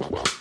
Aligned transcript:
Ai, 0.00 0.39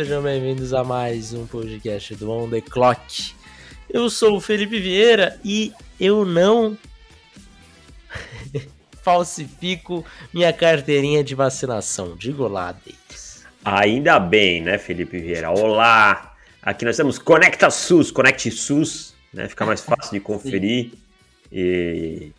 sejam 0.00 0.22
bem-vindos 0.22 0.72
a 0.72 0.82
mais 0.82 1.34
um 1.34 1.46
podcast 1.46 2.14
do 2.14 2.30
On 2.30 2.48
The 2.48 2.62
Clock. 2.62 3.34
Eu 3.90 4.08
sou 4.08 4.38
o 4.38 4.40
Felipe 4.40 4.80
Vieira 4.80 5.38
e 5.44 5.74
eu 6.00 6.24
não 6.24 6.74
falsifico 9.04 10.02
minha 10.32 10.54
carteirinha 10.54 11.22
de 11.22 11.34
vacinação. 11.34 12.16
Digo 12.16 12.48
lá, 12.48 12.72
Deis. 12.72 13.44
Ainda 13.62 14.18
bem, 14.18 14.62
né, 14.62 14.78
Felipe 14.78 15.18
Vieira? 15.18 15.50
Olá! 15.50 16.34
Aqui 16.62 16.86
nós 16.86 16.96
temos 16.96 17.18
Conecta 17.18 17.68
SUS, 17.68 18.10
Conecte 18.10 18.50
SUS, 18.50 19.14
né? 19.34 19.48
Fica 19.48 19.66
mais 19.66 19.82
fácil 19.82 20.12
de 20.12 20.20
conferir. 20.20 20.92
E, 21.52 22.32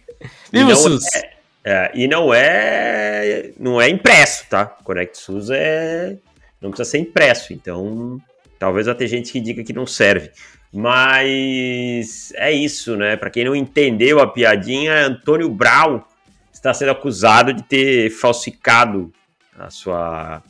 Viva 0.52 0.72
e 0.72 0.76
SUS! 0.76 1.06
É, 1.14 1.32
é, 1.64 1.92
e 1.94 2.08
não 2.08 2.34
é 2.34 3.52
não 3.60 3.80
é 3.80 3.88
impresso, 3.88 4.48
tá? 4.50 4.66
Conect 4.66 5.16
SUS 5.16 5.52
é 5.52 6.18
não 6.62 6.70
precisa 6.70 6.92
ser 6.92 7.00
impresso, 7.00 7.54
então 7.54 8.20
talvez 8.60 8.88
até 8.88 9.08
gente 9.08 9.32
que 9.32 9.40
diga 9.40 9.64
que 9.64 9.74
não 9.74 9.88
serve. 9.88 10.32
Mas 10.72 12.32
é 12.36 12.52
isso, 12.52 12.96
né? 12.96 13.18
Para 13.18 13.30
quem 13.30 13.44
não 13.44 13.56
entendeu 13.56 14.20
a 14.20 14.28
piadinha, 14.28 15.08
Antônio 15.08 15.50
Brau 15.50 16.08
está 16.54 16.74
sendo 16.74 16.92
acusado 16.92 17.52
de 17.54 17.64
ter 17.64 18.10
falsificado 18.12 19.12
a 19.58 19.70
sua 19.70 20.42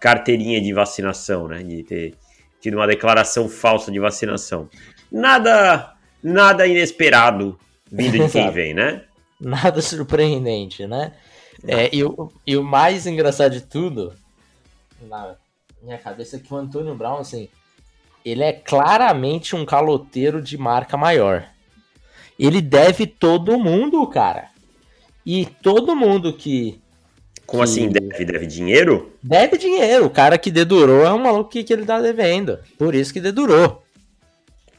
carteirinha 0.00 0.60
de 0.60 0.72
vacinação, 0.72 1.46
né? 1.46 1.62
De 1.62 1.82
ter 1.84 2.14
tido 2.60 2.74
uma 2.74 2.86
declaração 2.86 3.48
falsa 3.48 3.92
de 3.92 4.00
vacinação. 4.00 4.68
Nada, 5.12 5.92
nada 6.22 6.66
inesperado 6.66 7.58
vindo 7.90 8.24
de 8.24 8.32
quem 8.32 8.50
vem, 8.50 8.74
né? 8.74 9.04
Nada 9.40 9.80
surpreendente, 9.80 10.86
né? 10.86 11.12
É, 11.66 11.94
e, 11.94 12.02
o, 12.02 12.32
e 12.46 12.56
o 12.56 12.64
mais 12.64 13.06
engraçado 13.06 13.52
de 13.52 13.60
tudo, 13.60 14.14
na 15.02 15.36
minha 15.82 15.98
cabeça, 15.98 16.36
é 16.36 16.38
que 16.38 16.52
o 16.52 16.56
Antônio 16.56 16.94
Brown, 16.94 17.18
assim, 17.18 17.48
ele 18.24 18.42
é 18.42 18.52
claramente 18.52 19.54
um 19.54 19.64
caloteiro 19.64 20.42
de 20.42 20.58
marca 20.58 20.96
maior. 20.96 21.46
Ele 22.38 22.60
deve 22.60 23.06
todo 23.06 23.58
mundo, 23.58 24.06
cara. 24.06 24.48
E 25.24 25.46
todo 25.46 25.96
mundo 25.96 26.32
que. 26.32 26.80
Como 27.46 27.62
que 27.62 27.70
assim 27.70 27.88
deve? 27.88 28.24
Deve 28.24 28.46
dinheiro? 28.46 29.16
Deve 29.22 29.56
dinheiro. 29.56 30.06
O 30.06 30.10
cara 30.10 30.38
que 30.38 30.50
dedurou 30.50 31.04
é 31.04 31.12
um 31.12 31.18
maluco 31.18 31.50
que, 31.50 31.64
que 31.64 31.72
ele 31.72 31.84
tá 31.84 32.00
devendo. 32.00 32.58
Por 32.78 32.94
isso 32.94 33.12
que 33.12 33.20
dedurou. 33.20 33.82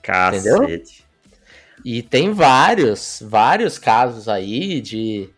Cacete. 0.02 1.04
E 1.84 2.02
tem 2.02 2.32
vários, 2.32 3.24
vários 3.26 3.78
casos 3.78 4.28
aí 4.28 4.82
de. 4.82 5.30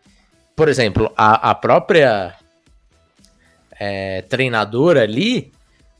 Por 0.54 0.68
exemplo, 0.68 1.10
a, 1.16 1.50
a 1.50 1.54
própria 1.54 2.36
é, 3.78 4.22
treinadora 4.22 5.02
ali, 5.02 5.51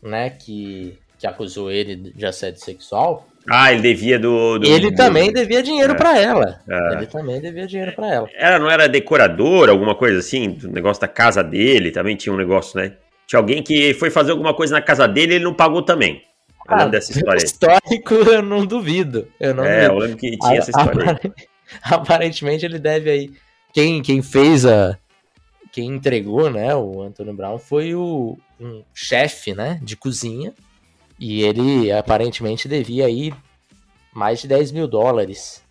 né, 0.02 0.30
que, 0.30 0.98
que 1.18 1.26
acusou 1.26 1.70
ele 1.70 1.96
de 1.96 2.26
assédio 2.26 2.60
sexual. 2.60 3.26
Ah, 3.50 3.72
ele 3.72 3.82
devia 3.82 4.18
do. 4.20 4.58
do 4.58 4.66
ele 4.66 4.90
do, 4.90 4.96
também 4.96 5.32
devia 5.32 5.62
dinheiro 5.62 5.92
É. 5.94 5.96
pra 5.96 6.16
ela. 6.18 6.60
É. 6.68 6.92
Ele 6.94 7.06
também 7.06 7.40
devia 7.40 7.66
dinheiro 7.66 7.92
pra 7.92 8.12
ela. 8.14 8.28
Ela 8.36 8.58
não 8.58 8.70
era 8.70 8.88
decoradora, 8.88 9.72
alguma 9.72 9.94
coisa 9.96 10.18
assim? 10.20 10.50
Do 10.50 10.70
negócio 10.70 11.00
da 11.00 11.08
casa 11.08 11.42
dele 11.42 11.90
também 11.90 12.14
tinha 12.16 12.32
um 12.32 12.36
negócio, 12.36 12.78
né? 12.78 12.92
Tinha 13.26 13.40
alguém 13.40 13.62
que 13.62 13.94
foi 13.94 14.10
fazer 14.10 14.30
alguma 14.30 14.54
coisa 14.54 14.74
na 14.74 14.82
casa 14.82 15.08
dele 15.08 15.32
e 15.32 15.36
ele 15.36 15.44
não 15.44 15.54
pagou 15.54 15.82
também. 15.82 16.22
Eu 16.68 16.76
lembro 16.76 16.92
dessa 16.92 17.10
história 17.10 17.40
aí. 17.40 17.44
Histórico, 17.46 18.14
eu 18.14 18.42
não 18.42 18.64
duvido. 18.64 19.26
Eu 19.40 19.52
não 19.54 19.64
É, 19.64 19.86
eu 19.86 19.94
duvido. 19.94 20.04
lembro 20.04 20.18
que 20.18 20.38
tinha 20.38 20.58
essa 20.58 20.70
história 20.70 21.02
aí. 21.02 21.08
Apare- 21.10 21.32
Aparentemente 21.82 22.64
ele 22.64 22.78
deve 22.78 23.10
aí. 23.10 23.30
Quem, 23.72 24.02
quem 24.02 24.22
fez 24.22 24.64
a. 24.64 24.96
Quem 25.72 25.88
entregou, 25.88 26.50
né, 26.50 26.74
o 26.76 27.00
Antônio 27.02 27.32
Brown 27.32 27.58
foi 27.58 27.94
o 27.94 28.38
um 28.60 28.82
chefe, 28.94 29.54
né, 29.54 29.80
de 29.82 29.96
cozinha. 29.96 30.52
E 31.18 31.42
ele 31.42 31.90
aparentemente 31.90 32.68
devia 32.68 33.06
aí 33.06 33.32
mais 34.12 34.40
de 34.42 34.48
10 34.48 34.70
mil 34.70 34.86
dólares. 34.86 35.62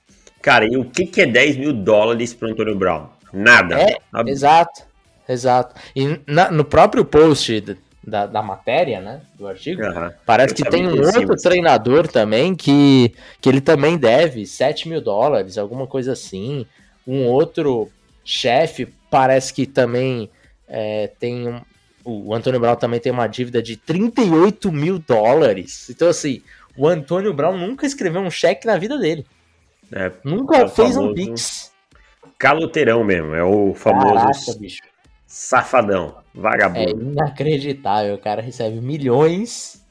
Cara, 0.41 0.65
e 0.65 0.75
o 0.75 0.85
que, 0.85 1.05
que 1.05 1.21
é 1.21 1.25
10 1.27 1.57
mil 1.57 1.71
dólares 1.71 2.33
pro 2.33 2.49
Antônio 2.49 2.75
Brown? 2.75 3.07
Nada. 3.31 3.79
É, 3.79 3.97
Ab- 4.11 4.29
Exato, 4.29 4.81
exato. 5.29 5.75
E 5.95 6.19
na- 6.25 6.49
no 6.49 6.65
próprio 6.65 7.05
post 7.05 7.77
da, 8.03 8.25
da 8.25 8.41
matéria, 8.41 8.99
né, 8.99 9.21
do 9.37 9.47
artigo. 9.47 9.81
Parece 10.25 10.53
Eu 10.53 10.55
que 10.55 10.69
tem 10.69 10.87
um 10.87 10.99
outro 10.99 11.35
treinador 11.35 12.07
também 12.07 12.55
que, 12.55 13.13
que 13.39 13.47
ele 13.47 13.61
também 13.61 13.97
deve 13.97 14.47
7 14.47 14.89
mil 14.89 14.99
dólares, 15.01 15.57
alguma 15.59 15.85
coisa 15.85 16.13
assim. 16.13 16.65
Um 17.05 17.27
outro 17.27 17.89
chefe 18.31 18.87
parece 19.09 19.53
que 19.53 19.65
também 19.65 20.29
é, 20.67 21.07
tem 21.19 21.47
um. 21.47 21.61
O 22.03 22.33
Antônio 22.33 22.59
Brown 22.59 22.75
também 22.75 22.99
tem 22.99 23.11
uma 23.11 23.27
dívida 23.27 23.61
de 23.61 23.77
38 23.77 24.71
mil 24.71 24.97
dólares. 24.97 25.87
Então, 25.89 26.07
assim, 26.09 26.41
o 26.75 26.87
Antônio 26.87 27.31
Brown 27.33 27.55
nunca 27.57 27.85
escreveu 27.85 28.21
um 28.21 28.31
cheque 28.31 28.65
na 28.65 28.75
vida 28.77 28.97
dele. 28.97 29.25
É, 29.91 30.11
Nunca 30.23 30.57
É 30.57 30.67
fez 30.67 30.97
um 30.97 31.13
Pix. 31.13 31.71
caloteirão 32.39 33.03
mesmo. 33.03 33.35
É 33.35 33.43
o 33.43 33.75
famoso 33.75 34.15
Caraca, 34.15 34.59
bicho. 34.59 34.81
safadão, 35.27 36.15
É 36.35 36.39
vagabundo. 36.41 37.01
inacreditável. 37.11 38.15
O 38.15 38.19
cara 38.19 38.41
recebe 38.41 38.79
milhões 38.81 39.85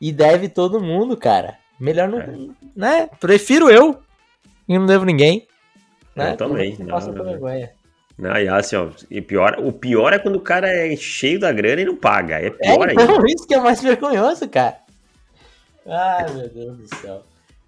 e 0.00 0.12
deve 0.12 0.48
todo 0.48 0.80
mundo, 0.80 1.16
cara. 1.16 1.56
Melhor 1.80 2.08
não. 2.08 2.20
É. 2.20 2.36
Né? 2.76 3.08
Prefiro 3.18 3.68
eu 3.70 4.00
e 4.68 4.78
não 4.78 4.86
devo 4.86 5.04
ninguém. 5.04 5.48
Né? 6.14 6.32
Eu 6.32 6.36
também, 6.36 6.76
Não 6.78 6.86
passa 6.86 7.12
não, 7.12 7.24
vergonha. 7.24 7.72
Não, 8.18 8.36
e 8.36 8.48
assim, 8.48 8.76
ó, 8.76 8.90
e 9.10 9.20
pior, 9.22 9.56
o 9.60 9.72
pior 9.72 10.12
é 10.12 10.18
quando 10.18 10.36
o 10.36 10.40
cara 10.40 10.68
é 10.68 10.94
cheio 10.96 11.38
da 11.40 11.52
grana 11.52 11.80
e 11.80 11.84
não 11.84 11.96
paga. 11.96 12.38
É 12.40 12.46
É, 12.46 12.50
pior 12.50 12.88
ainda. 12.88 13.02
então 13.02 13.24
isso 13.26 13.46
que 13.46 13.54
é 13.54 13.60
mais 13.60 13.80
vergonhoso, 13.82 14.48
cara. 14.48 14.76
Ai, 15.86 16.30
meu 16.34 16.48
Deus 16.48 16.76
do 16.78 16.96
céu. 16.96 17.22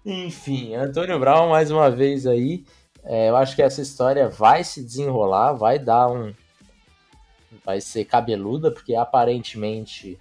Enfim, 0.05 0.75
Antônio 0.75 1.17
Brown, 1.19 1.49
mais 1.49 1.71
uma 1.71 1.89
vez 1.89 2.27
aí. 2.27 2.63
É, 3.05 3.29
eu 3.29 3.35
acho 3.35 3.55
que 3.55 3.61
essa 3.61 3.81
história 3.81 4.29
vai 4.29 4.63
se 4.63 4.83
desenrolar, 4.83 5.53
vai 5.53 5.79
dar 5.79 6.09
um. 6.09 6.33
Vai 7.65 7.79
ser 7.81 8.05
cabeluda, 8.05 8.71
porque 8.71 8.93
aparentemente, 8.95 10.19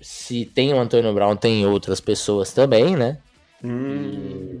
se 0.00 0.44
tem 0.44 0.74
o 0.74 0.78
Antônio 0.78 1.12
Brown, 1.14 1.36
tem 1.36 1.66
outras 1.66 2.00
pessoas 2.00 2.52
também, 2.52 2.96
né? 2.96 3.18
Hum, 3.64 4.60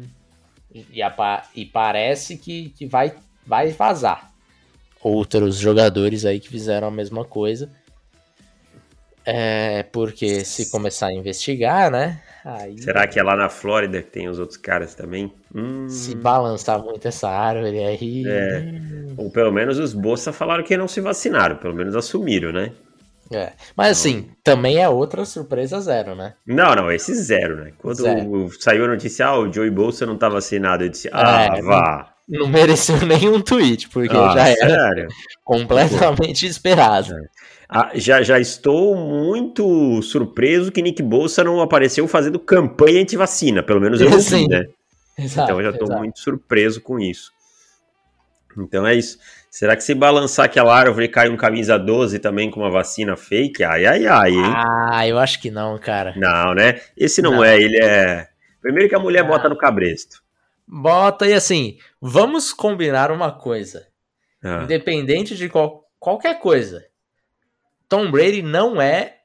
apa- 1.02 1.44
e 1.54 1.64
parece 1.64 2.36
que, 2.36 2.70
que 2.70 2.86
vai, 2.86 3.12
vai 3.46 3.68
vazar. 3.68 4.30
Outros 5.02 5.56
jogadores 5.56 6.24
aí 6.24 6.40
que 6.40 6.48
fizeram 6.48 6.88
a 6.88 6.90
mesma 6.90 7.24
coisa. 7.24 7.70
É, 9.24 9.82
porque 9.82 10.44
se 10.44 10.70
começar 10.70 11.08
a 11.08 11.12
investigar, 11.12 11.90
né? 11.90 12.20
Aí 12.44 12.80
será 12.80 13.06
que 13.06 13.18
é 13.20 13.22
lá 13.22 13.36
na 13.36 13.50
Flórida 13.50 14.00
que 14.00 14.10
tem 14.10 14.26
os 14.26 14.38
outros 14.38 14.56
caras 14.56 14.94
também? 14.94 15.30
Hum, 15.54 15.86
se 15.88 16.14
balançar 16.14 16.82
muito 16.82 17.06
essa 17.06 17.28
árvore 17.28 17.78
aí. 17.84 18.24
É. 18.26 18.64
ou 19.18 19.30
pelo 19.30 19.52
menos 19.52 19.78
os 19.78 19.92
Bolsa 19.92 20.32
falaram 20.32 20.64
que 20.64 20.76
não 20.76 20.88
se 20.88 21.00
vacinaram, 21.00 21.56
pelo 21.56 21.74
menos 21.74 21.94
assumiram, 21.94 22.52
né? 22.52 22.72
É. 23.32 23.52
Mas 23.76 23.98
assim, 23.98 24.30
também 24.42 24.78
é 24.78 24.88
outra 24.88 25.24
surpresa 25.24 25.80
zero, 25.80 26.14
né? 26.14 26.34
Não, 26.46 26.74
não, 26.74 26.90
esse 26.90 27.14
zero, 27.14 27.56
né? 27.64 27.72
Quando 27.78 27.96
Zero. 27.96 28.50
saiu 28.58 28.84
a 28.84 28.88
notícia, 28.88 29.26
ah, 29.26 29.38
o 29.38 29.52
Joey 29.52 29.70
Bolsa 29.70 30.06
não 30.06 30.16
tá 30.16 30.28
vacinado, 30.28 30.84
eu 30.84 30.88
disse, 30.88 31.08
ah, 31.12 31.56
É, 31.56 31.62
vá. 31.62 32.14
Não 32.28 32.46
mereceu 32.48 32.96
nenhum 33.06 33.40
tweet, 33.40 33.88
porque 33.88 34.14
Ah, 34.16 34.32
já 34.34 34.48
era 34.48 34.70
sério? 34.70 35.08
completamente 35.44 36.46
esperado. 36.46 37.14
Ah, 37.68 37.90
já, 37.94 38.22
já 38.22 38.38
estou 38.40 38.96
muito 38.96 40.00
surpreso 40.02 40.72
que 40.72 40.80
Nick 40.80 41.02
Bolsa 41.02 41.44
não 41.44 41.60
apareceu 41.60 42.08
fazendo 42.08 42.38
campanha 42.38 43.02
anti-vacina, 43.02 43.62
pelo 43.62 43.80
menos 43.80 44.00
eu 44.00 44.08
não 44.10 44.20
Sim. 44.20 44.44
vi, 44.44 44.48
né? 44.48 44.64
Exato, 45.18 45.50
Então 45.52 45.60
eu 45.60 45.70
já 45.72 45.76
estou 45.78 45.98
muito 45.98 46.18
surpreso 46.18 46.80
com 46.80 46.98
isso. 46.98 47.30
Então 48.56 48.86
é 48.86 48.94
isso. 48.94 49.18
Será 49.58 49.74
que 49.74 49.82
se 49.82 49.92
balançar 49.92 50.44
aquela 50.44 50.72
árvore 50.72 51.08
cai 51.08 51.28
um 51.28 51.36
camisa 51.36 51.76
12 51.76 52.20
também 52.20 52.48
com 52.48 52.60
uma 52.60 52.70
vacina 52.70 53.16
fake? 53.16 53.64
Ai, 53.64 53.86
ai, 53.86 54.06
ai, 54.06 54.30
hein? 54.30 54.52
Ah, 54.54 55.04
eu 55.08 55.18
acho 55.18 55.40
que 55.42 55.50
não, 55.50 55.76
cara. 55.78 56.14
Não, 56.16 56.54
né? 56.54 56.80
Esse 56.96 57.20
não, 57.20 57.32
Não. 57.32 57.44
é, 57.44 57.60
ele 57.60 57.76
é. 57.76 58.28
Primeiro 58.62 58.88
que 58.88 58.94
a 58.94 59.00
mulher 59.00 59.24
Ah. 59.24 59.26
bota 59.26 59.48
no 59.48 59.58
cabresto. 59.58 60.22
Bota 60.64 61.26
e 61.26 61.32
assim, 61.34 61.76
vamos 62.00 62.52
combinar 62.52 63.10
uma 63.10 63.32
coisa. 63.32 63.88
Ah, 64.44 64.60
Independente 64.62 65.34
de 65.34 65.48
qual, 65.48 65.90
qualquer 65.98 66.38
coisa. 66.38 66.84
Tom 67.88 68.12
Brady 68.12 68.42
não 68.42 68.80
é 68.80 69.16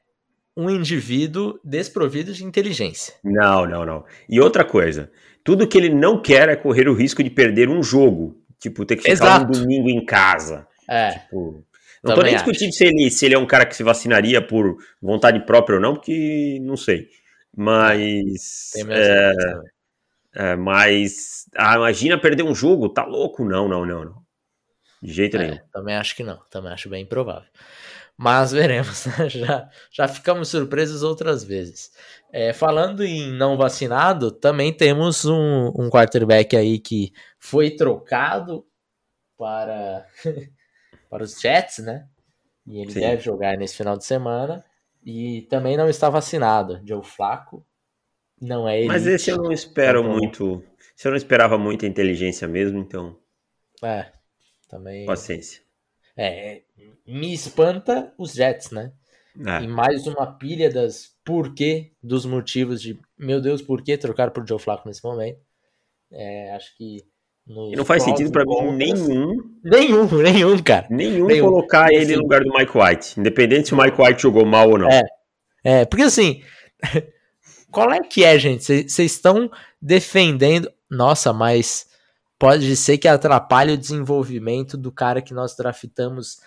um 0.56 0.68
indivíduo 0.68 1.60
desprovido 1.62 2.32
de 2.32 2.44
inteligência. 2.44 3.14
Não, 3.22 3.66
não, 3.66 3.86
não. 3.86 4.04
E 4.28 4.40
outra 4.40 4.64
coisa, 4.64 5.12
tudo 5.44 5.68
que 5.68 5.78
ele 5.78 5.90
não 5.94 6.20
quer 6.20 6.48
é 6.48 6.56
correr 6.56 6.88
o 6.88 6.94
risco 6.94 7.22
de 7.22 7.30
perder 7.30 7.68
um 7.68 7.84
jogo. 7.84 8.42
Tipo, 8.64 8.86
ter 8.86 8.96
que 8.96 9.02
ficar 9.02 9.12
Exato. 9.12 9.44
um 9.44 9.60
domingo 9.60 9.90
em 9.90 10.02
casa. 10.02 10.66
É. 10.88 11.18
Tipo, 11.18 11.62
não 12.02 12.14
tô 12.14 12.22
nem 12.22 12.32
discutindo 12.34 12.72
se 12.72 12.86
ele, 12.86 13.10
se 13.10 13.26
ele 13.26 13.34
é 13.34 13.38
um 13.38 13.44
cara 13.44 13.66
que 13.66 13.76
se 13.76 13.82
vacinaria 13.82 14.40
por 14.40 14.78
vontade 15.02 15.44
própria 15.44 15.76
ou 15.76 15.82
não, 15.82 15.92
porque 15.92 16.58
não 16.62 16.74
sei. 16.74 17.08
Mas. 17.54 18.72
É, 18.88 19.32
é, 20.34 20.56
mas. 20.56 21.44
Ah, 21.54 21.76
imagina 21.76 22.16
perder 22.16 22.42
um 22.42 22.54
jogo, 22.54 22.88
tá 22.88 23.04
louco? 23.04 23.44
Não, 23.44 23.68
não, 23.68 23.84
não, 23.84 24.02
não. 24.02 24.22
De 25.02 25.12
jeito 25.12 25.36
é, 25.36 25.40
nenhum. 25.40 25.58
Também 25.70 25.96
acho 25.96 26.16
que 26.16 26.22
não. 26.22 26.38
Também 26.50 26.72
acho 26.72 26.88
bem 26.88 27.02
improvável. 27.02 27.46
Mas 28.16 28.52
veremos. 28.52 29.06
Né? 29.18 29.28
Já, 29.28 29.70
já 29.90 30.08
ficamos 30.08 30.48
surpresos 30.48 31.02
outras 31.02 31.44
vezes. 31.44 31.90
É, 32.32 32.52
falando 32.52 33.04
em 33.04 33.30
não 33.32 33.56
vacinado, 33.56 34.30
também 34.30 34.72
temos 34.72 35.24
um, 35.24 35.72
um 35.76 35.90
quarterback 35.90 36.56
aí 36.56 36.78
que 36.78 37.12
foi 37.38 37.70
trocado 37.70 38.66
para, 39.36 40.06
para 41.10 41.22
os 41.24 41.40
Jets, 41.40 41.78
né? 41.78 42.06
E 42.66 42.80
ele 42.80 42.92
Sim. 42.92 43.00
deve 43.00 43.22
jogar 43.22 43.56
nesse 43.56 43.76
final 43.76 43.96
de 43.96 44.04
semana. 44.04 44.64
E 45.04 45.42
também 45.50 45.76
não 45.76 45.88
está 45.88 46.08
vacinado. 46.08 46.80
Joe 46.84 47.04
Flaco 47.04 47.64
não 48.40 48.68
é 48.68 48.78
ele. 48.78 48.88
Mas 48.88 49.06
esse 49.06 49.30
eu 49.30 49.36
não 49.36 49.52
espero 49.52 50.00
então, 50.00 50.12
muito. 50.12 50.64
Se 50.96 51.06
eu 51.06 51.10
não 51.10 51.16
esperava 51.16 51.58
muita 51.58 51.86
inteligência 51.86 52.48
mesmo, 52.48 52.78
então. 52.78 53.18
É, 53.82 54.10
também. 54.68 55.04
Paciência. 55.04 55.63
É, 56.16 56.62
me 57.06 57.32
espanta 57.32 58.12
os 58.18 58.32
Jets, 58.32 58.70
né? 58.70 58.92
É. 59.46 59.64
E 59.64 59.68
mais 59.68 60.06
uma 60.06 60.26
pilha 60.26 60.70
das 60.70 61.12
porquê, 61.24 61.90
dos 62.02 62.24
motivos 62.24 62.80
de, 62.80 62.98
meu 63.18 63.40
Deus, 63.40 63.60
por 63.60 63.82
que 63.82 63.96
trocar 63.96 64.30
por 64.30 64.46
Joe 64.46 64.60
Flacco 64.60 64.86
nesse 64.86 65.02
momento? 65.02 65.38
É, 66.12 66.54
acho 66.54 66.76
que. 66.76 66.98
E 67.46 67.76
não 67.76 67.84
faz 67.84 68.02
sentido 68.02 68.30
para 68.30 68.44
mim 68.44 68.72
nenhum. 68.72 69.36
Nenhum, 69.62 70.06
nenhum, 70.22 70.62
cara. 70.62 70.86
Nenhum, 70.88 71.26
nenhum. 71.26 71.44
colocar 71.44 71.92
ele 71.92 72.04
assim, 72.04 72.16
no 72.16 72.22
lugar 72.22 72.42
do 72.42 72.52
Mike 72.52 72.78
White, 72.78 73.20
independente 73.20 73.68
se 73.68 73.74
o 73.74 73.76
Mike 73.76 74.00
White 74.00 74.22
jogou 74.22 74.46
mal 74.46 74.70
ou 74.70 74.78
não. 74.78 74.88
É, 74.88 75.02
é 75.62 75.84
porque 75.84 76.04
assim, 76.04 76.42
qual 77.70 77.92
é 77.92 78.00
que 78.00 78.24
é, 78.24 78.38
gente? 78.38 78.64
Vocês 78.64 79.12
estão 79.12 79.50
defendendo. 79.82 80.70
Nossa, 80.88 81.32
mas 81.32 81.86
pode 82.38 82.76
ser 82.76 82.98
que 82.98 83.08
atrapalhe 83.08 83.72
o 83.72 83.78
desenvolvimento 83.78 84.76
do 84.76 84.92
cara 84.92 85.22
que 85.22 85.34
nós 85.34 85.56
draftamos. 85.56 86.38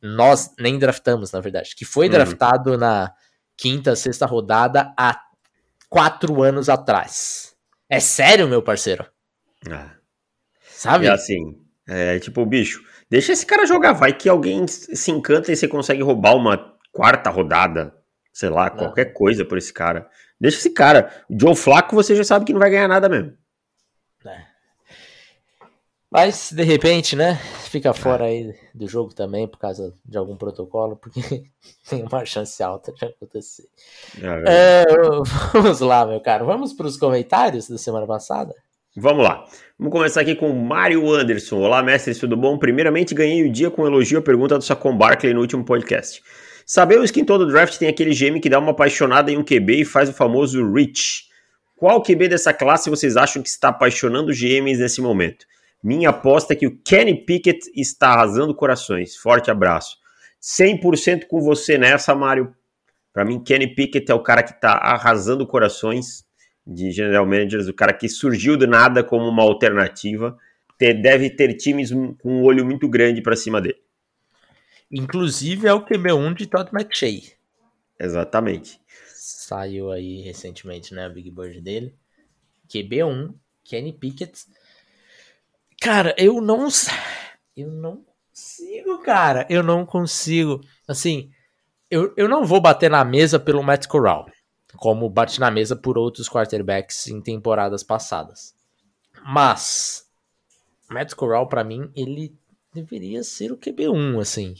Nós 0.00 0.54
nem 0.58 0.78
draftamos, 0.78 1.32
na 1.32 1.40
verdade, 1.40 1.74
que 1.76 1.84
foi 1.84 2.06
uhum. 2.06 2.12
draftado 2.12 2.78
na 2.78 3.12
quinta, 3.56 3.94
sexta 3.94 4.26
rodada 4.26 4.92
há 4.96 5.20
quatro 5.88 6.42
anos 6.42 6.68
atrás. 6.68 7.54
É 7.88 8.00
sério, 8.00 8.48
meu 8.48 8.62
parceiro? 8.62 9.06
Ah. 9.70 9.92
Sabe? 10.70 11.06
É 11.06 11.10
assim, 11.10 11.60
é 11.86 12.18
tipo, 12.18 12.44
bicho, 12.44 12.82
deixa 13.08 13.32
esse 13.32 13.46
cara 13.46 13.66
jogar, 13.66 13.92
vai 13.92 14.12
que 14.12 14.28
alguém 14.28 14.66
se 14.66 15.10
encanta 15.10 15.52
e 15.52 15.56
você 15.56 15.68
consegue 15.68 16.02
roubar 16.02 16.34
uma 16.34 16.74
quarta 16.92 17.30
rodada, 17.30 17.94
sei 18.32 18.48
lá, 18.48 18.70
não. 18.70 18.76
qualquer 18.76 19.12
coisa 19.12 19.44
por 19.44 19.58
esse 19.58 19.72
cara. 19.72 20.08
Deixa 20.40 20.58
esse 20.58 20.70
cara. 20.70 21.10
O 21.28 21.38
Joe 21.38 21.54
Flaco 21.54 21.94
você 21.94 22.14
já 22.14 22.24
sabe 22.24 22.44
que 22.44 22.52
não 22.52 22.60
vai 22.60 22.70
ganhar 22.70 22.88
nada 22.88 23.08
mesmo. 23.08 23.32
É. 26.14 26.18
Mas, 26.18 26.52
de 26.52 26.62
repente, 26.62 27.16
né, 27.16 27.40
fica 27.70 27.92
fora 27.92 28.26
aí 28.26 28.54
do 28.72 28.86
jogo 28.86 29.12
também 29.12 29.48
por 29.48 29.58
causa 29.58 29.92
de 30.06 30.16
algum 30.16 30.36
protocolo, 30.36 30.96
porque 30.96 31.20
tem 31.90 32.04
uma 32.04 32.24
chance 32.24 32.62
alta 32.62 32.92
de 32.92 33.04
acontecer. 33.04 33.64
É, 34.46 34.82
é, 34.82 34.84
vamos 35.52 35.80
lá, 35.80 36.06
meu 36.06 36.20
caro. 36.20 36.46
Vamos 36.46 36.72
para 36.72 36.86
os 36.86 36.96
comentários 36.96 37.68
da 37.68 37.76
semana 37.76 38.06
passada? 38.06 38.54
Vamos 38.96 39.24
lá. 39.24 39.44
Vamos 39.76 39.92
começar 39.92 40.20
aqui 40.20 40.36
com 40.36 40.48
o 40.48 40.64
Mário 40.64 41.12
Anderson. 41.12 41.56
Olá, 41.56 41.82
mestre, 41.82 42.14
tudo 42.14 42.36
bom? 42.36 42.56
Primeiramente, 42.58 43.12
ganhei 43.12 43.42
o 43.42 43.50
dia 43.50 43.68
com 43.68 43.82
um 43.82 43.86
elogio 43.86 44.20
à 44.20 44.22
pergunta 44.22 44.56
do 44.56 44.62
Sacon 44.62 44.96
Barkley 44.96 45.34
no 45.34 45.40
último 45.40 45.64
podcast. 45.64 46.22
Sabemos 46.64 47.10
que 47.10 47.20
em 47.20 47.24
todo 47.24 47.48
draft 47.48 47.76
tem 47.76 47.88
aquele 47.88 48.14
GM 48.14 48.40
que 48.40 48.48
dá 48.48 48.60
uma 48.60 48.70
apaixonada 48.70 49.32
em 49.32 49.36
um 49.36 49.42
QB 49.42 49.80
e 49.80 49.84
faz 49.84 50.08
o 50.08 50.12
famoso 50.12 50.72
reach. 50.72 51.24
Qual 51.74 52.00
QB 52.00 52.28
dessa 52.28 52.54
classe 52.54 52.88
vocês 52.88 53.16
acham 53.16 53.42
que 53.42 53.48
está 53.48 53.70
apaixonando 53.70 54.32
GMs 54.32 54.80
nesse 54.80 55.00
momento? 55.00 55.44
Minha 55.84 56.08
aposta 56.08 56.54
é 56.54 56.56
que 56.56 56.66
o 56.66 56.78
Kenny 56.78 57.26
Pickett 57.26 57.70
está 57.76 58.14
arrasando 58.14 58.54
corações. 58.54 59.16
Forte 59.16 59.50
abraço. 59.50 59.98
100% 60.40 61.26
com 61.26 61.42
você 61.42 61.76
nessa, 61.76 62.14
Mário. 62.14 62.56
Para 63.12 63.22
mim, 63.22 63.38
Kenny 63.44 63.74
Pickett 63.74 64.10
é 64.10 64.14
o 64.14 64.22
cara 64.22 64.42
que 64.42 64.52
está 64.52 64.72
arrasando 64.72 65.46
corações 65.46 66.24
de 66.66 66.90
general 66.90 67.26
managers, 67.26 67.68
o 67.68 67.74
cara 67.74 67.92
que 67.92 68.08
surgiu 68.08 68.56
do 68.56 68.66
nada 68.66 69.04
como 69.04 69.28
uma 69.28 69.42
alternativa. 69.42 70.38
Deve 70.80 71.28
ter 71.28 71.52
times 71.52 71.90
com 71.90 72.38
um 72.38 72.42
olho 72.42 72.64
muito 72.64 72.88
grande 72.88 73.20
para 73.20 73.36
cima 73.36 73.60
dele. 73.60 73.78
Inclusive 74.90 75.66
é 75.66 75.74
o 75.74 75.84
QB1 75.84 76.34
de 76.34 76.46
Todd 76.46 76.70
McShay. 76.72 77.30
Exatamente. 78.00 78.80
Saiu 79.14 79.92
aí 79.92 80.22
recentemente, 80.22 80.94
né, 80.94 81.04
a 81.04 81.10
Big 81.10 81.30
Bird 81.30 81.60
dele. 81.60 81.94
QB1, 82.70 83.34
Kenny 83.62 83.92
Pickett 83.92 84.46
Cara, 85.80 86.14
eu 86.18 86.40
não. 86.40 86.68
Eu 87.56 87.70
não 87.70 88.04
consigo, 88.28 88.98
cara. 89.02 89.46
Eu 89.48 89.62
não 89.62 89.86
consigo. 89.86 90.60
Assim, 90.88 91.30
eu, 91.90 92.12
eu 92.16 92.28
não 92.28 92.44
vou 92.44 92.60
bater 92.60 92.90
na 92.90 93.04
mesa 93.04 93.38
pelo 93.38 93.62
Matt 93.62 93.86
Corral, 93.86 94.26
como 94.76 95.08
bate 95.08 95.38
na 95.38 95.50
mesa 95.50 95.76
por 95.76 95.96
outros 95.96 96.28
quarterbacks 96.28 97.06
em 97.06 97.20
temporadas 97.20 97.82
passadas. 97.82 98.54
Mas, 99.24 100.06
Matt 100.90 101.14
Corral, 101.14 101.48
para 101.48 101.64
mim, 101.64 101.90
ele 101.94 102.34
deveria 102.74 103.22
ser 103.22 103.52
o 103.52 103.56
QB1, 103.56 104.20
assim. 104.20 104.54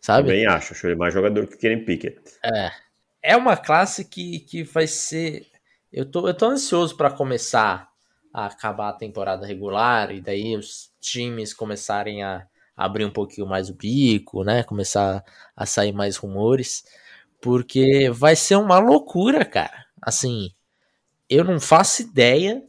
Sabe? 0.00 0.28
Também 0.28 0.46
acho. 0.46 0.72
Acho 0.72 0.86
ele 0.86 0.94
mais 0.94 1.12
jogador 1.12 1.46
que 1.46 1.56
o 1.56 1.58
Kenny 1.58 1.84
Pickett. 1.84 2.20
É. 2.44 2.70
É 3.20 3.36
uma 3.36 3.56
classe 3.56 4.04
que, 4.04 4.38
que 4.40 4.62
vai 4.62 4.86
ser. 4.86 5.46
Eu 5.92 6.08
tô, 6.08 6.28
eu 6.28 6.34
tô 6.34 6.46
ansioso 6.46 6.96
para 6.96 7.10
começar 7.10 7.85
a 8.36 8.44
acabar 8.44 8.90
a 8.90 8.92
temporada 8.92 9.46
regular 9.46 10.14
e 10.14 10.20
daí 10.20 10.54
os 10.54 10.92
times 11.00 11.54
começarem 11.54 12.22
a 12.22 12.46
abrir 12.76 13.06
um 13.06 13.10
pouquinho 13.10 13.46
mais 13.46 13.70
o 13.70 13.74
bico, 13.74 14.44
né? 14.44 14.62
Começar 14.62 15.24
a 15.56 15.64
sair 15.64 15.92
mais 15.92 16.18
rumores, 16.18 16.84
porque 17.40 18.10
vai 18.10 18.36
ser 18.36 18.56
uma 18.56 18.78
loucura, 18.78 19.42
cara. 19.42 19.86
Assim, 20.02 20.50
eu 21.30 21.44
não 21.44 21.58
faço 21.58 22.02
ideia 22.02 22.62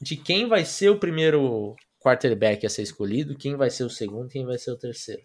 de 0.00 0.16
quem 0.16 0.46
vai 0.46 0.64
ser 0.64 0.88
o 0.90 1.00
primeiro 1.00 1.74
quarterback 1.98 2.64
a 2.64 2.70
ser 2.70 2.82
escolhido, 2.82 3.36
quem 3.36 3.56
vai 3.56 3.70
ser 3.70 3.82
o 3.82 3.90
segundo, 3.90 4.28
quem 4.28 4.46
vai 4.46 4.56
ser 4.56 4.70
o 4.70 4.78
terceiro. 4.78 5.22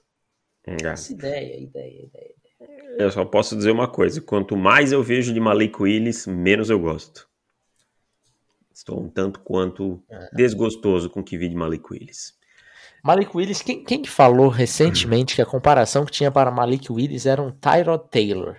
É. 0.66 0.80
Faço 0.82 1.14
ideia, 1.14 1.56
ideia, 1.56 2.04
ideia, 2.04 2.34
ideia. 2.58 2.96
Eu 2.98 3.12
só 3.12 3.24
posso 3.24 3.56
dizer 3.56 3.70
uma 3.70 3.88
coisa: 3.88 4.20
quanto 4.22 4.58
mais 4.58 4.92
eu 4.92 5.04
vejo 5.04 5.32
de 5.32 5.40
Malik 5.40 5.80
Willis, 5.80 6.26
menos 6.26 6.72
eu 6.72 6.80
gosto. 6.80 7.29
Estou 8.80 9.04
um 9.04 9.10
tanto 9.10 9.42
quanto 9.42 10.02
é. 10.10 10.30
desgostoso 10.34 11.10
com 11.10 11.20
o 11.20 11.24
que 11.24 11.38
vi 11.38 11.50
de 11.50 11.56
Malik 11.56 11.84
Willis. 11.92 12.34
Malik 13.04 13.36
Willis, 13.36 13.62
quem, 13.62 13.84
quem 13.84 14.06
falou 14.06 14.48
recentemente 14.48 15.36
que 15.36 15.42
a 15.42 15.46
comparação 15.46 16.06
que 16.06 16.14
tinha 16.14 16.32
para 16.32 16.50
Malik 16.50 16.90
Willis 16.90 17.26
era 17.26 17.42
um 17.42 17.52
Tyrod 17.52 18.06
Taylor? 18.10 18.56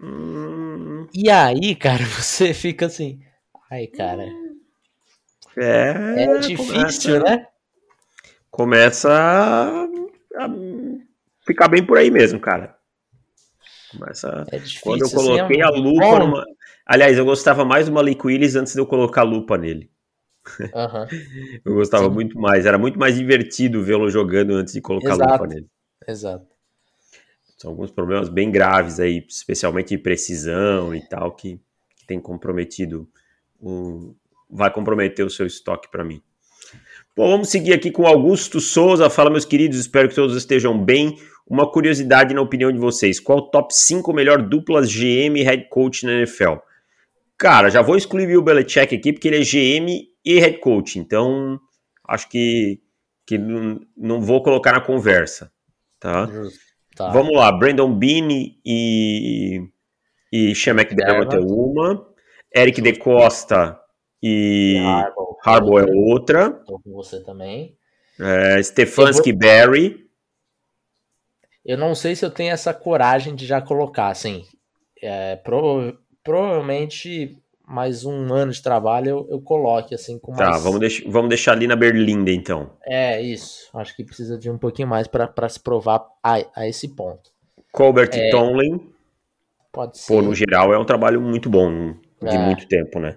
Hum. 0.00 1.08
E 1.12 1.28
aí, 1.28 1.74
cara, 1.74 2.04
você 2.06 2.54
fica 2.54 2.86
assim. 2.86 3.20
Ai, 3.68 3.88
cara. 3.88 4.24
É, 5.56 6.24
é 6.24 6.38
difícil, 6.38 6.66
começa, 6.76 7.20
né? 7.20 7.46
Começa 8.48 9.12
a, 9.12 9.84
a, 9.84 10.50
ficar 11.44 11.66
bem 11.66 11.84
por 11.84 11.98
aí 11.98 12.12
mesmo, 12.12 12.38
cara. 12.38 12.76
Começa. 13.90 14.46
É 14.52 14.58
difícil, 14.58 14.82
Quando 14.82 15.02
eu 15.02 15.10
coloquei 15.10 15.60
assim, 15.60 15.62
é 15.62 15.64
a 15.64 15.70
lupa 15.70 16.18
numa, 16.20 16.44
Aliás, 16.86 17.16
eu 17.16 17.24
gostava 17.24 17.64
mais 17.64 17.86
do 17.86 17.92
Malik 17.92 18.26
Willis 18.26 18.56
antes 18.56 18.72
de 18.72 18.80
eu 18.80 18.86
colocar 18.86 19.22
lupa 19.22 19.56
nele. 19.56 19.90
Uhum. 20.60 21.06
eu 21.64 21.74
gostava 21.74 22.04
Sim. 22.04 22.10
muito 22.10 22.38
mais. 22.38 22.66
Era 22.66 22.78
muito 22.78 22.98
mais 22.98 23.16
divertido 23.16 23.82
vê-lo 23.82 24.10
jogando 24.10 24.54
antes 24.54 24.74
de 24.74 24.80
colocar 24.80 25.14
Exato. 25.14 25.32
lupa 25.32 25.46
nele. 25.46 25.66
Exato. 26.06 26.46
São 27.56 27.70
alguns 27.70 27.92
problemas 27.92 28.28
bem 28.28 28.50
graves 28.50 28.98
aí, 28.98 29.24
especialmente 29.28 29.90
de 29.90 29.98
precisão 29.98 30.92
e 30.92 31.00
tal, 31.08 31.30
que, 31.30 31.60
que 31.96 32.04
tem 32.06 32.18
comprometido, 32.18 33.08
um, 33.60 34.14
vai 34.50 34.68
comprometer 34.68 35.24
o 35.24 35.30
seu 35.30 35.46
estoque 35.46 35.88
para 35.88 36.02
mim. 36.02 36.20
Bom, 37.14 37.30
vamos 37.30 37.50
seguir 37.50 37.72
aqui 37.72 37.92
com 37.92 38.04
Augusto 38.04 38.60
Souza. 38.60 39.08
Fala, 39.08 39.30
meus 39.30 39.44
queridos, 39.44 39.78
espero 39.78 40.08
que 40.08 40.14
todos 40.14 40.36
estejam 40.36 40.76
bem. 40.76 41.16
Uma 41.46 41.70
curiosidade 41.70 42.34
na 42.34 42.40
opinião 42.40 42.72
de 42.72 42.78
vocês: 42.78 43.20
qual 43.20 43.38
o 43.38 43.50
top 43.50 43.72
5 43.72 44.12
melhor 44.12 44.42
duplas 44.42 44.90
GM 44.90 45.40
head 45.42 45.68
coach 45.68 46.04
na 46.04 46.12
NFL? 46.14 46.54
Cara, 47.42 47.70
já 47.70 47.82
vou 47.82 47.96
excluir 47.96 48.36
o 48.36 48.42
Belichick 48.42 48.94
aqui, 48.94 49.12
porque 49.12 49.26
ele 49.26 49.38
é 49.38 49.44
GM 49.44 49.90
e 50.24 50.38
head 50.38 50.58
coach, 50.58 50.96
então 50.96 51.58
acho 52.06 52.28
que, 52.28 52.80
que 53.26 53.36
não, 53.36 53.80
não 53.96 54.20
vou 54.20 54.40
colocar 54.44 54.70
na 54.70 54.80
conversa, 54.80 55.50
tá? 55.98 56.28
Tá. 56.94 57.10
Vamos 57.10 57.34
lá, 57.34 57.50
Brandon 57.50 57.92
Bean 57.92 58.28
e, 58.64 59.60
e 60.32 60.54
Sean 60.54 60.74
McDermott 60.74 61.34
é 61.34 61.40
uma. 61.40 62.06
Eric 62.56 62.80
De 62.80 62.96
Costa 62.96 63.76
e 64.22 64.76
Harbaugh, 65.44 65.80
é 65.80 65.86
outra. 65.92 66.48
Tô 66.64 66.78
com 66.78 66.92
você 66.92 67.24
também. 67.24 67.76
É, 68.20 68.62
Stefanski 68.62 69.32
vou... 69.32 69.40
Barry. 69.40 70.06
Eu 71.64 71.76
não 71.76 71.92
sei 71.96 72.14
se 72.14 72.24
eu 72.24 72.30
tenho 72.30 72.52
essa 72.52 72.72
coragem 72.72 73.34
de 73.34 73.46
já 73.46 73.60
colocar, 73.60 74.10
assim. 74.10 74.44
É, 75.02 75.34
pro, 75.34 75.98
provavelmente 76.22 77.38
mais 77.66 78.04
um 78.04 78.32
ano 78.32 78.52
de 78.52 78.62
trabalho 78.62 79.08
eu, 79.08 79.28
eu 79.30 79.40
coloque, 79.40 79.94
assim, 79.94 80.18
com 80.18 80.32
tá, 80.32 80.44
mais... 80.44 80.56
Tá, 80.56 80.62
vamos, 80.62 80.80
deix 80.80 81.02
vamos 81.06 81.28
deixar 81.28 81.52
ali 81.52 81.66
na 81.66 81.76
Berlinda, 81.76 82.30
então. 82.30 82.70
É, 82.84 83.20
isso. 83.20 83.70
Acho 83.74 83.96
que 83.96 84.04
precisa 84.04 84.36
de 84.36 84.50
um 84.50 84.58
pouquinho 84.58 84.88
mais 84.88 85.06
para 85.06 85.48
se 85.48 85.60
provar 85.60 86.04
a, 86.22 86.44
a 86.54 86.68
esse 86.68 86.88
ponto. 86.88 87.30
Colbert 87.72 88.10
é, 88.12 88.30
Tomlin. 88.30 88.92
Pode 89.72 89.98
ser. 89.98 90.12
Pô, 90.12 90.20
no 90.20 90.34
geral 90.34 90.72
é 90.74 90.78
um 90.78 90.84
trabalho 90.84 91.20
muito 91.20 91.48
bom, 91.48 91.94
de 92.20 92.28
é, 92.28 92.38
muito 92.38 92.68
tempo, 92.68 92.98
né? 93.00 93.16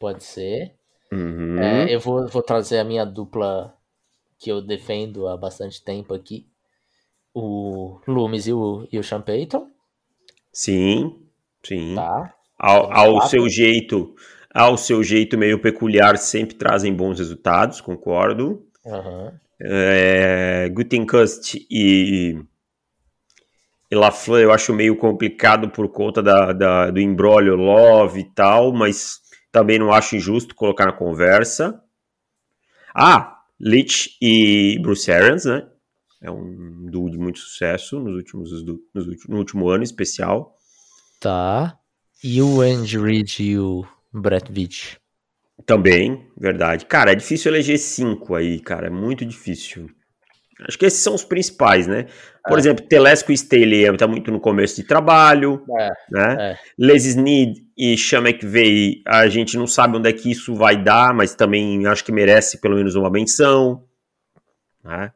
Pode 0.00 0.24
ser. 0.24 0.74
Uhum. 1.12 1.58
É, 1.58 1.94
eu 1.94 2.00
vou, 2.00 2.26
vou 2.26 2.42
trazer 2.42 2.78
a 2.78 2.84
minha 2.84 3.04
dupla 3.04 3.74
que 4.38 4.50
eu 4.50 4.62
defendo 4.62 5.28
há 5.28 5.36
bastante 5.36 5.84
tempo 5.84 6.14
aqui. 6.14 6.46
O 7.34 8.00
Loomis 8.06 8.46
e 8.46 8.52
o, 8.52 8.88
e 8.90 8.98
o 8.98 9.04
Sean 9.04 9.20
Payton. 9.20 9.68
Sim, 10.50 11.27
sim. 11.64 11.94
Tá. 11.94 12.34
Ao, 12.58 12.92
ao 12.92 13.22
seu 13.22 13.48
jeito, 13.48 14.14
ao 14.52 14.76
seu 14.76 15.02
jeito 15.02 15.38
meio 15.38 15.60
peculiar, 15.60 16.18
sempre 16.18 16.56
trazem 16.56 16.92
bons 16.92 17.18
resultados, 17.18 17.80
concordo. 17.80 18.66
Uhum. 18.84 19.32
É, 19.60 20.68
Gutenkust 20.72 21.66
e, 21.70 22.40
e 23.90 23.94
LaFleur 23.94 24.42
eu 24.42 24.52
acho 24.52 24.72
meio 24.72 24.96
complicado 24.96 25.68
por 25.68 25.88
conta 25.88 26.22
da, 26.22 26.52
da, 26.52 26.90
do 26.90 27.00
embrólio 27.00 27.56
Love 27.56 28.20
e 28.20 28.34
tal, 28.34 28.72
mas 28.72 29.20
também 29.50 29.78
não 29.78 29.92
acho 29.92 30.16
injusto 30.16 30.54
colocar 30.54 30.86
na 30.86 30.92
conversa. 30.92 31.80
Ah, 32.94 33.38
Leach 33.60 34.16
e 34.20 34.78
Bruce 34.80 35.10
Arians, 35.10 35.44
né? 35.44 35.66
É 36.20 36.30
um 36.30 36.86
duo 36.90 37.10
de 37.10 37.18
muito 37.18 37.38
sucesso 37.38 38.00
nos 38.00 38.14
últimos, 38.14 38.50
nos 38.94 39.06
últimos, 39.06 39.28
no 39.28 39.38
último 39.38 39.68
ano 39.68 39.84
especial. 39.84 40.57
Tá. 41.20 41.76
E 42.22 42.40
o 42.42 42.60
Andy 42.60 42.98
Reid 42.98 43.42
e 43.42 43.58
o 43.58 43.84
Brett 44.12 44.50
Veach? 44.52 44.98
Também, 45.66 46.26
verdade. 46.36 46.86
Cara, 46.86 47.12
é 47.12 47.14
difícil 47.14 47.52
eleger 47.52 47.78
cinco 47.78 48.34
aí, 48.34 48.60
cara. 48.60 48.86
É 48.86 48.90
muito 48.90 49.24
difícil. 49.24 49.90
Acho 50.66 50.78
que 50.78 50.86
esses 50.86 51.00
são 51.00 51.14
os 51.14 51.24
principais, 51.24 51.86
né? 51.86 52.06
Por 52.46 52.56
é. 52.56 52.60
exemplo, 52.60 52.84
Telesco 52.86 53.30
e 53.30 53.34
Staley 53.34 53.84
está 53.84 54.08
muito 54.08 54.32
no 54.32 54.40
começo 54.40 54.76
de 54.76 54.82
trabalho, 54.82 55.64
é. 55.78 55.90
né? 56.10 56.36
É. 56.52 56.58
Les 56.76 57.04
Snead 57.04 57.62
e 57.76 57.96
Sean 57.96 58.22
McVay, 58.22 59.02
a 59.06 59.28
gente 59.28 59.56
não 59.56 59.66
sabe 59.66 59.96
onde 59.96 60.08
é 60.08 60.12
que 60.12 60.30
isso 60.30 60.54
vai 60.54 60.82
dar, 60.82 61.14
mas 61.14 61.34
também 61.34 61.86
acho 61.86 62.04
que 62.04 62.10
merece 62.10 62.60
pelo 62.60 62.74
menos 62.76 62.96
uma 62.96 63.10
menção, 63.10 63.84
né? 64.82 65.12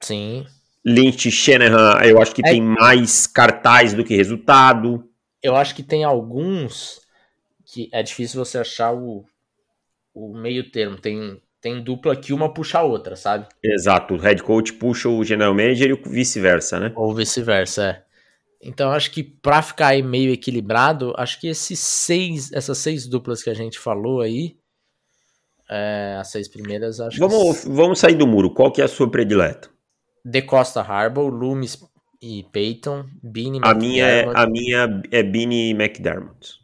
Sim. 0.00 0.46
Lynch 0.84 1.28
e 1.28 1.32
Shanahan, 1.32 2.00
eu 2.04 2.22
acho 2.22 2.34
que 2.34 2.46
é. 2.46 2.50
tem 2.50 2.62
mais 2.62 3.26
cartaz 3.26 3.92
do 3.92 4.04
que 4.04 4.16
resultado 4.16 5.04
eu 5.46 5.54
acho 5.56 5.74
que 5.74 5.82
tem 5.82 6.04
alguns 6.04 7.00
que 7.64 7.88
é 7.92 8.02
difícil 8.02 8.44
você 8.44 8.58
achar 8.58 8.94
o, 8.94 9.24
o 10.14 10.36
meio 10.36 10.70
termo. 10.70 10.96
Tem, 10.96 11.40
tem 11.60 11.82
dupla 11.82 12.16
que 12.16 12.32
uma 12.32 12.52
puxa 12.52 12.78
a 12.78 12.82
outra, 12.82 13.16
sabe? 13.16 13.46
Exato. 13.62 14.14
O 14.14 14.18
head 14.18 14.42
coach 14.42 14.72
puxa 14.72 15.08
o 15.08 15.24
general 15.24 15.54
manager 15.54 15.90
e 15.90 15.92
o 15.92 16.02
vice-versa, 16.02 16.80
né? 16.80 16.92
Ou 16.96 17.14
vice-versa, 17.14 17.84
é. 17.84 18.06
Então 18.60 18.90
acho 18.90 19.10
que 19.10 19.22
para 19.22 19.62
ficar 19.62 19.88
aí 19.88 20.02
meio 20.02 20.32
equilibrado, 20.32 21.14
acho 21.16 21.40
que 21.40 21.46
esses 21.46 21.78
seis, 21.78 22.52
essas 22.52 22.78
seis 22.78 23.06
duplas 23.06 23.42
que 23.42 23.50
a 23.50 23.54
gente 23.54 23.78
falou 23.78 24.20
aí, 24.20 24.56
é, 25.70 26.16
as 26.18 26.30
seis 26.30 26.48
primeiras, 26.48 27.00
acho 27.00 27.18
vamos, 27.18 27.60
que... 27.60 27.68
Vamos 27.68 27.98
sair 27.98 28.14
do 28.14 28.26
muro. 28.26 28.52
Qual 28.52 28.72
que 28.72 28.80
é 28.80 28.84
a 28.84 28.88
sua 28.88 29.10
predileta? 29.10 29.68
De 30.24 30.42
Costa 30.42 30.80
Harbour, 30.80 31.28
Loomis 31.28 31.78
e 32.20 32.44
Peyton, 32.52 33.06
Beanie 33.22 33.60
a 33.62 33.74
minha 33.74 34.06
é 34.06 34.24
A 34.34 34.46
minha 34.46 35.02
é 35.10 35.22
Beanie 35.22 35.70
McDermott. 35.70 36.54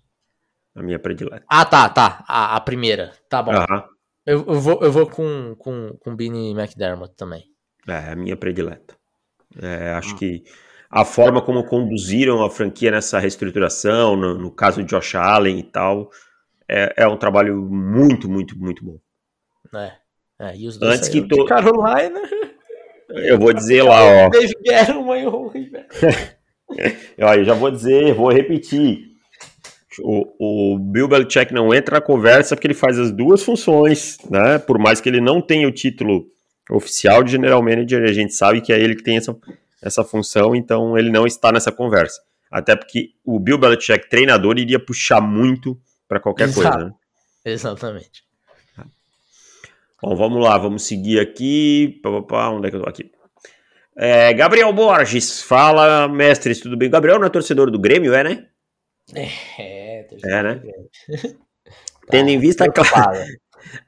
A 0.75 0.83
minha 0.83 0.99
predileta. 0.99 1.45
Ah, 1.49 1.65
tá, 1.65 1.89
tá. 1.89 2.25
A, 2.27 2.57
a 2.57 2.61
primeira. 2.61 3.13
Tá 3.29 3.43
bom. 3.43 3.53
Eu, 4.25 4.45
eu, 4.47 4.61
vou, 4.61 4.81
eu 4.83 4.91
vou 4.91 5.07
com, 5.07 5.55
com, 5.59 5.97
com 6.01 6.17
Beanie 6.17 6.53
McDermott 6.53 7.15
também. 7.15 7.45
É, 7.87 8.13
a 8.13 8.17
minha 8.17 8.37
predileta. 8.37 8.97
É, 9.61 9.93
acho 9.93 10.15
hum. 10.15 10.19
que 10.19 10.45
a 10.91 11.05
forma 11.05 11.43
como 11.43 11.65
conduziram 11.65 12.45
a 12.45 12.51
franquia 12.51 12.91
nessa 12.91 13.19
reestruturação, 13.19 14.17
no, 14.17 14.39
no 14.39 14.51
caso 14.51 14.83
de 14.83 14.89
Josh 14.89 15.15
Allen 15.15 15.59
e 15.59 15.63
tal, 15.63 16.11
é, 16.69 16.95
é 16.97 17.07
um 17.09 17.17
trabalho 17.17 17.61
muito, 17.63 18.31
muito, 18.31 18.59
muito 18.59 18.85
bom. 18.85 18.99
É. 19.75 19.93
é 20.39 20.57
e 20.57 20.67
os 20.67 20.79
dois 20.79 20.99
Antes 20.99 21.09
que 21.09 21.21
to... 21.23 21.45
Carolina. 21.45 22.21
Eu 23.15 23.39
vou 23.39 23.53
dizer 23.53 23.83
lá, 23.83 24.03
ó. 24.03 24.31
Eu 27.19 27.45
já 27.45 27.55
vou 27.55 27.71
dizer, 27.71 28.15
vou 28.15 28.31
repetir. 28.31 29.13
O, 30.01 30.73
o 30.75 30.79
Bill 30.79 31.07
Belichick 31.07 31.53
não 31.53 31.75
entra 31.75 31.97
na 31.97 32.01
conversa 32.01 32.57
porque 32.57 32.67
ele 32.67 32.75
faz 32.75 32.99
as 32.99 33.11
duas 33.11 33.43
funções, 33.43 34.17
né? 34.31 34.59
Por 34.59 34.79
mais 34.79 35.01
que 35.01 35.09
ele 35.09 35.21
não 35.21 35.41
tenha 35.41 35.69
o 35.69 35.73
título 35.73 36.27
oficial 36.71 37.23
de 37.23 37.33
General 37.33 37.63
Manager, 37.63 38.03
a 38.05 38.13
gente 38.13 38.33
sabe 38.33 38.61
que 38.63 38.73
é 38.73 38.81
ele 38.81 38.97
que 38.97 39.03
tem 39.03 39.19
essa, 39.19 39.37
essa 39.83 40.03
função, 40.03 40.55
então 40.55 40.97
ele 40.97 41.11
não 41.11 41.27
está 41.27 41.53
nessa 41.53 41.71
conversa. 41.71 42.21
Até 42.51 42.75
porque 42.75 43.11
o 43.25 43.39
Bill 43.39 43.59
Belichick, 43.59 44.09
treinador, 44.09 44.59
iria 44.59 44.79
puxar 44.79 45.21
muito 45.21 45.79
para 46.09 46.21
qualquer 46.21 46.45
Exato. 46.45 46.63
coisa. 46.63 46.85
Né? 46.87 46.93
Exatamente. 47.45 48.23
Bom, 50.03 50.17
vamos 50.17 50.43
lá, 50.43 50.59
vamos 50.59 50.83
seguir 50.83 51.21
aqui. 51.21 52.01
Pá, 52.29 52.49
onde 52.49 52.67
é 52.67 52.71
que 52.71 52.77
eu 52.77 52.83
tô 52.83 52.89
aqui? 52.89 53.13
É, 53.97 54.35
Gabriel 54.35 54.73
Borges, 54.73 55.43
fala, 55.43 56.09
mestres, 56.09 56.61
tudo 56.61 56.77
bem? 56.77 56.91
Gabriel 56.91 57.21
não 57.21 57.27
é 57.27 57.31
torcedor 57.31 57.71
do 57.71 57.79
Grêmio, 57.79 58.13
é, 58.13 58.25
né? 58.25 58.47
É, 59.15 60.07
é 60.25 60.43
né? 60.43 60.63
Tendo 62.11 62.31
em 62.31 62.39
vista 62.41 62.65
a, 62.65 63.13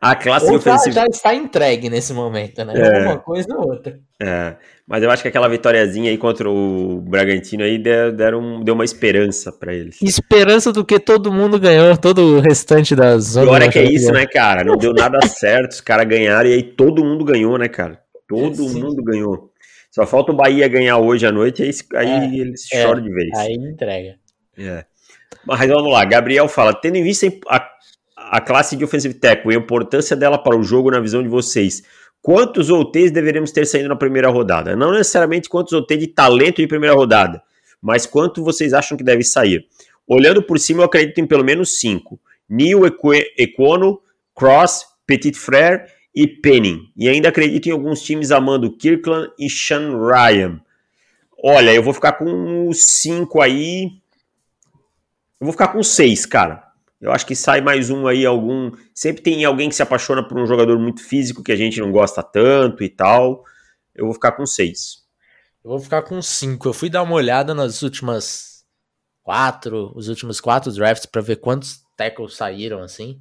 a 0.01 0.15
classe 0.15 0.47
ou 0.47 0.57
ofensiva. 0.57 0.93
Já, 0.93 1.07
está 1.07 1.35
entregue 1.35 1.89
nesse 1.91 2.13
momento, 2.13 2.65
né? 2.65 2.75
É. 2.77 3.07
Uma 3.07 3.19
coisa 3.19 3.49
ou 3.57 3.71
outra. 3.71 3.99
É. 4.21 4.57
Mas 4.87 5.03
eu 5.03 5.11
acho 5.11 5.23
que 5.23 5.29
aquela 5.29 5.49
vitóriazinha 5.49 6.11
aí 6.11 6.19
contra 6.19 6.49
o 6.49 7.01
Bragantino 7.01 7.65
aí 7.65 7.79
deu, 7.79 8.13
deram, 8.13 8.63
deu 8.63 8.75
uma 8.75 8.85
esperança 8.85 9.51
para 9.51 9.73
eles. 9.73 10.01
Esperança 10.03 10.73
do 10.73 10.85
que 10.85 10.99
todo 11.01 11.33
mundo 11.33 11.59
ganhou, 11.59 11.97
todo 11.97 12.37
o 12.37 12.41
restante 12.41 12.95
da 12.95 13.19
zona. 13.19 13.47
Pior 13.47 13.63
é 13.63 13.69
que 13.69 13.79
é 13.79 13.85
isso, 13.85 14.13
né, 14.13 14.27
cara? 14.27 14.63
Não 14.63 14.77
deu 14.77 14.93
nada 14.93 15.19
certo, 15.27 15.73
os 15.73 15.81
caras 15.81 16.07
ganharam 16.07 16.51
e 16.51 16.53
aí 16.53 16.63
todo 16.63 17.05
mundo 17.05 17.25
ganhou, 17.25 17.57
né, 17.57 17.67
cara? 17.67 17.99
Todo 18.29 18.63
é, 18.63 18.73
mundo 18.73 19.03
ganhou. 19.03 19.51
Só 19.91 20.07
falta 20.07 20.33
o 20.33 20.37
Bahia 20.37 20.69
ganhar 20.69 20.99
hoje 20.99 21.27
à 21.27 21.33
noite, 21.33 21.63
aí, 21.63 21.71
aí 21.95 22.09
é, 22.09 22.41
eles 22.41 22.67
é, 22.73 22.83
choram 22.83 23.01
de 23.01 23.11
vez. 23.11 23.31
Aí 23.39 23.55
entrega. 23.55 24.17
É. 24.59 24.85
Mas 25.47 25.69
vamos 25.69 25.93
lá, 25.93 26.05
Gabriel 26.05 26.49
fala, 26.49 26.75
tendo 26.75 26.97
em 26.97 27.03
vista 27.03 27.27
a 27.49 27.67
a 28.31 28.41
classe 28.41 28.77
de 28.77 28.85
offensive 28.85 29.15
tackle 29.15 29.53
e 29.53 29.57
a 29.57 29.59
importância 29.59 30.17
dela 30.17 30.39
para 30.39 30.57
o 30.57 30.63
jogo 30.63 30.91
na 30.91 31.01
visão 31.01 31.23
de 31.23 31.29
vocês, 31.29 31.83
quantos 32.23 32.71
OTs 32.71 33.11
deveremos 33.11 33.53
ter 33.53 33.67
saindo 33.67 33.89
na 33.89 33.97
primeira 33.97 34.29
rodada? 34.29 34.75
Não 34.75 34.93
necessariamente 34.93 35.49
quantos 35.49 35.73
OT 35.73 35.97
de 35.97 36.07
talento 36.09 36.57
de 36.57 36.67
primeira 36.67 36.95
rodada, 36.95 37.43
mas 37.81 38.07
quanto 38.07 38.43
vocês 38.43 38.73
acham 38.73 38.97
que 38.97 39.05
deve 39.05 39.23
sair? 39.23 39.67
Olhando 40.07 40.43
por 40.43 40.59
cima, 40.59 40.81
eu 40.83 40.87
acredito 40.87 41.19
em 41.19 41.27
pelo 41.27 41.45
menos 41.45 41.79
cinco. 41.79 42.21
Neil 42.49 42.83
Econo, 43.39 44.01
Cross, 44.35 44.85
Petit 45.07 45.37
Frere 45.37 45.85
e 46.15 46.27
Penning. 46.27 46.81
E 46.97 47.09
ainda 47.09 47.29
acredito 47.29 47.67
em 47.69 47.73
alguns 47.73 48.03
times 48.03 48.31
amando 48.31 48.77
Kirkland 48.77 49.31
e 49.39 49.49
Sean 49.49 49.99
Ryan. 49.99 50.61
Olha, 51.43 51.75
eu 51.75 51.83
vou 51.83 51.93
ficar 51.93 52.13
com 52.13 52.71
cinco 52.73 53.41
aí. 53.41 53.85
Eu 55.41 55.47
vou 55.47 55.53
ficar 55.53 55.69
com 55.69 55.83
seis, 55.83 56.25
cara. 56.25 56.65
Eu 57.05 57.13
acho 57.13 57.27
que 57.27 57.37
sai 57.37 57.61
mais 57.61 57.91
um 57.91 58.07
aí, 58.07 58.25
algum. 58.25 58.73
Sempre 58.95 59.21
tem 59.21 59.45
alguém 59.45 59.69
que 59.69 59.75
se 59.75 59.83
apaixona 59.83 60.27
por 60.27 60.39
um 60.39 60.47
jogador 60.47 60.79
muito 60.79 61.03
físico 61.03 61.43
que 61.43 61.53
a 61.53 61.57
gente 61.57 61.79
não 61.79 61.93
gosta 61.93 62.23
tanto 62.23 62.83
e 62.83 62.89
tal. 62.89 63.45
Eu 63.95 64.07
vou 64.07 64.15
ficar 64.15 64.33
com 64.33 64.47
seis. 64.47 65.05
Eu 65.63 65.73
vou 65.73 65.79
ficar 65.79 66.01
com 66.01 66.23
cinco. 66.23 66.67
Eu 66.67 66.73
fui 66.73 66.89
dar 66.89 67.03
uma 67.03 67.15
olhada 67.15 67.53
nas 67.53 67.83
últimas 67.83 68.65
quatro, 69.23 69.93
os 69.95 70.09
últimos 70.09 70.41
quatro 70.41 70.73
drafts 70.73 71.05
para 71.05 71.21
ver 71.21 71.37
quantos 71.37 71.83
tackles 71.95 72.37
saíram 72.37 72.81
assim. 72.81 73.21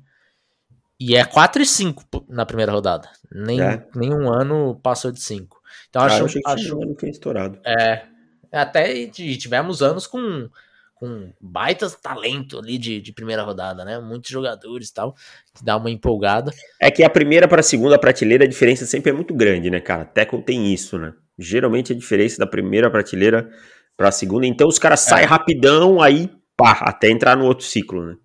E 0.98 1.18
é 1.18 1.26
4 1.26 1.62
e 1.62 1.66
5 1.66 2.28
na 2.30 2.46
primeira 2.46 2.72
rodada. 2.72 3.10
Nem, 3.30 3.62
é. 3.62 3.86
Nenhum 3.94 4.32
ano 4.32 4.80
passou 4.82 5.12
de 5.12 5.20
5. 5.20 5.62
Então 5.90 6.04
ah, 6.04 6.06
acho, 6.06 6.26
que 6.28 6.42
acho 6.46 6.78
um 6.78 6.84
ano 6.84 6.96
foi 6.98 7.10
estourado. 7.10 7.60
É. 7.66 8.06
Até 8.50 9.08
tivemos 9.08 9.82
anos 9.82 10.08
com 10.08 10.50
com 10.94 11.34
baita 11.40 11.90
talento 11.90 12.60
ali 12.60 12.78
de, 12.78 13.02
de 13.02 13.12
primeira 13.12 13.44
rodada, 13.44 13.84
né? 13.84 14.00
Muitos 14.00 14.30
jogadores 14.30 14.90
e 14.90 14.94
tal, 14.94 15.16
que 15.54 15.64
dá 15.64 15.78
uma 15.78 15.90
empolgada. 15.90 16.52
É 16.80 16.90
que 16.90 17.04
a 17.04 17.10
primeira 17.10 17.48
para 17.48 17.60
a 17.60 17.64
segunda 17.64 18.00
prateleira 18.00 18.46
a 18.46 18.48
diferença 18.48 18.86
sempre 18.86 19.12
é 19.12 19.14
muito 19.14 19.34
grande, 19.34 19.70
né, 19.70 19.80
cara? 19.80 20.06
Tackle 20.06 20.42
tem 20.42 20.74
isso, 20.74 20.98
né? 20.98 21.14
Geralmente 21.38 21.92
a 21.92 21.96
diferença 21.96 22.38
da 22.38 22.48
primeira 22.48 22.90
prateleira 22.90 23.50
para 23.98 24.10
a 24.10 24.12
segunda, 24.12 24.48
então 24.48 24.68
os 24.68 24.80
caras 24.80 25.06
é. 25.06 25.10
saem 25.10 25.26
rapidão, 25.26 26.02
aí 26.02 26.30
pá, 26.56 26.72
até 26.82 27.10
entrar 27.10 27.36
no 27.36 27.46
outro 27.46 27.66
ciclo, 27.66 28.06
né? 28.06 28.16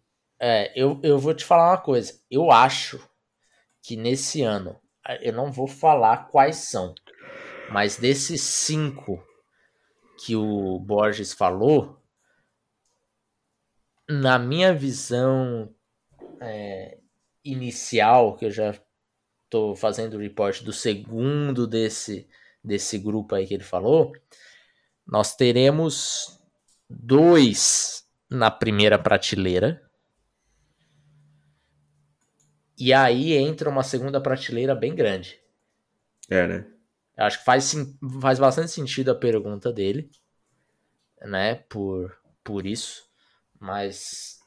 É, 0.41 0.73
eu, 0.81 1.01
eu 1.03 1.19
vou 1.19 1.35
te 1.35 1.45
falar 1.45 1.71
uma 1.71 1.79
coisa. 1.79 2.13
Eu 2.31 2.51
acho 2.51 3.01
que 3.83 3.97
nesse 3.97 4.43
ano, 4.43 4.77
eu 5.21 5.33
não 5.33 5.51
vou 5.51 5.67
falar 5.67 6.29
quais 6.29 6.57
são, 6.57 6.95
mas 7.71 7.97
desses 7.97 8.43
cinco 8.43 9.23
que 10.25 10.37
o 10.37 10.79
Borges 10.79 11.33
falou, 11.33 11.98
na 14.09 14.39
minha 14.39 14.73
visão 14.73 15.73
é, 16.41 16.99
inicial, 17.45 18.37
que 18.37 18.47
eu 18.47 18.51
já 18.51 18.75
estou 19.45 19.75
fazendo 19.77 20.15
o 20.15 20.21
report 20.21 20.63
do 20.63 20.73
segundo 20.73 21.67
desse, 21.67 22.29
desse 22.63 22.99
grupo 22.99 23.35
aí 23.35 23.47
que 23.47 23.55
ele 23.55 23.65
falou, 23.65 24.13
nós 25.07 25.35
teremos 25.35 26.39
dois 26.89 28.07
na 28.31 28.51
primeira 28.51 28.99
prateleira. 28.99 29.83
E 32.79 32.93
aí 32.93 33.33
entra 33.33 33.69
uma 33.69 33.83
segunda 33.83 34.21
prateleira 34.21 34.75
bem 34.75 34.95
grande. 34.95 35.41
É, 36.31 36.47
né? 36.47 36.67
Eu 37.17 37.25
acho 37.25 37.39
que 37.39 37.45
faz, 37.45 37.75
faz 38.21 38.39
bastante 38.39 38.71
sentido 38.71 39.11
a 39.11 39.15
pergunta 39.15 39.73
dele, 39.73 40.09
né? 41.23 41.57
Por, 41.69 42.17
por 42.45 42.65
isso. 42.65 43.08
Mas 43.61 44.39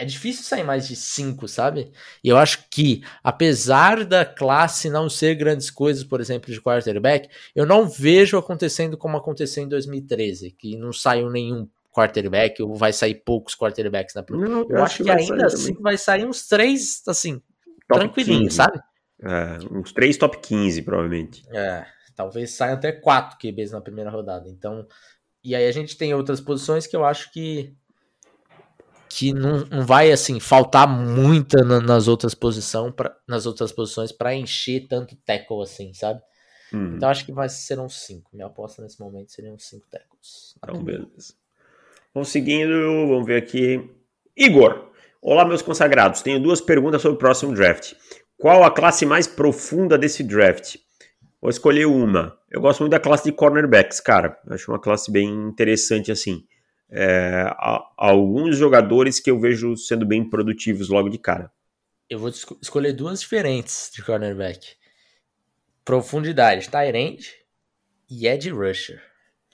é 0.00 0.04
difícil 0.04 0.44
sair 0.44 0.64
mais 0.64 0.88
de 0.88 0.96
cinco, 0.96 1.46
sabe? 1.46 1.92
E 2.24 2.28
eu 2.30 2.38
acho 2.38 2.64
que, 2.70 3.02
apesar 3.22 4.04
da 4.04 4.24
classe 4.24 4.88
não 4.88 5.10
ser 5.10 5.34
grandes 5.34 5.70
coisas, 5.70 6.02
por 6.02 6.20
exemplo, 6.20 6.50
de 6.50 6.60
quarterback, 6.60 7.28
eu 7.54 7.66
não 7.66 7.86
vejo 7.86 8.38
acontecendo 8.38 8.96
como 8.96 9.18
aconteceu 9.18 9.62
em 9.62 9.68
2013, 9.68 10.52
que 10.52 10.74
não 10.76 10.90
saiu 10.90 11.28
nenhum 11.28 11.68
quarterback, 11.92 12.62
ou 12.62 12.74
vai 12.74 12.94
sair 12.94 13.16
poucos 13.16 13.54
quarterbacks 13.54 14.14
na 14.14 14.22
primeira. 14.22 14.54
Eu, 14.54 14.70
eu, 14.70 14.82
acho 14.82 14.98
que, 14.98 15.04
que 15.04 15.10
ainda 15.10 15.46
assim 15.46 15.74
vai 15.74 15.98
sair 15.98 16.24
uns 16.24 16.46
três, 16.46 17.02
assim, 17.06 17.42
top 17.86 18.00
tranquilinho, 18.00 18.44
15. 18.44 18.56
sabe? 18.56 18.80
É, 19.22 19.58
uns 19.70 19.92
três 19.92 20.16
top 20.16 20.38
15, 20.38 20.80
provavelmente. 20.80 21.42
É, 21.52 21.84
talvez 22.16 22.52
saiam 22.52 22.74
até 22.74 22.90
quatro 22.90 23.36
QBs 23.38 23.72
na 23.72 23.82
primeira 23.82 24.08
rodada. 24.08 24.48
Então, 24.48 24.86
e 25.44 25.54
aí 25.54 25.66
a 25.66 25.72
gente 25.72 25.98
tem 25.98 26.14
outras 26.14 26.40
posições 26.40 26.86
que 26.86 26.96
eu 26.96 27.04
acho 27.04 27.30
que 27.32 27.74
que 29.10 29.32
não, 29.32 29.64
não 29.64 29.84
vai 29.84 30.12
assim 30.12 30.38
faltar 30.38 30.88
muita 30.88 31.64
na, 31.64 31.80
nas 31.80 32.06
outras 32.06 32.32
posições 32.32 32.94
pra, 32.94 33.12
nas 33.26 33.44
outras 33.44 33.72
posições 33.72 34.12
para 34.12 34.36
encher 34.36 34.86
tanto 34.88 35.16
tackle 35.26 35.62
assim, 35.62 35.92
sabe? 35.92 36.22
Hum. 36.72 36.94
Então 36.94 37.08
acho 37.08 37.26
que 37.26 37.32
vai 37.32 37.48
ser 37.48 37.80
uns 37.80 38.06
5. 38.06 38.30
Minha 38.32 38.46
aposta 38.46 38.80
nesse 38.80 39.00
momento 39.00 39.32
seria 39.32 39.52
uns 39.52 39.68
5 39.68 39.84
tackles. 39.90 40.54
Então, 40.58 40.84
beleza. 40.84 41.34
Vamos 42.14 42.28
seguindo, 42.28 42.70
vamos 43.08 43.26
ver 43.26 43.42
aqui. 43.42 43.90
Igor. 44.36 44.88
Olá, 45.20 45.44
meus 45.44 45.60
consagrados. 45.60 46.22
Tenho 46.22 46.40
duas 46.40 46.60
perguntas 46.60 47.02
sobre 47.02 47.16
o 47.16 47.18
próximo 47.18 47.52
draft. 47.52 47.94
Qual 48.38 48.62
a 48.62 48.70
classe 48.70 49.04
mais 49.04 49.26
profunda 49.26 49.98
desse 49.98 50.22
draft? 50.22 50.76
Vou 51.40 51.50
escolher 51.50 51.86
uma. 51.86 52.38
Eu 52.48 52.60
gosto 52.60 52.80
muito 52.80 52.92
da 52.92 53.00
classe 53.00 53.24
de 53.24 53.32
cornerbacks, 53.32 53.98
cara. 53.98 54.38
Acho 54.48 54.70
uma 54.70 54.80
classe 54.80 55.10
bem 55.10 55.28
interessante 55.28 56.12
assim. 56.12 56.44
É, 56.90 57.44
há, 57.50 57.88
alguns 57.96 58.56
jogadores 58.56 59.20
que 59.20 59.30
eu 59.30 59.38
vejo 59.38 59.76
sendo 59.76 60.04
bem 60.04 60.28
produtivos 60.28 60.88
logo 60.88 61.08
de 61.08 61.18
cara. 61.18 61.52
Eu 62.08 62.18
vou 62.18 62.28
escolher 62.28 62.92
duas 62.92 63.20
diferentes 63.20 63.90
de 63.94 64.02
cornerback. 64.02 64.76
Profundidade, 65.84 66.68
Tyrant 66.68 67.24
e 68.10 68.26
Ed 68.26 68.50
Rusher. 68.50 69.00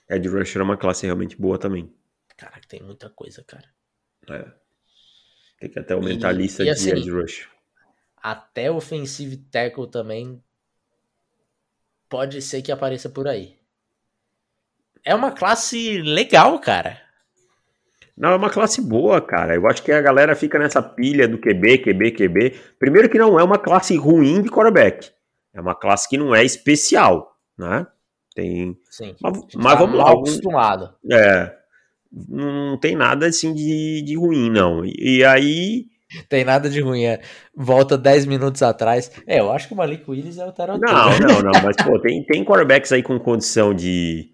Ed 0.08 0.26
Rusher 0.26 0.60
é 0.60 0.64
uma 0.64 0.76
classe 0.76 1.04
realmente 1.04 1.36
boa 1.36 1.58
também. 1.58 1.92
Caraca, 2.36 2.66
tem 2.66 2.82
muita 2.82 3.10
coisa, 3.10 3.44
cara. 3.44 3.68
É. 4.30 4.50
Tem 5.60 5.70
que 5.70 5.78
até 5.78 5.94
aumentar 5.94 6.28
e, 6.28 6.30
a 6.30 6.32
lista 6.32 6.64
de 6.64 6.70
assim, 6.70 6.90
Ed 6.90 7.10
Rusher. 7.10 7.48
Até 8.16 8.70
offensive 8.70 9.36
tackle 9.36 9.90
também 9.90 10.42
pode 12.08 12.40
ser 12.40 12.62
que 12.62 12.72
apareça 12.72 13.10
por 13.10 13.28
aí. 13.28 13.58
É 15.04 15.14
uma 15.14 15.32
classe 15.32 16.00
legal, 16.02 16.58
cara. 16.58 17.05
Não, 18.16 18.30
é 18.30 18.36
uma 18.36 18.48
classe 18.48 18.80
boa, 18.80 19.20
cara. 19.20 19.54
Eu 19.54 19.66
acho 19.68 19.82
que 19.82 19.92
a 19.92 20.00
galera 20.00 20.34
fica 20.34 20.58
nessa 20.58 20.82
pilha 20.82 21.28
do 21.28 21.38
QB, 21.38 21.78
QB, 21.78 22.10
QB. 22.12 22.54
Primeiro 22.78 23.10
que 23.10 23.18
não 23.18 23.38
é 23.38 23.44
uma 23.44 23.58
classe 23.58 23.94
ruim 23.94 24.40
de 24.40 24.48
quarterback. 24.48 25.10
É 25.54 25.60
uma 25.60 25.74
classe 25.74 26.08
que 26.08 26.16
não 26.16 26.34
é 26.34 26.42
especial, 26.42 27.36
né? 27.58 27.86
Tem. 28.34 28.76
Sim. 28.90 29.14
Mas, 29.20 29.42
mas 29.54 29.72
tá 29.72 29.78
vamos 29.78 29.98
lá. 29.98 30.12
acostumado. 30.12 30.94
É. 31.10 31.54
Não 32.28 32.78
tem 32.78 32.96
nada 32.96 33.26
assim 33.26 33.52
de, 33.52 34.02
de 34.02 34.16
ruim, 34.16 34.50
não. 34.50 34.84
E, 34.84 35.18
e 35.18 35.24
aí. 35.24 35.84
Tem 36.28 36.44
nada 36.44 36.70
de 36.70 36.80
ruim, 36.80 37.04
é. 37.04 37.20
Volta 37.54 37.98
10 37.98 38.26
minutos 38.26 38.62
atrás. 38.62 39.10
É, 39.26 39.40
eu 39.40 39.50
acho 39.50 39.68
que 39.68 39.74
o 39.74 39.76
Malik 39.76 40.08
Willis 40.08 40.38
é 40.38 40.46
o 40.46 40.52
Tarot. 40.52 40.80
Não, 40.80 41.18
não, 41.18 41.42
não. 41.42 41.62
Mas, 41.62 41.76
pô, 41.76 41.98
tem, 42.00 42.24
tem 42.24 42.44
quarterbacks 42.44 42.92
aí 42.92 43.02
com 43.02 43.18
condição 43.18 43.74
de 43.74 44.30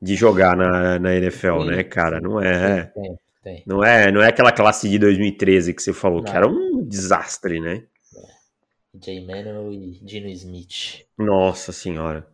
de 0.00 0.14
jogar 0.14 0.56
na, 0.56 0.98
na 0.98 1.14
NFL, 1.16 1.60
sim, 1.60 1.66
né, 1.66 1.82
cara? 1.82 2.20
Não 2.20 2.40
é. 2.40 2.84
Tem, 2.94 3.18
tem. 3.42 3.62
Não 3.66 3.84
é, 3.84 4.10
não 4.10 4.22
é 4.22 4.28
aquela 4.28 4.52
classe 4.52 4.88
de 4.88 4.98
2013 4.98 5.74
que 5.74 5.82
você 5.82 5.92
falou, 5.92 6.18
não. 6.18 6.24
que 6.24 6.36
era 6.36 6.46
um 6.46 6.82
desastre, 6.86 7.60
né? 7.60 7.84
É. 8.16 9.04
Jay 9.04 9.24
Manuel 9.24 9.72
e 9.72 9.98
Dino 10.02 10.28
Smith. 10.28 11.04
Nossa 11.18 11.72
senhora. 11.72 12.26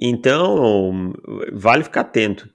Então, 0.00 1.12
vale 1.52 1.84
ficar 1.84 2.00
atento. 2.00 2.48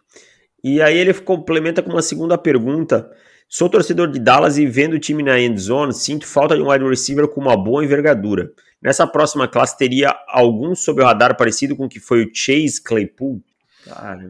E 0.64 0.82
aí 0.82 0.98
ele 0.98 1.14
complementa 1.14 1.82
com 1.82 1.92
uma 1.92 2.02
segunda 2.02 2.38
pergunta. 2.38 3.10
Sou 3.48 3.70
torcedor 3.70 4.12
de 4.12 4.20
Dallas 4.20 4.58
e 4.58 4.66
vendo 4.66 4.94
o 4.94 5.00
time 5.00 5.24
na 5.24 5.40
end 5.40 5.58
zone, 5.58 5.94
sinto 5.94 6.28
falta 6.28 6.58
de 6.58 6.62
um 6.62 6.70
wide 6.70 6.84
receiver 6.84 7.28
com 7.30 7.40
uma 7.40 7.56
boa 7.56 7.84
envergadura. 7.84 8.52
Nessa 8.82 9.08
próxima 9.08 9.48
classe 9.48 9.78
teria 9.78 10.14
algum 10.28 10.76
sob 10.76 11.02
o 11.02 11.06
radar 11.06 11.38
parecido 11.38 11.76
com 11.76 11.86
o 11.86 11.90
que 11.90 12.00
foi 12.00 12.26
o 12.26 12.32
Chase 12.34 12.84
Claypool? 12.84 13.42
Cara, 13.86 14.30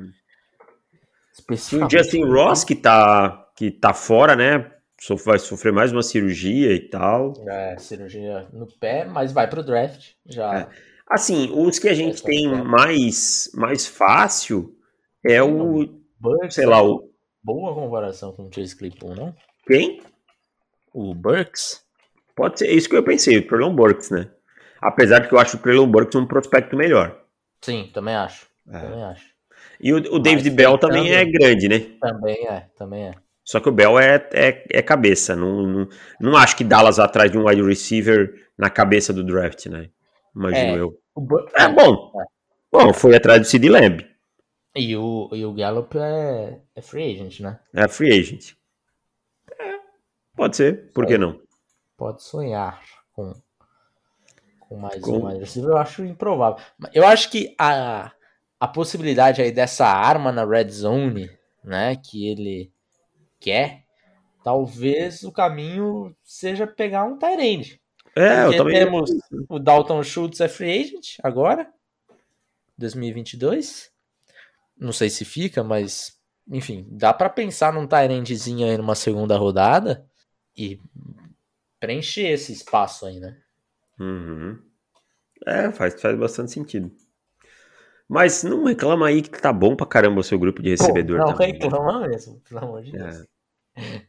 o 1.50 1.90
Justin 1.90 2.26
Ross, 2.26 2.64
que 2.64 2.76
tá, 2.76 3.50
que 3.56 3.72
tá 3.72 3.94
fora, 3.94 4.36
né? 4.36 4.72
Vai 5.24 5.38
sofrer 5.38 5.72
mais 5.72 5.92
uma 5.92 6.02
cirurgia 6.02 6.74
e 6.74 6.90
tal. 6.90 7.34
É, 7.48 7.78
cirurgia 7.78 8.48
no 8.52 8.66
pé, 8.80 9.06
mas 9.06 9.32
vai 9.32 9.48
pro 9.48 9.64
draft 9.64 10.14
já. 10.26 10.62
É. 10.62 10.68
Assim, 11.10 11.52
os 11.54 11.80
que 11.80 11.88
a 11.88 11.94
gente 11.94 12.22
tem 12.24 12.48
mais, 12.64 13.50
mais 13.54 13.86
fácil 13.86 14.76
é 15.24 15.42
o. 15.42 15.88
Burks, 16.20 16.56
sei 16.56 16.66
lá, 16.66 16.84
o. 16.84 17.12
Boa 17.44 17.74
comparação 17.74 18.34
com 18.34 18.48
o 18.48 18.54
Chase 18.54 18.76
Claypool, 18.76 19.16
não? 19.16 19.36
Quem? 19.66 20.02
O 20.94 21.14
Burks? 21.14 21.86
Pode 22.36 22.60
ser, 22.60 22.68
é 22.68 22.74
isso 22.74 22.90
que 22.90 22.96
eu 22.96 23.04
pensei, 23.04 23.38
o 23.38 23.48
Trelon 23.48 23.74
Burks, 23.74 24.10
né? 24.10 24.30
Apesar 24.82 25.20
de 25.20 25.30
que 25.30 25.34
eu 25.34 25.40
acho 25.40 25.58
o 25.58 25.60
Trelon 25.60 25.88
Burks 25.88 26.16
um 26.16 26.26
prospecto 26.26 26.76
melhor. 26.76 27.24
Sim, 27.62 27.90
também 27.94 28.16
acho. 28.16 28.48
É. 28.70 28.80
Também 28.80 29.04
acho. 29.04 29.37
E 29.80 29.94
o, 29.94 29.98
o 30.16 30.20
David 30.20 30.50
Bell 30.50 30.78
também 30.78 31.12
é 31.12 31.24
grande, 31.26 31.68
né? 31.68 31.80
Também 32.00 32.48
é, 32.48 32.66
também 32.78 33.04
é. 33.08 33.14
Só 33.44 33.60
que 33.60 33.70
o 33.70 33.72
Bell 33.72 33.98
é, 33.98 34.28
é, 34.34 34.66
é 34.72 34.82
cabeça. 34.82 35.36
Não, 35.36 35.64
não, 35.64 35.90
não 36.20 36.36
acho 36.36 36.56
que 36.58 36.64
Dallas 36.64 37.00
atrás 37.00 37.32
de 37.32 37.38
um 37.38 37.48
wide 37.48 37.62
receiver 37.62 38.34
na 38.58 38.70
cabeça 38.70 39.14
do 39.14 39.24
draft, 39.24 39.68
né? 39.68 39.90
Imagino 40.36 40.76
é, 40.76 40.80
eu. 40.80 41.00
É, 41.58 41.64
é 41.64 41.70
bom. 41.70 42.12
É. 42.20 42.26
Bom, 42.70 42.94
foi 42.94 43.16
atrás 43.16 43.40
do 43.40 43.46
Sid 43.46 43.70
Lamb. 43.70 44.06
E 44.76 44.96
o, 44.96 45.30
e 45.32 45.46
o 45.46 45.54
Gallup 45.54 45.98
é, 45.98 46.60
é 46.76 46.82
free 46.82 47.14
agent, 47.14 47.40
né? 47.40 47.60
É 47.74 47.88
free 47.88 48.12
agent. 48.12 48.54
É, 49.60 49.80
pode 50.36 50.58
ser, 50.58 50.92
por 50.92 51.08
que 51.08 51.18
não? 51.18 51.40
Pode 51.96 52.22
sonhar 52.24 52.80
com, 53.14 53.34
com 54.60 54.78
mais 54.78 55.02
com... 55.02 55.18
um 55.18 55.26
wide 55.26 55.40
receiver. 55.40 55.72
Eu 55.72 55.78
acho 55.78 56.04
improvável. 56.04 56.64
Eu 56.94 57.08
acho 57.08 57.32
que 57.32 57.56
a 57.58 58.12
a 58.60 58.68
possibilidade 58.68 59.42
aí 59.42 59.52
dessa 59.52 59.86
arma 59.86 60.32
na 60.32 60.46
red 60.46 60.70
zone, 60.70 61.30
né, 61.64 61.96
que 61.96 62.28
ele 62.28 62.72
quer, 63.40 63.86
talvez 64.44 65.24
o 65.24 65.32
caminho 65.32 66.16
seja 66.24 66.66
pegar 66.66 67.04
um 67.04 67.18
Tyrande. 67.18 67.82
É, 68.16 68.44
Porque 68.44 68.56
eu 68.56 68.58
também... 68.58 68.74
temos 68.74 69.12
o 69.48 69.60
Dalton 69.60 70.02
Schultz 70.02 70.42
é 70.42 70.48
free 70.48 70.82
agent 70.82 71.18
agora, 71.24 71.72
2022. 72.78 73.92
Não 74.76 74.92
sei 74.92 75.10
se 75.10 75.24
fica, 75.24 75.64
mas 75.64 76.18
enfim, 76.50 76.88
dá 76.90 77.14
para 77.14 77.30
pensar 77.30 77.74
num 77.74 77.86
Tyrandezinho 77.86 78.66
aí 78.66 78.78
numa 78.78 78.96
segunda 78.96 79.38
rodada 79.38 80.06
e 80.56 80.80
preencher 81.80 82.28
esse 82.30 82.54
espaço 82.54 83.06
aí, 83.06 83.20
né? 83.20 83.38
Uhum. 84.00 84.60
É, 85.46 85.72
faz, 85.72 86.00
faz 86.02 86.18
bastante 86.18 86.52
sentido. 86.52 86.92
Mas 88.08 88.44
não 88.44 88.64
reclama 88.64 89.08
aí 89.08 89.22
que 89.22 89.42
tá 89.42 89.52
bom 89.52 89.76
pra 89.76 89.86
caramba 89.86 90.22
o 90.22 90.24
seu 90.24 90.40
grupo 90.40 90.62
de 90.62 90.70
recebedor. 90.70 91.20
Pô, 91.20 91.26
não 91.26 91.34
também. 91.34 91.54
reclama 91.54 92.08
mesmo, 92.08 92.42
pelo 92.48 92.64
amor 92.64 92.82
de 92.82 92.92
Deus. 92.94 93.26
É. 93.76 94.02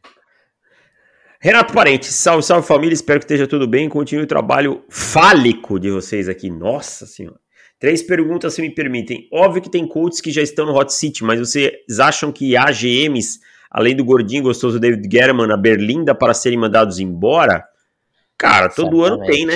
Renato 1.41 1.73
Parente, 1.73 2.05
salve, 2.05 2.43
salve 2.43 2.67
família, 2.67 2.93
espero 2.93 3.19
que 3.19 3.25
esteja 3.25 3.47
tudo 3.47 3.67
bem. 3.67 3.87
Continue 3.87 4.23
o 4.23 4.27
trabalho 4.27 4.83
fálico 4.89 5.79
de 5.79 5.89
vocês 5.89 6.27
aqui. 6.27 6.49
Nossa 6.49 7.05
senhora. 7.05 7.39
Três 7.79 8.03
perguntas, 8.03 8.53
se 8.53 8.61
me 8.61 8.69
permitem. 8.69 9.29
Óbvio 9.31 9.61
que 9.61 9.69
tem 9.69 9.87
coaches 9.87 10.19
que 10.19 10.31
já 10.31 10.41
estão 10.41 10.65
no 10.65 10.75
Hot 10.75 10.93
City, 10.93 11.23
mas 11.23 11.39
vocês 11.39 11.97
acham 11.97 12.29
que 12.29 12.57
há 12.57 12.65
GMs, 12.65 13.39
além 13.71 13.95
do 13.95 14.03
gordinho 14.03 14.43
gostoso 14.43 14.79
David 14.79 15.07
Guerrero, 15.07 15.49
a 15.49 15.55
Berlinda, 15.55 16.13
para 16.13 16.33
serem 16.33 16.59
mandados 16.59 16.99
embora? 16.99 17.65
Cara, 18.37 18.67
todo 18.67 19.01
Certamente. 19.01 19.21
ano 19.21 19.25
tem, 19.25 19.45
né? 19.45 19.55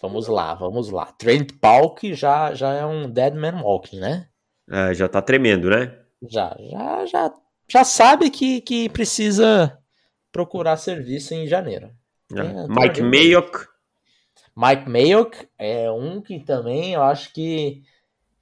Vamos 0.00 0.28
lá, 0.28 0.54
vamos 0.54 0.90
lá. 0.90 1.06
Trent 1.06 1.52
Pauk 1.60 2.14
já, 2.14 2.54
já 2.54 2.72
é 2.72 2.86
um 2.86 3.10
dead 3.10 3.34
man 3.34 3.60
walking, 3.62 3.98
né? 3.98 4.28
É, 4.70 4.94
já 4.94 5.08
tá 5.08 5.20
tremendo, 5.20 5.70
né? 5.70 5.96
Já, 6.22 6.56
já, 6.70 7.06
já, 7.06 7.34
já 7.68 7.84
sabe 7.84 8.30
que, 8.30 8.60
que 8.60 8.88
precisa 8.88 9.76
procurar 10.30 10.76
serviço 10.76 11.34
em 11.34 11.46
janeiro. 11.46 11.90
É. 12.34 12.68
Mike 12.68 13.02
Mayock. 13.02 13.66
Mike 14.56 14.88
Mayock 14.88 15.48
é 15.58 15.90
um 15.90 16.20
que 16.20 16.40
também 16.40 16.94
eu 16.94 17.02
acho 17.02 17.32
que, 17.32 17.82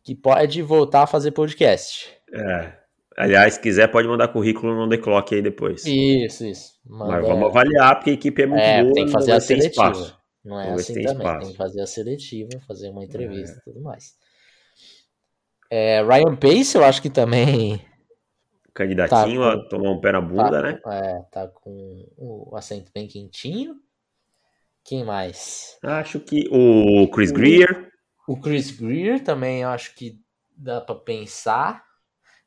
que 0.02 0.14
pode 0.14 0.60
voltar 0.62 1.02
a 1.02 1.06
fazer 1.06 1.30
podcast. 1.30 2.10
É. 2.32 2.72
Aliás, 3.16 3.54
se 3.54 3.60
quiser, 3.60 3.88
pode 3.88 4.06
mandar 4.06 4.28
currículo 4.28 4.74
no 4.74 4.88
The 4.88 4.98
Clock 4.98 5.34
aí 5.34 5.40
depois. 5.40 5.86
Isso, 5.86 6.44
isso. 6.44 6.72
Manda... 6.84 7.12
Mas 7.12 7.26
vamos 7.26 7.48
avaliar, 7.48 7.96
porque 7.96 8.10
a 8.10 8.14
equipe 8.14 8.42
é 8.42 8.46
muito 8.46 8.62
é, 8.62 8.82
boa. 8.82 8.94
Tem 8.94 9.06
que 9.06 9.12
fazer 9.12 9.32
a 9.32 9.40
seletiva. 9.40 9.90
Espaço. 9.90 10.15
Não 10.46 10.60
é 10.60 10.72
assim 10.72 10.94
tem 10.94 11.04
também. 11.04 11.26
Espaço. 11.26 11.40
Tem 11.40 11.50
que 11.50 11.56
fazer 11.58 11.80
a 11.82 11.86
seletiva, 11.86 12.50
fazer 12.66 12.88
uma 12.90 13.04
entrevista 13.04 13.56
e 13.56 13.58
é. 13.58 13.62
tudo 13.64 13.82
mais. 13.82 14.14
É, 15.68 16.02
Ryan 16.02 16.36
Pace, 16.36 16.76
eu 16.76 16.84
acho 16.84 17.02
que 17.02 17.10
também 17.10 17.84
candidatinho 18.72 19.40
tá 19.40 19.56
com, 19.56 19.60
a 19.60 19.68
tomar 19.68 19.90
um 19.90 20.00
pé 20.00 20.12
na 20.12 20.20
bunda, 20.20 20.50
tá, 20.50 20.62
né? 20.62 20.80
É, 20.86 21.22
tá 21.32 21.48
com 21.48 22.06
o 22.16 22.54
assento 22.54 22.92
bem 22.94 23.08
quentinho. 23.08 23.76
Quem 24.84 25.02
mais? 25.04 25.78
Acho 25.82 26.20
que 26.20 26.46
o 26.50 27.08
Chris 27.08 27.32
Greer. 27.32 27.90
O 28.28 28.38
Chris 28.38 28.70
Greer 28.70 29.24
também 29.24 29.62
eu 29.62 29.70
acho 29.70 29.94
que 29.96 30.20
dá 30.56 30.80
para 30.80 30.94
pensar. 30.94 31.84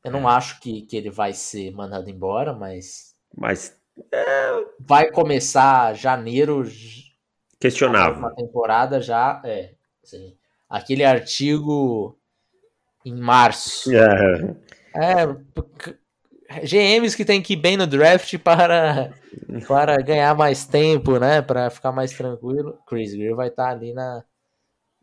Eu 0.05 0.11
não 0.11 0.29
é. 0.29 0.33
acho 0.33 0.59
que, 0.61 0.83
que 0.83 0.95
ele 0.95 1.09
vai 1.09 1.33
ser 1.33 1.71
mandado 1.71 2.09
embora, 2.09 2.53
mas. 2.53 3.15
Mas. 3.35 3.77
É... 4.11 4.51
Vai 4.79 5.11
começar 5.11 5.93
janeiro. 5.93 6.63
Questionável. 7.59 8.19
Uma 8.19 8.35
temporada 8.35 9.01
já. 9.01 9.41
É. 9.43 9.71
Assim, 10.03 10.35
aquele 10.69 11.03
artigo 11.03 12.17
em 13.05 13.13
março. 13.13 13.91
É. 13.95 14.55
É, 14.95 15.25
GMs 16.63 17.15
que 17.15 17.23
tem 17.23 17.41
que 17.41 17.53
ir 17.53 17.57
bem 17.57 17.77
no 17.77 17.85
draft 17.85 18.37
para, 18.39 19.13
para 19.67 19.97
ganhar 19.97 20.35
mais 20.35 20.65
tempo, 20.65 21.19
né? 21.19 21.41
Para 21.41 21.69
ficar 21.69 21.91
mais 21.91 22.11
tranquilo. 22.11 22.79
Chris 22.87 23.13
Greer 23.13 23.35
vai 23.35 23.49
estar 23.49 23.65
tá 23.65 23.69
ali 23.69 23.93
na, 23.93 24.23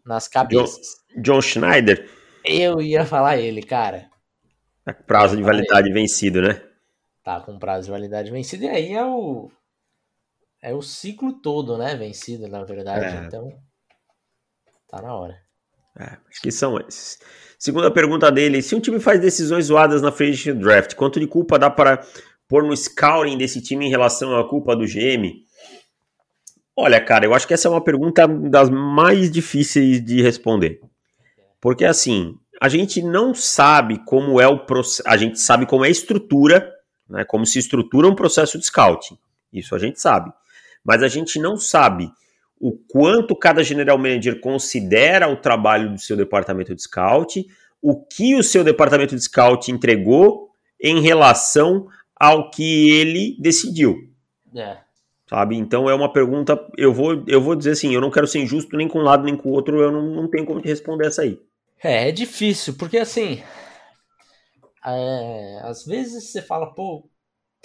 nas 0.05 0.27
cabeças. 0.27 0.97
John, 1.17 1.23
John 1.23 1.41
Schneider. 1.41 2.09
Eu 2.45 2.81
ia 2.81 3.05
falar 3.05 3.39
ele, 3.39 3.63
cara. 3.63 4.09
Tá 4.85 4.93
prazo 4.95 5.37
de 5.37 5.43
validade 5.43 5.93
vencido, 5.93 6.43
né? 6.43 6.63
Tá 7.23 7.41
com 7.41 7.59
prazo 7.59 7.87
de 7.87 7.91
validade 7.91 8.31
vencido. 8.31 8.65
E 8.65 8.69
aí 8.69 8.93
é 8.93 9.05
o. 9.05 9.51
É 10.67 10.75
o 10.75 10.83
ciclo 10.83 11.33
todo, 11.33 11.79
né? 11.79 11.95
Vencido, 11.95 12.49
na 12.49 12.65
verdade. 12.65 13.05
É. 13.05 13.25
Então. 13.25 13.53
Tá 14.91 15.01
na 15.01 15.15
hora. 15.15 15.37
É, 15.97 16.17
acho 16.29 16.43
que 16.43 16.51
são 16.51 16.77
esses. 16.81 17.21
Segunda 17.57 17.89
pergunta 17.89 18.33
dele: 18.33 18.61
se 18.61 18.75
um 18.75 18.81
time 18.81 18.99
faz 18.99 19.21
decisões 19.21 19.67
zoadas 19.67 20.03
na 20.03 20.11
frente 20.11 20.53
do 20.53 20.59
draft, 20.59 20.97
quanto 20.97 21.21
de 21.21 21.27
culpa 21.29 21.57
dá 21.57 21.71
para 21.71 22.05
pôr 22.49 22.65
no 22.65 22.77
scouting 22.77 23.39
desse 23.39 23.63
time 23.63 23.87
em 23.87 23.91
relação 23.91 24.37
à 24.37 24.49
culpa 24.49 24.75
do 24.75 24.85
GM? 24.85 25.37
Olha, 26.75 27.01
cara, 27.01 27.25
eu 27.25 27.33
acho 27.33 27.47
que 27.47 27.55
essa 27.55 27.69
é 27.69 27.71
uma 27.71 27.85
pergunta 27.85 28.27
das 28.27 28.69
mais 28.69 29.31
difíceis 29.31 30.05
de 30.05 30.21
responder. 30.21 30.81
Porque 31.61 31.85
assim, 31.85 32.35
a 32.61 32.69
gente 32.69 33.01
não 33.01 33.33
sabe 33.33 34.05
como 34.05 34.41
é 34.41 34.49
o 34.49 34.67
processo, 34.67 35.09
a 35.09 35.17
gente 35.17 35.39
sabe 35.39 35.65
como 35.65 35.85
é 35.85 35.89
a 35.89 35.93
estrutura, 35.93 36.75
né, 37.09 37.25
como 37.25 37.47
se 37.47 37.61
estrutura 37.61 38.09
um 38.09 38.17
processo 38.17 38.59
de 38.59 38.67
scouting. 38.67 39.17
Isso 39.53 39.73
a 39.73 39.79
gente 39.79 40.01
sabe. 40.01 40.33
Mas 40.87 41.03
a 41.03 41.09
gente 41.09 41.39
não 41.39 41.57
sabe 41.57 42.11
o 42.59 42.73
quanto 42.73 43.37
cada 43.37 43.63
general 43.63 43.99
manager 43.99 44.41
considera 44.41 45.29
o 45.29 45.37
trabalho 45.37 45.93
do 45.93 45.99
seu 45.99 46.17
departamento 46.17 46.75
de 46.75 46.83
scout, 46.83 47.47
o 47.83 48.03
que 48.05 48.35
o 48.35 48.43
seu 48.43 48.65
departamento 48.65 49.15
de 49.15 49.23
scout 49.23 49.71
entregou 49.71 50.51
em 50.81 51.01
relação 51.01 51.89
ao 52.15 52.51
que 52.51 52.91
ele 52.91 53.37
decidiu. 53.39 53.97
É. 54.55 54.79
Sabe? 55.29 55.57
Então 55.57 55.91
é 55.91 55.95
uma 55.95 56.13
pergunta. 56.13 56.59
Eu 56.77 56.95
vou, 56.95 57.25
eu 57.27 57.41
vou 57.41 57.57
dizer 57.57 57.73
assim: 57.73 57.93
eu 57.93 58.01
não 58.01 58.11
quero 58.11 58.27
ser 58.27 58.39
injusto 58.39 58.77
nem 58.77 58.89
com 58.89 59.01
um 59.01 59.03
lado 59.03 59.25
nem 59.25 59.37
com 59.37 59.51
o 59.51 59.53
outro, 59.53 59.83
eu 59.83 59.91
não, 59.91 60.03
não 60.03 60.31
tenho 60.31 60.47
como 60.47 60.61
te 60.61 60.69
responder 60.69 61.09
essa 61.09 61.23
aí. 61.23 61.39
É, 61.83 62.09
é 62.09 62.13
difícil, 62.13 62.75
porque 62.79 62.97
assim. 62.97 63.43
É, 64.85 65.61
às 65.65 65.85
vezes 65.85 66.31
você 66.31 66.41
fala, 66.41 66.73
pô, 66.73 67.09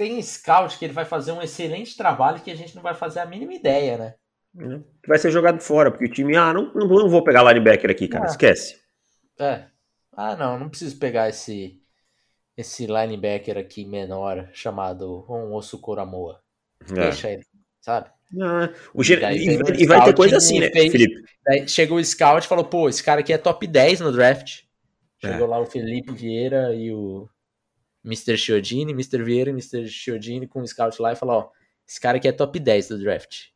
tem 0.02 0.20
scout 0.20 0.80
que 0.80 0.86
ele 0.86 0.94
vai 0.94 1.06
fazer 1.06 1.32
um 1.32 1.44
excelente 1.44 1.96
trabalho 1.96 2.42
que 2.42 2.50
a 2.50 2.56
gente 2.56 2.76
não 2.76 2.82
vai 2.82 2.96
fazer 2.96 3.20
a 3.20 3.26
mínima 3.26 3.54
ideia, 3.54 3.98
né? 4.00 4.16
Né? 4.52 4.82
Vai 5.08 5.20
ser 5.20 5.30
jogado 5.30 5.62
fora, 5.62 5.92
porque 5.92 6.06
o 6.06 6.12
time, 6.12 6.36
ah, 6.36 6.52
não, 6.52 6.74
não 6.74 7.08
vou 7.08 7.24
pegar 7.24 7.44
linebacker 7.44 7.92
aqui, 7.92 8.08
cara, 8.08 8.26
ah. 8.26 8.28
esquece. 8.28 8.78
É. 9.40 9.66
Ah, 10.12 10.36
não, 10.36 10.58
não 10.58 10.70
preciso 10.70 10.98
pegar 10.98 11.30
esse 11.30 11.80
esse 12.58 12.88
linebacker 12.88 13.58
aqui 13.58 13.86
menor 13.86 14.50
chamado 14.54 15.24
um 15.30 15.54
Osso 15.54 15.80
Coramoa. 15.80 16.42
É. 16.90 16.94
Deixa 16.94 17.30
ele, 17.30 17.46
sabe? 17.80 18.10
Ah, 18.42 18.74
o 18.96 19.04
e, 19.04 19.14
e, 19.14 19.58
vai, 19.58 19.72
e 19.78 19.86
vai 19.86 20.04
ter 20.04 20.16
coisa 20.16 20.38
assim, 20.38 20.60
né, 20.60 20.72
fez, 20.72 20.92
Felipe? 20.92 21.24
Daí 21.46 21.68
chegou 21.68 22.00
o 22.00 22.04
scout 22.04 22.44
e 22.44 22.50
falou, 22.50 22.66
pô, 22.66 22.90
esse 22.90 23.04
cara 23.04 23.22
aqui 23.22 23.32
é 23.32 23.38
top 23.38 23.68
10 23.68 24.00
no 24.00 24.12
draft. 24.12 24.64
Chegou 25.20 25.46
é. 25.46 25.50
lá 25.50 25.60
o 25.60 25.66
Felipe 25.66 26.12
Vieira 26.12 26.74
e 26.74 26.92
o 26.92 27.30
Mr. 28.06 28.38
Chiodini, 28.38 28.92
Mr. 28.92 29.24
Vieira 29.24 29.50
e 29.50 29.54
Mr. 29.54 29.88
Chiodini 29.88 30.48
com 30.48 30.62
o 30.62 30.68
scout 30.68 31.02
lá 31.02 31.14
e 31.14 31.16
falou, 31.16 31.36
ó, 31.36 31.50
esse 31.88 32.00
cara 32.00 32.18
aqui 32.18 32.28
é 32.28 32.32
top 32.32 32.60
10 32.60 32.88
do 32.88 33.00
draft. 33.00 33.52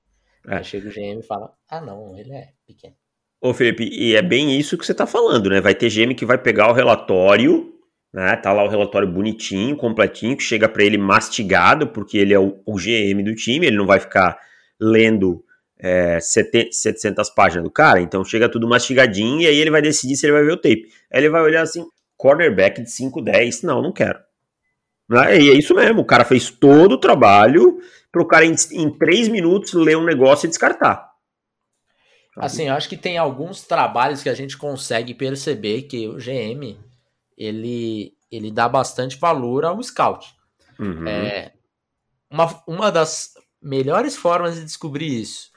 É. 0.47 0.57
Aí 0.57 0.63
chega 0.63 0.87
o 0.87 0.91
GM 0.91 1.19
e 1.19 1.23
fala: 1.23 1.51
ah, 1.69 1.81
não, 1.81 2.17
ele 2.17 2.33
é 2.33 2.49
pequeno. 2.65 2.95
Ô, 3.41 3.53
Felipe, 3.53 3.87
e 3.91 4.15
é 4.15 4.21
bem 4.21 4.57
isso 4.57 4.77
que 4.77 4.85
você 4.85 4.93
tá 4.93 5.05
falando, 5.05 5.49
né? 5.49 5.61
Vai 5.61 5.75
ter 5.75 5.89
GM 5.89 6.13
que 6.15 6.25
vai 6.25 6.37
pegar 6.37 6.69
o 6.69 6.73
relatório, 6.73 7.73
né? 8.13 8.35
Tá 8.37 8.51
lá 8.53 8.63
o 8.63 8.69
relatório 8.69 9.07
bonitinho, 9.07 9.75
completinho, 9.75 10.37
que 10.37 10.43
chega 10.43 10.67
para 10.67 10.83
ele 10.83 10.97
mastigado, 10.97 11.87
porque 11.87 12.17
ele 12.17 12.33
é 12.33 12.39
o, 12.39 12.59
o, 12.65 12.75
GM 12.75 13.23
do 13.23 13.35
time, 13.35 13.67
ele 13.67 13.77
não 13.77 13.85
vai 13.85 13.99
ficar 13.99 14.37
lendo 14.79 15.43
é, 15.77 16.19
700 16.19 17.29
páginas 17.29 17.63
do 17.63 17.71
cara, 17.71 18.01
então 18.01 18.23
chega 18.23 18.49
tudo 18.49 18.67
mastigadinho 18.67 19.41
e 19.41 19.47
aí 19.47 19.57
ele 19.57 19.69
vai 19.69 19.81
decidir 19.81 20.15
se 20.15 20.25
ele 20.25 20.33
vai 20.33 20.43
ver 20.43 20.53
o 20.53 20.57
tape. 20.57 20.87
Aí 21.11 21.19
ele 21.21 21.29
vai 21.29 21.41
olhar 21.41 21.61
assim, 21.61 21.85
cornerback 22.17 22.81
de 22.81 22.89
5-10, 22.89 23.63
não, 23.63 23.81
não 23.81 23.91
quero. 23.91 24.19
Né? 25.09 25.39
E 25.39 25.49
é 25.49 25.53
isso 25.53 25.73
mesmo, 25.75 26.01
o 26.01 26.05
cara 26.05 26.25
fez 26.25 26.49
todo 26.49 26.93
o 26.93 26.99
trabalho, 26.99 27.79
para 28.11 28.21
o 28.21 28.27
cara 28.27 28.45
em, 28.45 28.55
em 28.71 28.89
três 28.89 29.27
minutos 29.27 29.73
ler 29.73 29.97
um 29.97 30.05
negócio 30.05 30.45
e 30.45 30.49
descartar. 30.49 31.13
Assim, 32.37 32.67
eu 32.67 32.73
acho 32.73 32.89
que 32.89 32.97
tem 32.97 33.17
alguns 33.17 33.61
trabalhos 33.61 34.21
que 34.21 34.29
a 34.29 34.33
gente 34.33 34.57
consegue 34.57 35.13
perceber 35.13 35.83
que 35.83 36.07
o 36.07 36.17
GM 36.17 36.77
ele, 37.37 38.13
ele 38.29 38.51
dá 38.51 38.67
bastante 38.67 39.17
valor 39.17 39.63
ao 39.63 39.81
scout. 39.81 40.35
Uhum. 40.77 41.07
É, 41.07 41.53
uma, 42.29 42.61
uma 42.67 42.91
das 42.91 43.33
melhores 43.61 44.17
formas 44.17 44.55
de 44.55 44.65
descobrir 44.65 45.21
isso 45.21 45.55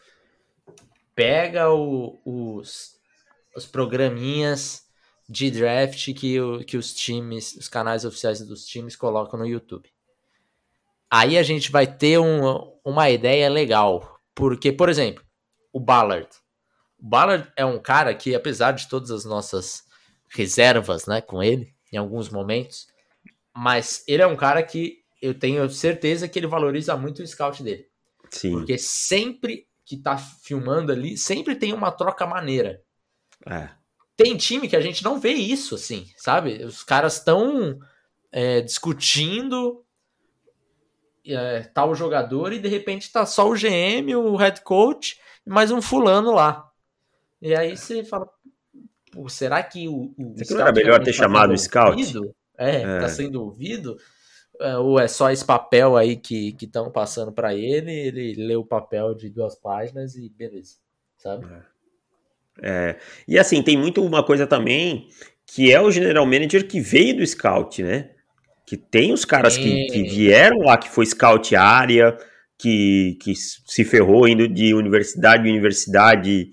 pega 1.18 1.68
o, 1.68 2.20
os, 2.24 2.92
os 3.56 3.66
programinhas 3.66 4.87
de 5.28 5.50
draft 5.50 6.14
que, 6.14 6.40
o, 6.40 6.64
que 6.64 6.76
os 6.76 6.94
times, 6.94 7.54
os 7.56 7.68
canais 7.68 8.04
oficiais 8.04 8.40
dos 8.40 8.64
times 8.66 8.96
colocam 8.96 9.38
no 9.38 9.46
YouTube 9.46 9.88
aí 11.10 11.38
a 11.38 11.42
gente 11.42 11.70
vai 11.70 11.86
ter 11.86 12.18
um, 12.18 12.72
uma 12.84 13.10
ideia 13.10 13.48
legal. 13.48 14.18
Porque, 14.34 14.72
por 14.72 14.88
exemplo, 14.88 15.24
o 15.72 15.80
Ballard. 15.80 16.28
O 16.98 17.08
Ballard 17.08 17.50
é 17.56 17.64
um 17.64 17.78
cara 17.78 18.14
que, 18.14 18.34
apesar 18.34 18.72
de 18.72 18.88
todas 18.88 19.10
as 19.10 19.24
nossas 19.24 19.84
reservas 20.28 21.06
né, 21.06 21.20
com 21.20 21.42
ele, 21.42 21.74
em 21.92 21.96
alguns 21.96 22.28
momentos, 22.28 22.86
mas 23.54 24.04
ele 24.06 24.22
é 24.22 24.26
um 24.26 24.36
cara 24.36 24.62
que 24.62 24.98
eu 25.20 25.34
tenho 25.34 25.68
certeza 25.70 26.28
que 26.28 26.38
ele 26.38 26.46
valoriza 26.46 26.96
muito 26.96 27.22
o 27.22 27.26
scout 27.26 27.62
dele. 27.62 27.88
Sim. 28.30 28.52
Porque 28.52 28.78
sempre 28.78 29.66
que 29.84 29.96
tá 29.96 30.18
filmando 30.18 30.92
ali, 30.92 31.16
sempre 31.16 31.56
tem 31.56 31.72
uma 31.72 31.90
troca 31.90 32.26
maneira. 32.26 32.82
É. 33.46 33.70
Tem 34.18 34.36
time 34.36 34.68
que 34.68 34.76
a 34.76 34.80
gente 34.80 35.02
não 35.02 35.18
vê 35.18 35.32
isso, 35.32 35.76
assim, 35.76 36.06
sabe? 36.16 36.64
Os 36.64 36.82
caras 36.82 37.18
estão 37.18 37.78
é, 38.30 38.60
discutindo 38.60 39.84
é, 41.24 41.60
tal 41.72 41.94
jogador 41.94 42.52
e 42.52 42.58
de 42.58 42.68
repente 42.68 43.10
tá 43.10 43.24
só 43.24 43.48
o 43.48 43.54
GM, 43.54 44.14
o 44.16 44.36
head 44.36 44.60
coach 44.62 45.18
e 45.46 45.48
mais 45.48 45.70
um 45.70 45.80
fulano 45.80 46.34
lá. 46.34 46.68
E 47.40 47.54
aí 47.54 47.76
você 47.76 48.02
fala, 48.02 48.28
será 49.28 49.62
que 49.62 49.88
o, 49.88 50.12
o 50.18 50.34
Será 50.36 50.44
que 50.44 50.54
não 50.54 50.60
era 50.62 50.72
melhor 50.72 50.98
ter 50.98 51.12
tá 51.12 51.18
chamado 51.18 51.52
o 51.52 51.56
scout? 51.56 52.02
É, 52.58 52.82
é, 52.82 53.00
tá 53.00 53.08
sendo 53.08 53.40
ouvido? 53.40 53.96
é, 54.60 54.76
ou 54.76 54.98
é 54.98 55.06
só 55.06 55.30
esse 55.30 55.44
papel 55.44 55.96
aí 55.96 56.16
que 56.16 56.56
estão 56.60 56.90
passando 56.90 57.32
para 57.32 57.54
ele, 57.54 57.92
ele 57.92 58.34
lê 58.34 58.56
o 58.56 58.64
papel 58.64 59.14
de 59.14 59.30
duas 59.30 59.54
páginas 59.54 60.16
e 60.16 60.28
beleza, 60.28 60.76
sabe? 61.16 61.46
É. 61.46 61.62
E 63.26 63.38
assim, 63.38 63.62
tem 63.62 63.76
muito 63.76 64.04
uma 64.04 64.22
coisa 64.22 64.46
também 64.46 65.08
que 65.46 65.72
é 65.72 65.80
o 65.80 65.90
general 65.90 66.26
manager 66.26 66.66
que 66.66 66.80
veio 66.80 67.16
do 67.16 67.26
scout, 67.26 67.82
né? 67.82 68.10
Que 68.66 68.76
tem 68.76 69.12
os 69.12 69.24
caras 69.24 69.56
que, 69.56 69.86
que, 69.86 70.02
vieram 70.02 70.58
lá, 70.58 70.76
que 70.76 70.90
foi 70.90 71.06
scout 71.06 71.56
área, 71.56 72.18
que, 72.58 73.16
que 73.22 73.34
se 73.34 73.82
ferrou 73.82 74.28
indo 74.28 74.46
de 74.46 74.74
universidade 74.74 75.48
em 75.48 75.52
universidade, 75.52 76.50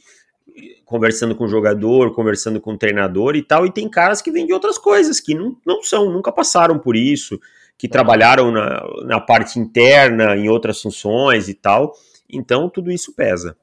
conversando 0.85 1.35
com 1.35 1.43
o 1.43 1.49
jogador, 1.49 2.15
conversando 2.15 2.61
com 2.61 2.73
o 2.73 2.77
treinador 2.77 3.35
e 3.35 3.41
tal, 3.41 3.65
e 3.65 3.71
tem 3.71 3.89
caras 3.89 4.21
que 4.21 4.31
vêm 4.31 4.45
de 4.45 4.53
outras 4.53 4.77
coisas, 4.77 5.19
que 5.19 5.35
não, 5.35 5.57
não 5.65 5.83
são, 5.83 6.09
nunca 6.09 6.31
passaram 6.31 6.79
por 6.79 6.95
isso, 6.95 7.37
que 7.77 7.89
trabalharam 7.89 8.49
na, 8.49 8.81
na 9.03 9.19
parte 9.19 9.59
interna, 9.59 10.37
em 10.37 10.47
outras 10.47 10.81
funções 10.81 11.49
e 11.49 11.53
tal. 11.53 11.93
Então, 12.29 12.69
tudo 12.69 12.91
isso 12.91 13.13
pesa. 13.13 13.57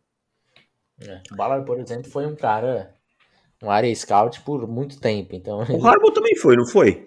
É. 1.07 1.21
O 1.33 1.37
Ballard, 1.37 1.65
por 1.67 1.79
exemplo, 1.79 2.11
foi 2.11 2.27
um 2.27 2.35
cara, 2.35 2.95
um 3.63 3.71
área 3.71 3.95
scout 3.95 4.41
por 4.43 4.67
muito 4.67 5.01
tempo. 5.01 5.35
Então, 5.35 5.59
o 5.59 5.63
ele... 5.63 5.87
Harbaugh 5.87 6.13
também 6.13 6.37
foi, 6.37 6.57
não 6.57 6.67
foi? 6.67 7.07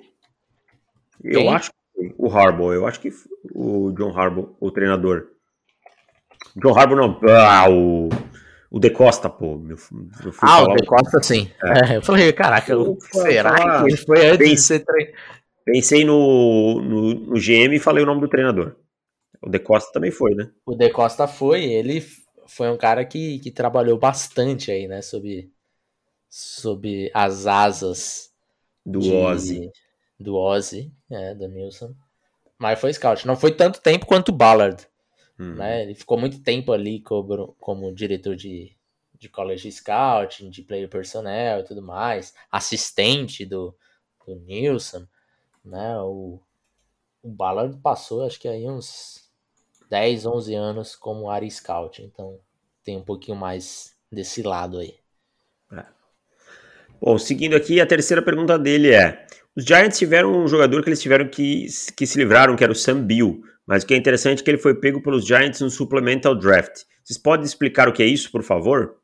Eu 1.23 1.41
Quem? 1.41 1.53
acho 1.53 1.71
que 1.71 1.77
foi. 1.95 2.15
O 2.17 2.29
Harbaugh, 2.29 2.73
eu 2.73 2.87
acho 2.87 2.99
que 2.99 3.09
o 3.53 3.91
John 3.91 4.17
Harbaugh, 4.17 4.55
o 4.59 4.71
treinador. 4.71 5.27
John 6.55 6.77
Harbaugh 6.77 6.95
não, 6.95 7.19
ah, 7.29 7.69
o, 7.69 8.09
o 8.69 8.79
De 8.79 8.89
Costa, 8.89 9.29
pô. 9.29 9.57
Meu, 9.57 9.77
ah, 10.41 10.63
o 10.63 10.75
De 10.75 10.85
Costa, 10.85 11.21
sim. 11.23 11.49
É. 11.63 11.93
É, 11.93 11.97
eu 11.97 12.01
falei, 12.01 12.31
caraca, 12.33 12.77
Ufa, 12.77 13.21
será 13.21 13.57
falar... 13.57 13.83
que 13.83 13.89
ele 13.89 13.97
foi 13.97 14.25
antes 14.27 14.49
de 14.49 14.57
ser 14.57 14.79
treinador? 14.79 15.15
Pensei 15.65 16.05
no, 16.05 16.79
no, 16.79 17.13
no, 17.15 17.33
GM 17.39 17.73
e 17.73 17.79
falei 17.79 18.03
o 18.03 18.05
nome 18.05 18.21
do 18.21 18.27
treinador. 18.27 18.75
O 19.41 19.49
De 19.49 19.57
Costa 19.57 19.91
também 19.91 20.11
foi, 20.11 20.35
né? 20.35 20.51
O 20.63 20.75
De 20.75 20.91
Costa 20.91 21.27
foi, 21.27 21.63
ele 21.63 22.05
foi 22.45 22.69
um 22.69 22.77
cara 22.77 23.05
que, 23.05 23.39
que 23.39 23.51
trabalhou 23.51 23.97
bastante 23.97 24.71
aí, 24.71 24.87
né? 24.87 25.01
Sob, 25.01 25.51
sob 26.29 27.11
as 27.13 27.47
asas 27.47 28.33
do 28.85 28.99
de, 28.99 29.11
Ozzy. 29.11 29.71
Do 30.19 30.35
Ozzy, 30.35 30.91
é, 31.09 31.33
do 31.33 31.47
Nilson. 31.47 31.93
Mas 32.57 32.79
foi 32.79 32.93
scout. 32.93 33.27
Não 33.27 33.35
foi 33.35 33.51
tanto 33.51 33.81
tempo 33.81 34.05
quanto 34.05 34.29
o 34.29 34.35
Ballard. 34.35 34.87
Hum. 35.37 35.55
Né? 35.55 35.83
Ele 35.83 35.95
ficou 35.95 36.17
muito 36.17 36.41
tempo 36.41 36.71
ali 36.71 37.01
como, 37.01 37.53
como 37.59 37.93
diretor 37.93 38.35
de, 38.35 38.75
de 39.17 39.27
college 39.27 39.69
scouting, 39.71 40.49
de 40.49 40.61
player 40.61 40.87
personnel 40.87 41.59
e 41.59 41.63
tudo 41.63 41.81
mais. 41.81 42.33
Assistente 42.51 43.45
do, 43.45 43.75
do 44.25 44.35
Nilson 44.35 45.05
né? 45.65 45.97
O, 45.99 46.39
o 47.23 47.29
Ballard 47.29 47.75
passou, 47.77 48.25
acho 48.25 48.39
que 48.39 48.47
aí 48.47 48.69
uns 48.69 49.24
10, 49.89 50.25
11 50.25 50.55
anos 50.55 50.95
como 50.95 51.29
área 51.29 51.49
scout, 51.49 52.01
então 52.01 52.39
tem 52.83 52.97
um 52.97 53.03
pouquinho 53.03 53.37
mais 53.37 53.95
desse 54.11 54.41
lado 54.41 54.79
aí. 54.79 54.95
É. 55.71 55.85
Bom, 57.01 57.17
seguindo 57.17 57.55
aqui, 57.55 57.81
a 57.81 57.85
terceira 57.85 58.21
pergunta 58.21 58.57
dele 58.57 58.93
é: 58.93 59.25
os 59.55 59.63
Giants 59.63 59.97
tiveram 59.97 60.43
um 60.43 60.47
jogador 60.47 60.83
que 60.83 60.89
eles 60.89 61.01
tiveram 61.01 61.27
que, 61.27 61.67
que 61.95 62.05
se 62.05 62.17
livraram, 62.17 62.55
que 62.55 62.63
era 62.63 62.71
o 62.71 62.75
Sam 62.75 63.01
Bill, 63.03 63.41
mas 63.65 63.83
o 63.83 63.87
que 63.87 63.93
é 63.93 63.97
interessante 63.97 64.41
é 64.41 64.43
que 64.43 64.51
ele 64.51 64.57
foi 64.57 64.75
pego 64.75 65.01
pelos 65.01 65.25
Giants 65.25 65.61
no 65.61 65.69
Supplemental 65.69 66.35
Draft. 66.35 66.83
Vocês 67.03 67.17
podem 67.17 67.45
explicar 67.45 67.87
o 67.87 67.93
que 67.93 68.03
é 68.03 68.05
isso, 68.05 68.31
por 68.31 68.43
favor? 68.43 68.97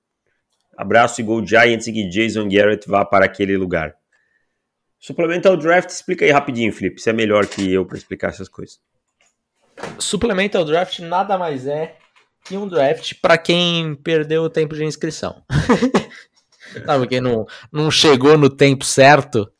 Abraço 0.77 1.21
e 1.21 1.23
Go 1.23 1.45
Giants 1.45 1.87
e 1.87 1.93
que 1.93 2.09
Jason 2.09 2.47
Garrett 2.49 2.87
vá 2.87 3.05
para 3.05 3.25
aquele 3.25 3.57
lugar. 3.57 3.95
Supplemental 4.99 5.57
Draft, 5.57 5.89
explica 5.89 6.25
aí 6.25 6.31
rapidinho, 6.31 6.71
Felipe. 6.71 7.01
Você 7.01 7.09
é 7.09 7.13
melhor 7.13 7.47
que 7.47 7.71
eu 7.71 7.85
para 7.85 7.97
explicar 7.97 8.29
essas 8.29 8.47
coisas. 8.47 8.79
Supplemental 9.99 10.65
Draft 10.65 10.99
nada 10.99 11.37
mais 11.37 11.67
é 11.67 11.97
que 12.43 12.57
um 12.57 12.67
draft 12.67 13.13
para 13.21 13.37
quem 13.37 13.95
perdeu 13.95 14.43
o 14.43 14.49
tempo 14.49 14.75
de 14.75 14.83
inscrição. 14.83 15.43
Sabe, 16.85 17.07
quem 17.07 17.21
não, 17.21 17.45
não 17.71 17.91
chegou 17.91 18.37
no 18.37 18.49
tempo 18.49 18.85
certo 18.85 19.51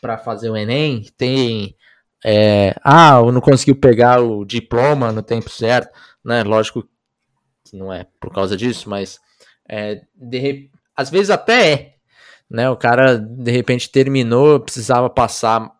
para 0.00 0.18
fazer 0.18 0.50
o 0.50 0.56
Enem, 0.56 1.06
tem. 1.16 1.76
É, 2.24 2.74
ah, 2.82 3.20
não 3.32 3.40
conseguiu 3.40 3.76
pegar 3.76 4.20
o 4.20 4.44
diploma 4.44 5.12
no 5.12 5.22
tempo 5.22 5.50
certo, 5.50 5.92
né? 6.24 6.42
Lógico 6.42 6.88
que 7.64 7.76
não 7.76 7.92
é 7.92 8.06
por 8.20 8.32
causa 8.32 8.56
disso, 8.56 8.88
mas 8.88 9.20
é, 9.68 10.02
de, 10.14 10.70
às 10.96 11.10
vezes 11.10 11.30
até 11.30 11.72
é, 11.72 11.94
né? 12.50 12.70
O 12.70 12.76
cara 12.76 13.18
de 13.18 13.50
repente 13.50 13.90
terminou, 13.90 14.60
precisava 14.60 15.10
passar 15.10 15.70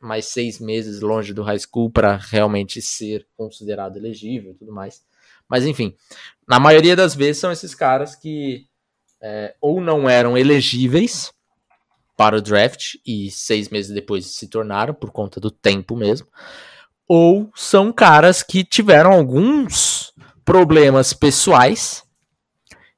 mais 0.00 0.26
seis 0.26 0.58
meses 0.58 1.00
longe 1.00 1.32
do 1.32 1.42
high 1.42 1.58
school 1.58 1.90
para 1.90 2.16
realmente 2.16 2.80
ser 2.80 3.26
considerado 3.36 3.96
elegível 3.96 4.52
e 4.52 4.54
tudo 4.54 4.72
mais. 4.72 5.02
Mas 5.48 5.66
enfim, 5.66 5.94
na 6.48 6.58
maioria 6.58 6.96
das 6.96 7.14
vezes 7.14 7.38
são 7.38 7.52
esses 7.52 7.74
caras 7.74 8.16
que 8.16 8.66
é, 9.22 9.54
ou 9.60 9.80
não 9.80 10.08
eram 10.08 10.38
elegíveis 10.38 11.32
para 12.16 12.36
o 12.36 12.40
draft 12.40 12.96
e 13.06 13.30
seis 13.30 13.68
meses 13.68 13.92
depois 13.92 14.26
se 14.26 14.48
tornaram 14.48 14.94
por 14.94 15.10
conta 15.10 15.40
do 15.40 15.50
tempo 15.50 15.96
mesmo, 15.96 16.26
ou 17.08 17.50
são 17.54 17.92
caras 17.92 18.42
que 18.42 18.62
tiveram 18.62 19.12
alguns 19.12 20.12
problemas 20.44 21.12
pessoais 21.12 22.04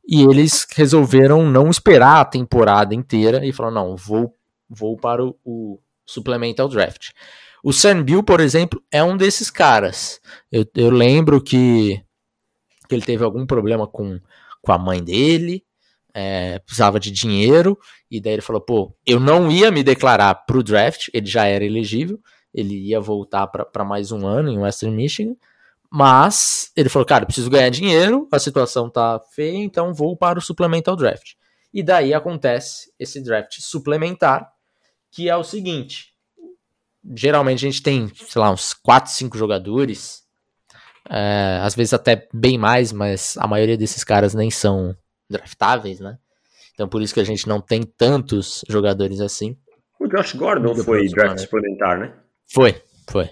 e 0.06 0.22
eles 0.22 0.66
resolveram 0.74 1.48
não 1.48 1.70
esperar 1.70 2.20
a 2.20 2.24
temporada 2.24 2.94
inteira 2.94 3.46
e 3.46 3.52
falaram: 3.52 3.74
não, 3.74 3.96
vou, 3.96 4.34
vou 4.68 4.96
para 4.96 5.24
o, 5.24 5.36
o 5.44 5.78
Supplemental 6.12 6.68
Draft. 6.68 7.10
O 7.62 7.72
Sam 7.72 8.02
Bill, 8.02 8.22
por 8.22 8.40
exemplo, 8.40 8.82
é 8.90 9.02
um 9.02 9.16
desses 9.16 9.50
caras. 9.50 10.20
Eu, 10.50 10.66
eu 10.74 10.90
lembro 10.90 11.40
que, 11.40 12.02
que 12.88 12.94
ele 12.94 13.04
teve 13.04 13.22
algum 13.22 13.46
problema 13.46 13.86
com, 13.86 14.20
com 14.60 14.72
a 14.72 14.78
mãe 14.78 15.02
dele, 15.02 15.64
é, 16.14 16.58
precisava 16.58 17.00
de 17.00 17.10
dinheiro, 17.10 17.78
e 18.10 18.20
daí 18.20 18.34
ele 18.34 18.42
falou: 18.42 18.60
pô, 18.60 18.94
eu 19.06 19.20
não 19.20 19.50
ia 19.50 19.70
me 19.70 19.82
declarar 19.82 20.34
para 20.34 20.58
o 20.58 20.62
draft, 20.62 21.08
ele 21.14 21.26
já 21.26 21.46
era 21.46 21.64
elegível, 21.64 22.18
ele 22.52 22.74
ia 22.88 23.00
voltar 23.00 23.46
para 23.46 23.84
mais 23.84 24.12
um 24.12 24.26
ano 24.26 24.50
em 24.50 24.58
Western 24.58 24.94
Michigan. 24.94 25.34
Mas 25.94 26.72
ele 26.74 26.88
falou, 26.88 27.04
cara, 27.04 27.26
preciso 27.26 27.50
ganhar 27.50 27.68
dinheiro, 27.68 28.26
a 28.32 28.38
situação 28.38 28.88
tá 28.88 29.20
feia, 29.34 29.58
então 29.58 29.92
vou 29.92 30.16
para 30.16 30.38
o 30.38 30.42
suplemental 30.42 30.96
draft. 30.96 31.34
E 31.72 31.82
daí 31.82 32.14
acontece 32.14 32.90
esse 32.98 33.22
draft 33.22 33.60
suplementar, 33.60 34.51
que 35.12 35.28
é 35.28 35.36
o 35.36 35.44
seguinte: 35.44 36.12
geralmente 37.14 37.64
a 37.64 37.70
gente 37.70 37.82
tem, 37.82 38.10
sei 38.14 38.40
lá, 38.40 38.50
uns 38.50 38.74
4, 38.74 39.12
5 39.12 39.38
jogadores, 39.38 40.22
é, 41.08 41.60
às 41.62 41.74
vezes 41.74 41.92
até 41.92 42.26
bem 42.32 42.58
mais, 42.58 42.92
mas 42.92 43.36
a 43.38 43.46
maioria 43.46 43.76
desses 43.76 44.02
caras 44.02 44.34
nem 44.34 44.50
são 44.50 44.96
draftáveis, 45.30 46.00
né? 46.00 46.18
Então 46.74 46.88
por 46.88 47.02
isso 47.02 47.14
que 47.14 47.20
a 47.20 47.24
gente 47.24 47.46
não 47.46 47.60
tem 47.60 47.82
tantos 47.82 48.64
jogadores 48.68 49.20
assim. 49.20 49.56
O 50.00 50.08
Josh 50.08 50.34
Gordon 50.34 50.74
foi 50.74 51.06
draft 51.08 51.38
suplementar, 51.38 51.98
né? 51.98 52.14
Foi, 52.52 52.82
foi. 53.08 53.30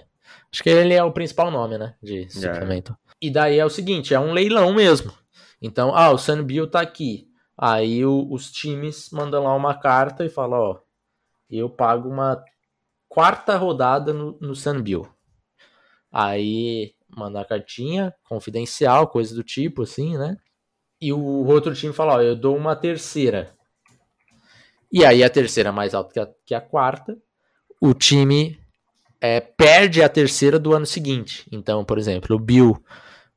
Acho 0.53 0.63
que 0.63 0.69
ele 0.69 0.93
é 0.93 1.03
o 1.03 1.11
principal 1.11 1.49
nome, 1.49 1.77
né? 1.77 1.95
De 2.01 2.29
suplemento. 2.29 2.93
É. 2.93 2.95
E 3.21 3.31
daí 3.31 3.57
é 3.57 3.65
o 3.65 3.69
seguinte, 3.69 4.13
é 4.13 4.19
um 4.19 4.31
leilão 4.31 4.73
mesmo. 4.73 5.11
Então, 5.61 5.95
ah, 5.95 6.11
o 6.11 6.17
Sunbill 6.17 6.67
tá 6.67 6.81
aqui. 6.81 7.27
Aí 7.57 8.03
o, 8.03 8.27
os 8.31 8.51
times 8.51 9.09
mandam 9.11 9.43
lá 9.43 9.55
uma 9.55 9.75
carta 9.75 10.25
e 10.25 10.29
falam, 10.29 10.59
ó, 10.59 10.79
eu 11.57 11.69
pago 11.69 12.09
uma 12.09 12.43
quarta 13.09 13.57
rodada 13.57 14.13
no, 14.13 14.37
no 14.39 14.55
Sunbill. 14.55 15.07
Aí 16.11 16.93
manda 17.15 17.41
a 17.41 17.45
cartinha, 17.45 18.13
confidencial, 18.27 19.07
coisa 19.07 19.35
do 19.35 19.43
tipo, 19.43 19.83
assim, 19.83 20.17
né? 20.17 20.37
E 20.99 21.11
o 21.11 21.45
outro 21.45 21.73
time 21.73 21.93
fala, 21.93 22.15
ó, 22.15 22.21
eu 22.21 22.35
dou 22.35 22.55
uma 22.55 22.75
terceira. 22.75 23.53
E 24.91 25.05
aí 25.05 25.23
a 25.23 25.29
terceira 25.29 25.69
é 25.69 25.71
mais 25.71 25.93
alta 25.93 26.13
que 26.13 26.19
a, 26.19 26.29
que 26.45 26.55
a 26.55 26.61
quarta. 26.61 27.17
O 27.79 27.93
time 27.93 28.59
é, 29.19 29.39
perde 29.39 30.01
a 30.01 30.09
terceira 30.09 30.59
do 30.59 30.73
ano 30.73 30.85
seguinte. 30.85 31.47
Então, 31.51 31.83
por 31.83 31.97
exemplo, 31.97 32.35
o 32.35 32.39
Bill 32.39 32.81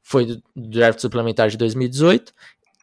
foi 0.03 0.27
do 0.27 0.42
draft 0.55 1.00
suplementar 1.00 1.48
de 1.48 1.57
2018. 1.57 2.33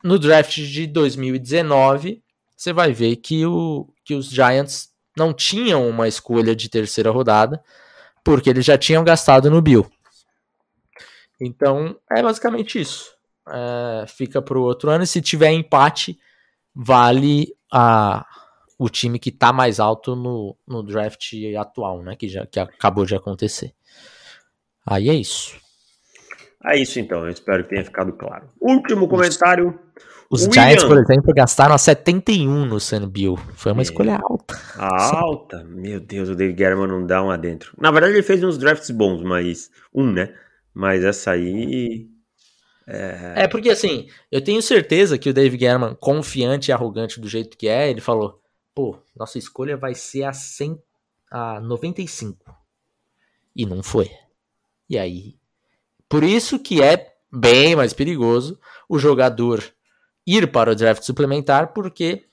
No 0.03 0.17
draft 0.17 0.55
de 0.55 0.87
2019, 0.87 2.23
você 2.55 2.73
vai 2.73 2.91
ver 2.91 3.17
que, 3.17 3.45
o, 3.45 3.87
que 4.03 4.15
os 4.15 4.29
Giants 4.29 4.90
não 5.17 5.33
tinham 5.33 5.87
uma 5.87 6.07
escolha 6.07 6.55
de 6.55 6.69
terceira 6.69 7.11
rodada, 7.11 7.63
porque 8.23 8.49
eles 8.49 8.65
já 8.65 8.77
tinham 8.77 9.03
gastado 9.03 9.49
no 9.49 9.61
Bill. 9.61 9.89
Então, 11.39 11.97
é 12.11 12.21
basicamente 12.21 12.79
isso. 12.79 13.13
É, 13.47 14.05
fica 14.07 14.41
para 14.41 14.57
o 14.57 14.61
outro 14.61 14.89
ano, 14.89 15.03
e 15.03 15.07
se 15.07 15.21
tiver 15.21 15.51
empate, 15.51 16.19
vale 16.73 17.55
a, 17.71 18.25
o 18.77 18.89
time 18.89 19.19
que 19.19 19.29
está 19.29 19.51
mais 19.51 19.79
alto 19.79 20.15
no, 20.15 20.55
no 20.67 20.83
draft 20.83 21.33
atual, 21.59 22.03
né? 22.03 22.15
Que, 22.15 22.27
já, 22.27 22.45
que 22.45 22.59
acabou 22.59 23.05
de 23.05 23.15
acontecer. 23.15 23.73
Aí 24.85 25.09
é 25.09 25.13
isso. 25.13 25.59
É 26.63 26.77
isso 26.77 26.99
então, 26.99 27.21
eu 27.21 27.29
espero 27.29 27.63
que 27.63 27.71
tenha 27.71 27.83
ficado 27.83 28.13
claro. 28.13 28.47
Último 28.59 29.07
comentário 29.07 29.79
Os 30.31 30.43
William. 30.43 30.63
Giants, 30.63 30.83
por 30.85 30.97
exemplo, 30.97 31.33
gastaram 31.33 31.75
a 31.75 31.77
71 31.77 32.65
no 32.65 32.79
Sam 32.79 33.09
Bill. 33.09 33.37
Foi 33.53 33.73
uma 33.73 33.81
é. 33.81 33.83
escolha 33.83 34.17
alta. 34.17 34.57
Alta? 34.77 35.61
Meu 35.65 35.99
Deus, 35.99 36.29
o 36.29 36.35
Dave 36.35 36.57
German 36.57 36.87
não 36.87 37.05
dá 37.05 37.21
um 37.21 37.29
adentro. 37.29 37.73
Na 37.77 37.91
verdade, 37.91 38.13
ele 38.13 38.23
fez 38.23 38.41
uns 38.41 38.57
drafts 38.57 38.89
bons, 38.91 39.21
mas. 39.21 39.69
Um, 39.93 40.09
né? 40.09 40.33
Mas 40.73 41.03
essa 41.03 41.31
aí. 41.31 42.07
É... 42.87 43.43
é 43.43 43.47
porque 43.47 43.69
assim, 43.69 44.07
eu 44.31 44.41
tenho 44.41 44.61
certeza 44.61 45.17
que 45.17 45.29
o 45.29 45.33
Dave 45.33 45.59
German, 45.59 45.95
confiante 45.99 46.71
e 46.71 46.71
arrogante 46.71 47.19
do 47.19 47.27
jeito 47.27 47.57
que 47.57 47.67
é, 47.67 47.89
ele 47.89 47.99
falou: 47.99 48.41
pô, 48.73 48.97
nossa 49.13 49.37
escolha 49.37 49.75
vai 49.75 49.93
ser 49.93 50.23
a, 50.23 50.31
100, 50.31 50.81
a 51.29 51.59
95. 51.59 52.37
E 53.53 53.65
não 53.65 53.83
foi. 53.83 54.09
E 54.89 54.97
aí. 54.97 55.35
Por 56.07 56.23
isso 56.23 56.57
que 56.57 56.81
é 56.81 57.13
bem 57.29 57.75
mais 57.75 57.91
perigoso 57.91 58.57
o 58.87 58.97
jogador 58.97 59.61
ir 60.25 60.51
para 60.51 60.71
o 60.71 60.75
draft 60.75 61.03
suplementar, 61.03 61.73
porque 61.73 62.25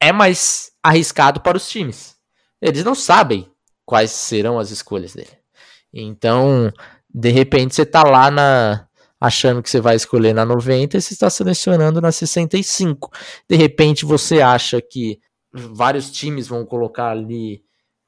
é 0.00 0.12
mais 0.12 0.72
arriscado 0.82 1.40
para 1.40 1.56
os 1.56 1.68
times. 1.68 2.16
Eles 2.60 2.84
não 2.84 2.94
sabem 2.94 3.50
quais 3.84 4.10
serão 4.10 4.58
as 4.58 4.70
escolhas 4.70 5.14
dele. 5.14 5.38
Então, 5.92 6.72
de 7.08 7.30
repente, 7.30 7.74
você 7.74 7.82
está 7.82 8.02
lá 8.02 8.30
na 8.30 8.88
achando 9.20 9.62
que 9.62 9.70
você 9.70 9.80
vai 9.80 9.96
escolher 9.96 10.34
na 10.34 10.44
90 10.44 10.98
e 10.98 11.00
você 11.00 11.14
está 11.14 11.30
selecionando 11.30 12.00
na 12.00 12.12
65. 12.12 13.10
De 13.48 13.56
repente, 13.56 14.04
você 14.04 14.42
acha 14.42 14.82
que 14.82 15.18
vários 15.50 16.10
times 16.10 16.46
vão 16.46 16.66
colocar 16.66 17.10
ali 17.10 17.64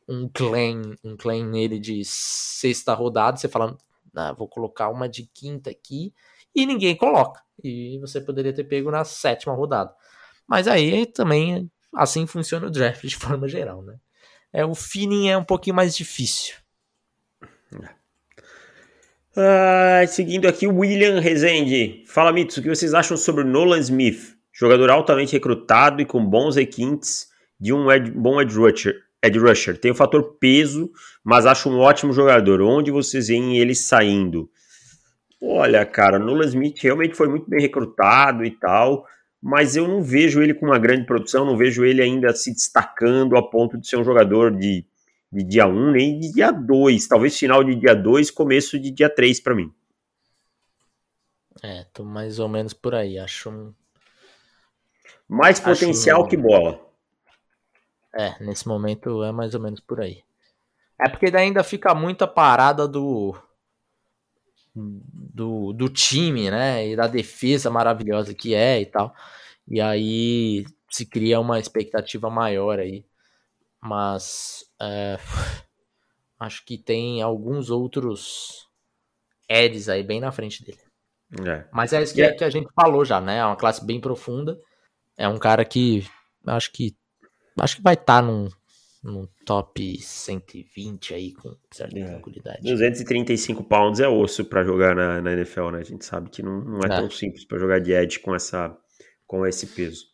um 0.08 0.28
claim, 0.28 0.82
um 1.02 1.16
claim 1.16 1.44
nele 1.44 1.78
de 1.78 2.02
sexta 2.04 2.92
rodada, 2.92 3.36
você 3.36 3.48
fala, 3.48 3.76
ah, 4.14 4.32
vou 4.32 4.46
colocar 4.46 4.90
uma 4.90 5.08
de 5.08 5.28
quinta 5.32 5.70
aqui, 5.70 6.12
e 6.54 6.66
ninguém 6.66 6.94
coloca 6.94 7.45
e 7.66 7.98
você 7.98 8.20
poderia 8.20 8.52
ter 8.52 8.64
pego 8.64 8.90
na 8.90 9.04
sétima 9.04 9.54
rodada. 9.54 9.92
Mas 10.46 10.68
aí 10.68 11.06
também 11.06 11.70
assim 11.94 12.26
funciona 12.26 12.66
o 12.66 12.70
draft 12.70 13.04
de 13.04 13.16
forma 13.16 13.48
geral, 13.48 13.82
né? 13.82 13.96
É, 14.52 14.64
o 14.64 14.74
feeling 14.74 15.28
é 15.28 15.36
um 15.36 15.44
pouquinho 15.44 15.76
mais 15.76 15.96
difícil. 15.96 16.54
Ah, 19.36 20.02
seguindo 20.08 20.48
aqui, 20.48 20.66
William 20.66 21.20
Rezende. 21.20 22.02
Fala, 22.06 22.32
Mitos, 22.32 22.56
o 22.56 22.62
que 22.62 22.70
vocês 22.70 22.94
acham 22.94 23.18
sobre 23.18 23.44
Nolan 23.44 23.80
Smith? 23.80 24.34
Jogador 24.50 24.88
altamente 24.88 25.34
recrutado 25.34 26.00
e 26.00 26.06
com 26.06 26.24
bons 26.24 26.56
requintes 26.56 27.28
de 27.60 27.74
um 27.74 27.92
ed, 27.92 28.10
bom 28.10 28.40
edge 28.40 28.56
rusher, 28.56 28.94
edge 29.22 29.38
rusher. 29.38 29.76
Tem 29.76 29.90
o 29.90 29.94
fator 29.94 30.38
peso, 30.40 30.90
mas 31.22 31.44
acho 31.44 31.68
um 31.68 31.78
ótimo 31.78 32.14
jogador. 32.14 32.62
Onde 32.62 32.90
vocês 32.90 33.28
veem 33.28 33.58
ele 33.58 33.74
saindo? 33.74 34.48
Olha, 35.40 35.84
cara, 35.84 36.18
Nolan 36.18 36.46
Smith 36.46 36.78
realmente 36.80 37.14
foi 37.14 37.28
muito 37.28 37.48
bem 37.48 37.60
recrutado 37.60 38.44
e 38.44 38.50
tal, 38.50 39.06
mas 39.40 39.76
eu 39.76 39.86
não 39.86 40.02
vejo 40.02 40.42
ele 40.42 40.54
com 40.54 40.66
uma 40.66 40.78
grande 40.78 41.04
produção, 41.04 41.44
não 41.44 41.56
vejo 41.56 41.84
ele 41.84 42.02
ainda 42.02 42.34
se 42.34 42.52
destacando 42.52 43.36
a 43.36 43.42
ponto 43.42 43.76
de 43.76 43.86
ser 43.86 43.96
um 43.96 44.04
jogador 44.04 44.50
de, 44.50 44.86
de 45.30 45.44
dia 45.44 45.66
1, 45.66 45.90
nem 45.90 46.18
de 46.18 46.32
dia 46.32 46.50
2, 46.50 47.06
talvez 47.06 47.38
final 47.38 47.62
de 47.62 47.74
dia 47.74 47.94
2, 47.94 48.30
começo 48.30 48.78
de 48.78 48.90
dia 48.90 49.10
3 49.10 49.40
para 49.40 49.54
mim. 49.54 49.72
É, 51.62 51.84
tô 51.92 52.04
mais 52.04 52.38
ou 52.38 52.48
menos 52.48 52.72
por 52.72 52.94
aí, 52.94 53.18
acho 53.18 53.50
um... 53.50 53.74
Mais 55.28 55.60
potencial 55.60 56.20
acho... 56.20 56.30
que 56.30 56.36
bola. 56.36 56.80
É, 58.14 58.42
nesse 58.42 58.66
momento 58.66 59.22
é 59.22 59.32
mais 59.32 59.54
ou 59.54 59.60
menos 59.60 59.80
por 59.80 60.00
aí. 60.00 60.22
É 60.98 61.08
porque 61.10 61.26
ainda 61.36 61.62
fica 61.62 61.94
muita 61.94 62.26
parada 62.26 62.88
do 62.88 63.36
do, 64.76 65.72
do 65.72 65.88
time, 65.88 66.50
né? 66.50 66.86
E 66.86 66.96
da 66.96 67.06
defesa 67.06 67.70
maravilhosa 67.70 68.34
que 68.34 68.54
é 68.54 68.80
e 68.80 68.86
tal. 68.86 69.14
E 69.66 69.80
aí 69.80 70.64
se 70.90 71.06
cria 71.06 71.40
uma 71.40 71.58
expectativa 71.58 72.28
maior 72.30 72.78
aí. 72.78 73.04
Mas 73.80 74.64
é, 74.80 75.18
acho 76.38 76.64
que 76.64 76.76
tem 76.76 77.22
alguns 77.22 77.70
outros 77.70 78.68
Eds 79.48 79.88
aí 79.88 80.02
bem 80.02 80.20
na 80.20 80.32
frente 80.32 80.64
dele. 80.64 80.78
É. 81.44 81.64
Mas 81.72 81.92
é 81.92 82.02
isso 82.02 82.14
que, 82.14 82.22
é. 82.22 82.32
que 82.32 82.44
a 82.44 82.50
gente 82.50 82.68
falou 82.74 83.04
já, 83.04 83.20
né? 83.20 83.38
É 83.38 83.44
uma 83.44 83.56
classe 83.56 83.84
bem 83.84 84.00
profunda. 84.00 84.60
É 85.16 85.26
um 85.26 85.38
cara 85.38 85.64
que 85.64 86.06
acho 86.46 86.70
que 86.72 86.94
acho 87.58 87.76
que 87.76 87.82
vai 87.82 87.94
estar 87.94 88.20
tá 88.20 88.22
num 88.22 88.48
no 89.06 89.28
top 89.44 89.98
120 90.00 91.14
aí 91.14 91.32
com 91.32 91.54
certa 91.70 91.98
é. 91.98 92.04
tranquilidade. 92.04 92.62
235 92.62 93.64
pounds 93.64 94.00
é 94.00 94.08
osso 94.08 94.44
para 94.44 94.64
jogar 94.64 94.94
na, 94.94 95.22
na, 95.22 95.32
NFL, 95.32 95.70
né? 95.70 95.78
A 95.78 95.84
gente 95.84 96.04
sabe 96.04 96.28
que 96.28 96.42
não, 96.42 96.60
não 96.62 96.80
é, 96.80 96.86
é. 96.86 97.00
tão 97.00 97.08
simples 97.08 97.44
para 97.44 97.58
jogar 97.58 97.78
de 97.78 97.92
edge 97.92 98.18
com, 98.18 98.34
essa, 98.34 98.76
com 99.26 99.46
esse 99.46 99.68
peso. 99.68 100.04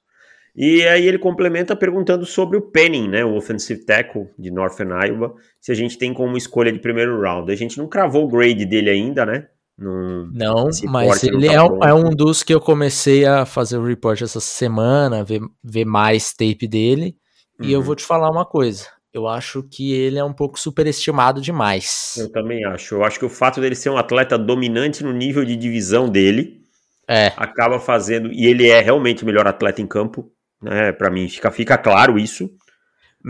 E 0.55 0.83
aí 0.87 1.07
ele 1.09 1.19
complementa 1.19 1.75
perguntando 1.75 2.27
sobre 2.27 2.59
o 2.59 2.61
Penning, 2.61 3.09
né, 3.09 3.25
o 3.25 3.35
offensive 3.37 3.87
tackle 3.87 4.29
de 4.39 4.51
Northern 4.51 4.93
Iowa, 5.07 5.35
se 5.59 5.73
a 5.73 5.75
gente 5.75 5.97
tem 5.97 6.13
como 6.13 6.37
escolha 6.37 6.71
de 6.71 6.79
primeiro 6.79 7.19
round. 7.23 7.51
A 7.51 7.57
gente 7.57 7.79
não 7.79 7.89
cravou 7.89 8.25
o 8.25 8.29
grade 8.29 8.67
dele 8.67 8.91
ainda, 8.91 9.25
né? 9.25 9.49
Num, 9.79 10.31
não, 10.35 10.69
mas 10.85 11.25
ele 11.25 11.47
tá 11.47 11.55
é, 11.55 11.89
é, 11.89 11.95
um 11.95 12.11
dos 12.11 12.43
que 12.43 12.53
eu 12.53 12.61
comecei 12.61 13.25
a 13.25 13.47
fazer 13.47 13.79
o 13.79 13.85
report 13.85 14.21
essa 14.21 14.39
semana, 14.39 15.25
ver, 15.25 15.41
ver 15.65 15.87
mais 15.87 16.35
tape 16.35 16.69
dele. 16.69 17.17
Uhum. 17.63 17.69
E 17.69 17.73
eu 17.73 17.81
uhum. 17.81 17.85
vou 17.85 17.97
te 17.97 18.05
falar 18.05 18.31
uma 18.31 18.45
coisa. 18.45 18.89
Eu 19.13 19.29
acho 19.29 19.63
que 19.63 19.93
ele 19.93 20.19
é 20.19 20.25
um 20.25 20.33
pouco 20.33 20.59
superestimado 20.59 21.41
demais. 21.41 22.15
Eu 22.17 22.33
também 22.33 22.65
acho. 22.65 22.95
Eu 22.95 23.05
acho 23.05 23.19
que 23.19 23.25
o 23.25 23.31
fato 23.31 23.61
dele 23.61 23.75
ser 23.75 23.91
um 23.91 23.99
atleta 23.99 24.39
dominante 24.39 25.05
no 25.05 25.13
nível 25.13 25.45
de 25.45 25.55
divisão 25.55 26.09
dele 26.09 26.63
é. 27.07 27.33
acaba 27.37 27.79
fazendo. 27.79 28.33
E 28.33 28.47
ele 28.47 28.69
é 28.69 28.81
realmente 28.81 29.23
o 29.23 29.27
melhor 29.27 29.47
atleta 29.47 29.83
em 29.83 29.87
campo. 29.87 30.33
Né? 30.63 30.93
Para 30.93 31.11
mim, 31.11 31.29
fica, 31.29 31.51
fica 31.51 31.77
claro 31.77 32.19
isso. 32.19 32.51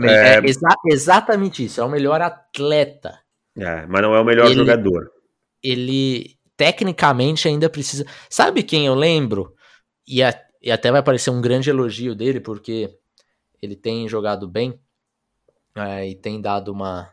É, 0.01 0.35
é 0.35 0.45
exa 0.45 0.69
exatamente 0.87 1.65
isso. 1.65 1.81
É 1.81 1.83
o 1.83 1.89
melhor 1.89 2.21
atleta. 2.21 3.19
É, 3.57 3.85
mas 3.85 4.01
não 4.01 4.15
é 4.15 4.21
o 4.21 4.25
melhor 4.25 4.45
ele, 4.45 4.55
jogador. 4.55 5.11
Ele 5.61 6.37
tecnicamente 6.55 7.47
ainda 7.47 7.69
precisa. 7.69 8.05
Sabe 8.29 8.63
quem 8.63 8.85
eu 8.85 8.95
lembro? 8.95 9.53
E, 10.07 10.23
a, 10.23 10.33
e 10.61 10.71
até 10.71 10.91
vai 10.91 11.03
parecer 11.03 11.29
um 11.29 11.41
grande 11.41 11.69
elogio 11.69 12.15
dele, 12.15 12.39
porque 12.39 12.89
ele 13.63 13.75
tem 13.75 14.07
jogado 14.07 14.47
bem 14.47 14.77
é, 15.75 16.09
e 16.09 16.15
tem 16.15 16.41
dado 16.41 16.71
uma, 16.71 17.09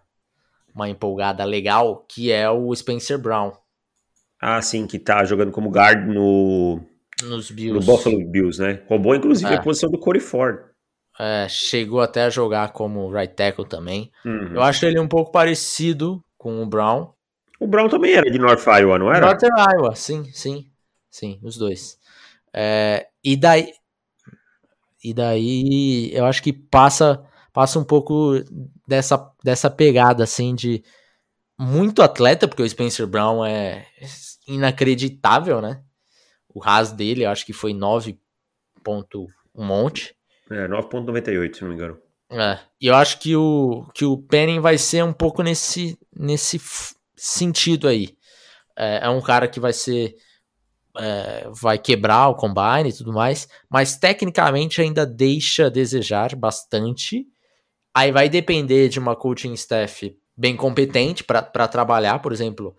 uma 0.74 0.88
empolgada 0.88 1.44
legal, 1.44 2.04
que 2.08 2.32
é 2.32 2.50
o 2.50 2.74
Spencer 2.74 3.18
Brown. 3.18 3.52
Ah, 4.40 4.60
sim, 4.60 4.86
que 4.86 4.98
tá 4.98 5.24
jogando 5.24 5.52
como 5.52 5.70
guard 5.70 6.06
no, 6.06 6.80
Nos 7.22 7.50
Bills. 7.50 7.78
no 7.78 7.92
Buffalo 7.92 8.24
Bills, 8.26 8.60
né? 8.60 8.82
Roubou, 8.88 9.14
inclusive, 9.14 9.52
é. 9.52 9.56
a 9.56 9.62
posição 9.62 9.90
do 9.90 9.98
Corey 9.98 10.20
Ford. 10.20 10.58
É, 11.18 11.46
chegou 11.48 12.00
até 12.00 12.22
a 12.22 12.30
jogar 12.30 12.72
como 12.72 13.12
right 13.12 13.34
tackle 13.34 13.66
também. 13.66 14.10
Uhum. 14.24 14.54
Eu 14.54 14.62
acho 14.62 14.86
ele 14.86 14.98
um 14.98 15.08
pouco 15.08 15.30
parecido 15.30 16.24
com 16.38 16.62
o 16.62 16.66
Brown. 16.66 17.12
O 17.60 17.66
Brown 17.66 17.88
também 17.88 18.14
era 18.14 18.30
de 18.30 18.38
North 18.38 18.66
Iowa, 18.66 18.98
não 18.98 19.12
era? 19.12 19.26
North 19.26 19.42
Iowa, 19.42 19.94
sim, 19.94 20.24
sim. 20.32 20.70
Sim, 21.10 21.38
os 21.42 21.58
dois. 21.58 21.98
É, 22.54 23.08
e 23.22 23.36
daí, 23.36 23.72
e 25.02 25.14
daí 25.14 26.10
eu 26.12 26.24
acho 26.26 26.42
que 26.42 26.52
passa 26.52 27.24
passa 27.52 27.78
um 27.78 27.84
pouco 27.84 28.32
dessa, 28.86 29.32
dessa 29.42 29.70
pegada 29.70 30.24
assim 30.24 30.54
de 30.54 30.82
muito 31.58 32.02
atleta, 32.02 32.48
porque 32.48 32.62
o 32.62 32.68
Spencer 32.68 33.06
Brown 33.06 33.44
é 33.44 33.86
inacreditável, 34.46 35.60
né? 35.60 35.82
O 36.48 36.58
RAS 36.58 36.92
dele, 36.92 37.24
eu 37.24 37.30
acho 37.30 37.44
que 37.44 37.52
foi 37.52 37.74
9 37.74 38.18
ponto 38.82 39.26
um 39.54 39.64
monte. 39.64 40.16
É, 40.50 40.66
9.98, 40.66 41.54
se 41.54 41.62
não 41.62 41.68
me 41.68 41.74
engano. 41.74 41.98
É, 42.30 42.58
e 42.80 42.86
eu 42.86 42.94
acho 42.94 43.18
que 43.18 43.36
o, 43.36 43.86
que 43.92 44.04
o 44.04 44.16
Penning 44.16 44.60
vai 44.60 44.78
ser 44.78 45.04
um 45.04 45.12
pouco 45.12 45.42
nesse, 45.42 45.98
nesse 46.16 46.60
sentido 47.16 47.88
aí. 47.88 48.16
É, 48.76 49.06
é 49.06 49.08
um 49.08 49.20
cara 49.20 49.46
que 49.46 49.60
vai 49.60 49.72
ser 49.72 50.14
é, 50.98 51.48
vai 51.52 51.78
quebrar 51.78 52.28
o 52.28 52.34
combine 52.34 52.88
e 52.88 52.92
tudo 52.92 53.12
mais, 53.12 53.48
mas 53.68 53.96
tecnicamente 53.96 54.80
ainda 54.80 55.06
deixa 55.06 55.66
a 55.66 55.70
desejar 55.70 56.34
bastante. 56.34 57.26
Aí 57.94 58.12
vai 58.12 58.28
depender 58.28 58.88
de 58.88 58.98
uma 58.98 59.16
coaching 59.16 59.52
staff 59.54 60.16
bem 60.36 60.56
competente 60.56 61.22
para 61.22 61.68
trabalhar, 61.68 62.20
por 62.20 62.32
exemplo, 62.32 62.76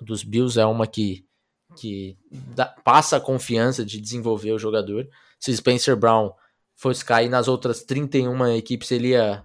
dos 0.00 0.22
Bills 0.22 0.58
é 0.58 0.64
uma 0.64 0.86
que, 0.86 1.26
que 1.76 2.16
dá, 2.54 2.66
passa 2.84 3.16
a 3.16 3.20
confiança 3.20 3.84
de 3.84 4.00
desenvolver 4.00 4.52
o 4.52 4.58
jogador. 4.58 5.08
Se 5.38 5.54
Spencer 5.54 5.96
Brown 5.96 6.32
fosse 6.74 7.04
cair 7.04 7.28
nas 7.28 7.48
outras 7.48 7.82
31 7.82 8.56
equipes, 8.56 8.90
ele 8.90 9.08
ia 9.08 9.44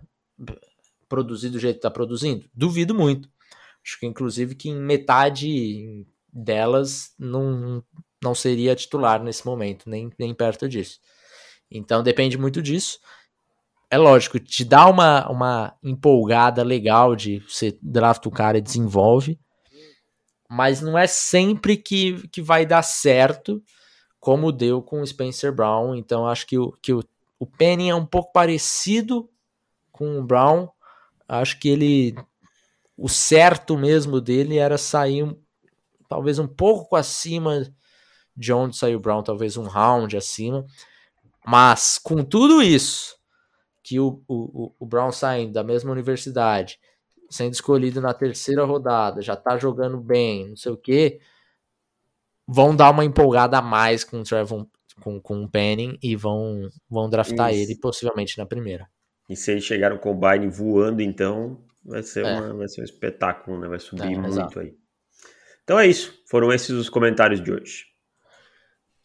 produzir 1.08 1.50
do 1.50 1.60
jeito 1.60 1.76
que 1.76 1.80
está 1.80 1.92
produzindo? 1.92 2.46
Duvido 2.54 2.96
muito. 2.96 3.30
Acho 3.86 4.00
que 4.00 4.06
inclusive 4.06 4.56
que 4.56 4.70
em 4.70 4.76
metade, 4.76 6.06
delas 6.32 7.14
não, 7.18 7.84
não 8.24 8.36
seria 8.36 8.76
titular 8.76 9.22
nesse 9.24 9.46
momento, 9.46 9.90
nem, 9.90 10.12
nem 10.18 10.34
perto 10.34 10.68
disso. 10.68 11.00
Então 11.70 12.04
depende 12.04 12.38
muito 12.38 12.62
disso. 12.62 13.00
É 13.90 13.98
lógico, 13.98 14.40
te 14.40 14.64
dá 14.64 14.88
uma, 14.88 15.30
uma 15.30 15.76
empolgada 15.84 16.64
legal 16.64 17.16
de 17.16 17.40
você 17.40 17.78
draft 17.82 18.26
o 18.26 18.32
cara 18.32 18.58
e 18.58 18.62
desenvolve, 18.62 19.38
mas 20.50 20.82
não 20.82 20.98
é 20.98 21.08
sempre 21.08 21.76
que, 21.78 22.28
que 22.30 22.42
vai 22.42 22.66
dar 22.66 22.84
certo 22.84 23.62
como 24.22 24.52
deu 24.52 24.82
com 24.82 25.02
o 25.02 25.08
Spencer 25.08 25.52
Brown. 25.54 25.96
Então 25.96 26.28
acho 26.28 26.46
que 26.46 26.58
o, 26.58 26.72
que 26.82 26.94
o, 26.94 27.04
o 27.40 27.46
Penny 27.46 27.90
é 27.90 27.96
um 27.96 28.06
pouco 28.06 28.32
parecido 28.32 29.30
com 29.92 30.20
o 30.20 30.24
Brown. 30.24 30.70
Acho 31.28 31.60
que 31.60 31.68
ele. 31.68 32.16
O 32.96 33.10
certo 33.10 33.78
mesmo 33.78 34.22
dele 34.22 34.58
era 34.58 34.78
sair 34.78 35.36
talvez 36.12 36.38
um 36.40 36.48
pouco 36.48 36.98
acima 36.98 37.66
de 38.36 38.52
onde 38.52 38.76
saiu 38.76 38.98
o 38.98 39.02
Brown, 39.02 39.24
talvez 39.24 39.56
um 39.56 39.64
round 39.64 40.18
acima. 40.18 40.66
Mas 41.48 41.98
com 41.98 42.22
tudo 42.22 42.62
isso, 42.62 43.16
que 43.82 43.98
o, 43.98 44.22
o, 44.28 44.76
o 44.78 44.86
Brown 44.86 45.10
saindo 45.10 45.54
da 45.54 45.64
mesma 45.64 45.90
universidade, 45.90 46.78
sendo 47.30 47.54
escolhido 47.54 48.02
na 48.02 48.14
terceira 48.14 48.66
rodada, 48.66 49.22
já 49.22 49.38
tá 49.38 49.58
jogando 49.58 50.02
bem, 50.02 50.50
não 50.50 50.58
sei 50.58 50.74
o 50.74 50.78
que, 50.78 51.22
vão 52.46 52.76
dar 52.76 52.90
uma 52.90 53.06
empolgada 53.06 53.60
a 53.60 53.62
mais 53.62 54.04
com 54.04 54.20
o 54.20 54.24
Trevor, 54.26 54.68
com, 55.02 55.18
com 55.22 55.44
o 55.46 55.50
Penning 55.50 55.98
e 56.04 56.14
vão, 56.14 56.68
vão 56.90 57.10
draftar 57.10 57.54
Isso. 57.54 57.62
ele 57.62 57.80
possivelmente 57.80 58.38
na 58.38 58.46
primeira. 58.46 58.86
E 59.30 59.36
se 59.38 59.52
eles 59.52 59.64
chegaram 59.64 59.98
com 59.98 60.12
o 60.12 60.20
Combine 60.20 60.50
voando, 60.50 61.02
então 61.02 61.64
vai 61.86 62.04
ser, 62.04 62.26
é. 62.26 62.34
uma, 62.34 62.54
vai 62.54 62.68
ser 62.68 62.82
um 62.82 62.84
espetáculo, 62.84 63.58
né? 63.58 63.70
Vai 63.70 63.80
subir 63.80 64.12
é, 64.12 64.18
muito 64.18 64.28
exato. 64.28 64.60
aí. 64.60 64.81
Então 65.72 65.80
é 65.80 65.88
isso. 65.88 66.14
Foram 66.26 66.52
esses 66.52 66.72
os 66.72 66.90
comentários 66.90 67.42
de 67.42 67.50
hoje. 67.50 67.86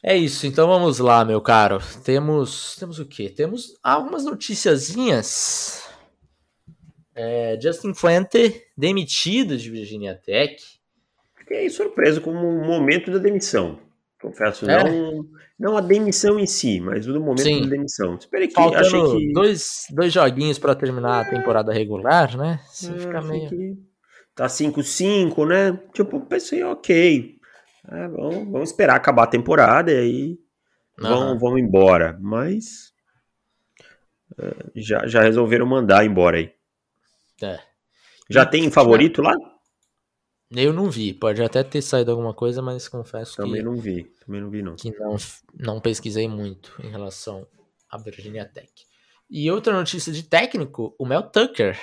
É 0.03 0.17
isso, 0.17 0.49
então 0.49 0.67
vamos 0.67 0.99
lá, 0.99 1.25
meu 1.25 1.41
caro. 1.41 1.79
Temos, 2.03 2.75
temos 2.75 2.99
o 2.99 3.07
quê? 3.07 3.31
Temos 3.31 3.79
algumas 3.81 4.25
noticiazinhas. 4.25 5.89
É, 7.15 7.57
Justin 7.63 7.95
Fuente 7.95 8.65
demitido 8.77 9.57
de 9.57 9.71
Virginia 9.71 10.17
Tech. 10.17 10.61
Fiquei 11.37 11.71
surpreso 11.71 12.21
com 12.21 12.33
o 12.33 12.67
momento 12.67 13.13
da 13.13 13.19
demissão. 13.19 13.79
Confesso, 14.21 14.69
é. 14.69 14.83
não, 14.83 15.25
não 15.57 15.77
a 15.77 15.81
demissão 15.81 16.37
em 16.37 16.49
si, 16.49 16.81
mas 16.81 17.07
o 17.07 17.21
momento 17.21 17.45
Sim. 17.45 17.61
da 17.63 17.69
demissão. 17.69 18.17
Esperei 18.17 18.49
que 18.49 18.55
Faltando 18.55 18.85
achei 18.85 19.19
que 19.19 19.33
dois, 19.33 19.87
dois 19.91 20.13
joguinhos 20.13 20.59
para 20.59 20.75
terminar 20.75 21.25
é. 21.25 21.29
a 21.29 21.31
temporada 21.31 21.73
regular, 21.73 22.37
né? 22.37 22.59
Você 22.67 22.93
fica 22.99 23.23
meio 23.23 23.49
que... 23.51 23.96
tá 24.37 24.47
5-5, 24.47 25.49
né? 25.49 25.81
Tipo, 25.93 26.21
pensei, 26.21 26.63
OK. 26.63 27.37
É, 27.89 28.09
vamos, 28.09 28.51
vamos 28.51 28.71
esperar 28.71 28.95
acabar 28.95 29.25
a 29.25 29.29
temporada 29.29 29.91
e 29.91 29.97
aí 29.97 30.39
vão, 30.99 31.39
vão 31.39 31.59
embora. 31.59 32.17
Mas 32.21 32.93
é, 34.39 34.55
já, 34.77 35.07
já 35.07 35.23
resolveram 35.23 35.67
mandar 35.67 36.05
embora 36.05 36.37
aí. 36.37 36.53
É. 37.43 37.59
Já 38.29 38.43
e 38.43 38.51
tem 38.51 38.71
favorito 38.71 39.23
lá? 39.23 39.35
Eu 40.51 40.73
não 40.73 40.91
vi, 40.91 41.13
pode 41.13 41.43
até 41.43 41.65
ter 41.65 41.83
saído 41.83 42.11
alguma 42.13 42.33
coisa, 42.33 42.63
mas 42.63 42.89
confesso 42.89 43.37
também 43.37 43.55
que. 43.55 43.59
Também 43.59 43.75
não 43.75 43.83
vi, 43.83 44.05
também 44.25 44.41
não 44.41 44.51
vi, 44.51 44.63
não. 44.63 44.77
Que 44.77 44.91
não, 44.97 45.17
não 45.59 45.81
pesquisei 45.81 46.29
muito 46.29 46.73
em 46.85 46.91
relação 46.91 47.47
à 47.91 47.99
Virginia 47.99 48.45
Tech. 48.45 48.71
E 49.29 49.51
outra 49.51 49.73
notícia 49.73 50.13
de 50.13 50.23
técnico: 50.23 50.95
o 50.99 51.05
Mel 51.05 51.25
Tucker 51.25 51.77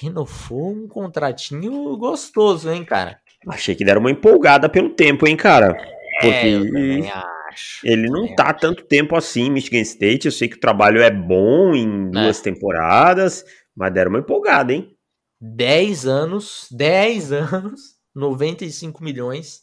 renovou 0.00 0.72
um 0.72 0.86
contratinho 0.88 1.96
gostoso, 1.96 2.70
hein, 2.70 2.84
cara? 2.84 3.20
Achei 3.48 3.74
que 3.74 3.84
deram 3.84 4.00
uma 4.00 4.10
empolgada 4.10 4.68
pelo 4.68 4.90
tempo, 4.90 5.26
hein, 5.26 5.36
cara? 5.36 5.74
Porque 6.20 6.28
é, 6.28 6.52
eu 6.52 7.04
acho. 7.48 7.80
ele 7.86 8.08
não 8.08 8.34
tá 8.34 8.50
acho. 8.50 8.60
tanto 8.60 8.84
tempo 8.84 9.16
assim 9.16 9.46
em 9.46 9.50
Michigan 9.50 9.80
State. 9.80 10.26
Eu 10.26 10.32
sei 10.32 10.48
que 10.48 10.56
o 10.56 10.60
trabalho 10.60 11.02
é 11.02 11.10
bom 11.10 11.74
em 11.74 12.10
duas 12.10 12.38
é. 12.38 12.42
temporadas, 12.42 13.44
mas 13.74 13.92
deram 13.92 14.10
uma 14.10 14.20
empolgada, 14.20 14.72
hein? 14.72 14.96
10 15.40 16.06
anos, 16.06 16.68
10 16.70 17.32
anos, 17.32 17.80
95 18.14 19.02
milhões. 19.02 19.62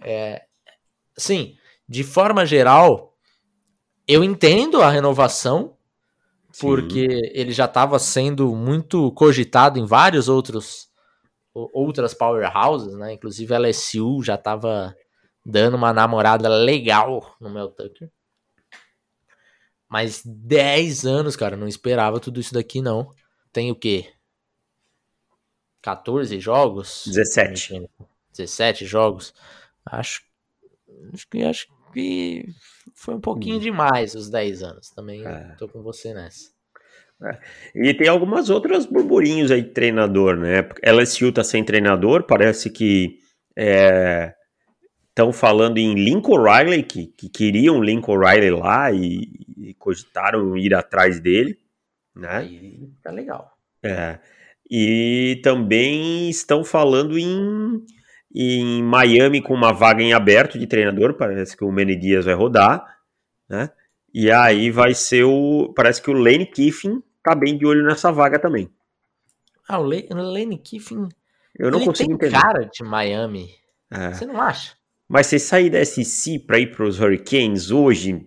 É, 0.00 0.42
sim, 1.16 1.56
de 1.88 2.04
forma 2.04 2.46
geral, 2.46 3.12
eu 4.06 4.22
entendo 4.22 4.80
a 4.80 4.90
renovação, 4.90 5.76
Sim. 6.52 6.66
porque 6.66 7.30
ele 7.32 7.52
já 7.52 7.64
estava 7.64 7.98
sendo 7.98 8.54
muito 8.54 9.10
cogitado 9.12 9.78
em 9.78 9.86
vários 9.86 10.28
outros 10.28 10.90
outras 11.54 12.14
powerhouses, 12.14 12.94
né? 12.94 13.12
Inclusive 13.12 13.54
a 13.54 13.58
LSU 13.58 14.22
já 14.22 14.36
estava 14.36 14.96
dando 15.44 15.74
uma 15.74 15.92
namorada 15.92 16.48
legal 16.48 17.36
no 17.40 17.50
Mel 17.50 17.68
Tucker. 17.68 18.10
Mas 19.88 20.22
10 20.24 21.04
anos, 21.04 21.36
cara, 21.36 21.56
não 21.56 21.68
esperava 21.68 22.18
tudo 22.18 22.40
isso 22.40 22.54
daqui 22.54 22.80
não. 22.80 23.10
Tem 23.52 23.70
o 23.70 23.74
quê? 23.76 24.10
14 25.82 26.40
jogos? 26.40 27.04
17. 27.06 27.90
17 28.30 28.86
jogos. 28.86 29.34
Acho, 29.84 30.22
acho 31.12 31.28
que 31.28 31.42
acho 31.42 31.68
que 31.92 32.46
foi 32.94 33.14
um 33.14 33.20
pouquinho 33.20 33.56
hum. 33.56 33.60
demais 33.60 34.14
os 34.14 34.30
10 34.30 34.62
anos. 34.62 34.90
Também 34.90 35.26
é. 35.26 35.54
tô 35.58 35.68
com 35.68 35.82
você 35.82 36.12
nessa. 36.12 36.50
É. 37.22 37.38
E 37.74 37.94
tem 37.94 38.08
algumas 38.08 38.50
outras 38.50 38.84
burburinhos 38.84 39.50
aí 39.50 39.62
de 39.62 39.70
treinador, 39.70 40.36
né? 40.36 40.68
LSU 40.82 41.32
tá 41.32 41.44
sem 41.44 41.62
treinador, 41.64 42.24
parece 42.24 42.68
que 42.68 43.18
estão 45.08 45.28
é, 45.28 45.32
falando 45.32 45.78
em 45.78 45.94
Lincoln 45.94 46.42
Riley, 46.42 46.82
que, 46.82 47.06
que 47.06 47.28
queriam 47.28 47.82
Lincoln 47.82 48.18
Riley 48.18 48.50
lá 48.50 48.90
e, 48.90 49.30
e 49.56 49.74
cogitaram 49.74 50.56
ir 50.56 50.74
atrás 50.74 51.20
dele, 51.20 51.56
né? 52.14 52.38
Aí 52.38 52.90
tá 53.02 53.12
legal. 53.12 53.52
É. 53.84 54.18
E 54.68 55.40
também 55.44 56.28
estão 56.28 56.64
falando 56.64 57.18
em, 57.18 57.84
em 58.34 58.82
Miami 58.82 59.40
com 59.42 59.54
uma 59.54 59.72
vaga 59.72 60.02
em 60.02 60.12
aberto 60.12 60.58
de 60.58 60.66
treinador. 60.66 61.14
Parece 61.14 61.56
que 61.56 61.64
o 61.64 61.70
Manny 61.72 61.96
Dias 61.96 62.24
vai 62.24 62.34
rodar, 62.34 62.98
né? 63.48 63.70
E 64.14 64.30
aí 64.30 64.70
vai 64.70 64.94
ser 64.94 65.24
o. 65.24 65.72
Parece 65.74 66.02
que 66.02 66.10
o 66.10 66.14
Lane 66.14 66.46
Kiffin 66.46 67.02
tá 67.22 67.34
bem 67.34 67.56
de 67.56 67.64
olho 67.64 67.84
nessa 67.84 68.10
vaga 68.10 68.38
também. 68.38 68.68
Ah, 69.68 69.78
o 69.78 69.82
Lane 69.82 70.58
Kiffin. 70.58 71.08
Eu 71.58 71.70
não 71.70 71.78
ele 71.78 71.86
consigo 71.86 72.18
tem 72.18 72.28
entender. 72.28 72.40
cara 72.42 72.64
de 72.64 72.82
Miami. 72.84 73.50
É. 73.90 74.12
Você 74.12 74.26
não 74.26 74.40
acha? 74.40 74.74
Mas 75.08 75.26
você 75.26 75.38
sair 75.38 75.70
da 75.70 75.84
SC 75.84 76.38
para 76.38 76.58
ir 76.58 76.74
para 76.74 76.84
os 76.84 76.98
Hurricanes 76.98 77.70
hoje, 77.70 78.26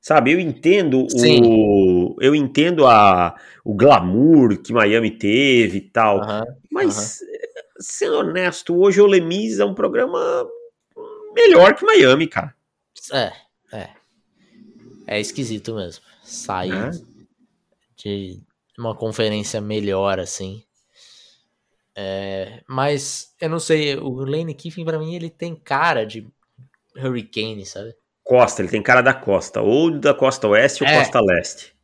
sabe? 0.00 0.32
Eu 0.32 0.40
entendo 0.40 1.06
Sim. 1.10 1.40
o 1.42 2.16
eu 2.20 2.34
entendo 2.34 2.86
a 2.86 3.34
o 3.64 3.74
glamour 3.74 4.58
que 4.62 4.72
Miami 4.72 5.10
teve 5.10 5.78
e 5.78 5.80
tal. 5.80 6.20
mas, 6.70 7.20
sendo 7.78 8.18
honesto, 8.18 8.76
hoje 8.76 9.00
o 9.00 9.06
Lemis 9.06 9.58
é 9.58 9.64
um 9.64 9.74
programa 9.74 10.46
melhor 11.34 11.74
que 11.74 11.84
Miami, 11.84 12.26
cara. 12.26 12.54
É, 13.12 13.32
é. 13.72 13.90
É 15.06 15.20
esquisito 15.20 15.74
mesmo. 15.74 16.04
Sair 16.22 16.72
é. 16.72 16.90
de 17.96 18.40
uma 18.78 18.94
conferência 18.94 19.60
melhor, 19.60 20.20
assim. 20.20 20.62
É, 21.96 22.62
mas 22.68 23.34
eu 23.40 23.48
não 23.48 23.58
sei, 23.58 23.96
o 23.96 24.24
Lane 24.24 24.54
Kiffin, 24.54 24.84
pra 24.84 24.98
mim, 24.98 25.14
ele 25.14 25.30
tem 25.30 25.56
cara 25.56 26.04
de 26.04 26.26
Hurricane, 26.96 27.66
sabe? 27.66 27.94
Costa, 28.22 28.62
ele 28.62 28.70
tem 28.70 28.82
cara 28.82 29.00
da 29.00 29.14
costa, 29.14 29.60
ou 29.60 29.90
da 29.90 30.14
costa 30.14 30.46
oeste 30.46 30.84
ou 30.84 30.88
é. 30.88 30.98
costa 30.98 31.20
leste. 31.20 31.74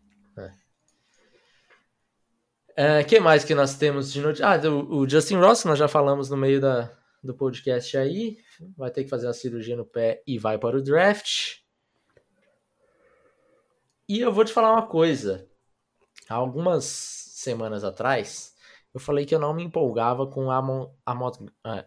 É, 2.77 3.05
que 3.05 3.21
mais 3.21 3.45
que 3.45 3.55
nós 3.55 3.77
temos 3.77 4.13
de 4.13 4.21
notícia? 4.21 4.47
Ah, 4.47 4.69
o, 4.69 4.99
o, 4.99 5.09
Justin 5.09 5.37
Ross, 5.37 5.65
nós 5.65 5.79
já 5.79 5.87
falamos 5.87 6.29
no 6.29 6.37
meio 6.37 6.61
da, 6.61 6.91
do 7.23 7.33
podcast 7.33 7.97
aí. 7.97 8.39
Vai 8.77 8.91
ter 8.91 9.05
que 9.05 9.11
fazer 9.11 9.29
a 9.29 9.33
cirurgia 9.33 9.77
no 9.77 9.85
pé 9.85 10.23
e 10.27 10.39
vai 10.39 10.59
para 10.59 10.77
o 10.77 10.83
draft. 10.83 11.59
E 14.09 14.21
eu 14.21 14.33
vou 14.33 14.45
te 14.45 14.53
falar 14.53 14.73
uma 14.73 14.87
coisa. 14.87 15.49
Há 16.29 16.35
algumas 16.35 16.85
semanas 16.85 17.85
atrás, 17.85 18.55
eu 18.93 18.99
falei 18.99 19.27
que 19.27 19.35
eu 19.35 19.39
não 19.39 19.53
me 19.53 19.63
empolgava 19.63 20.27
com 20.27 20.51
a 20.51 20.57
Amod, 21.05 21.51
ah, 21.63 21.85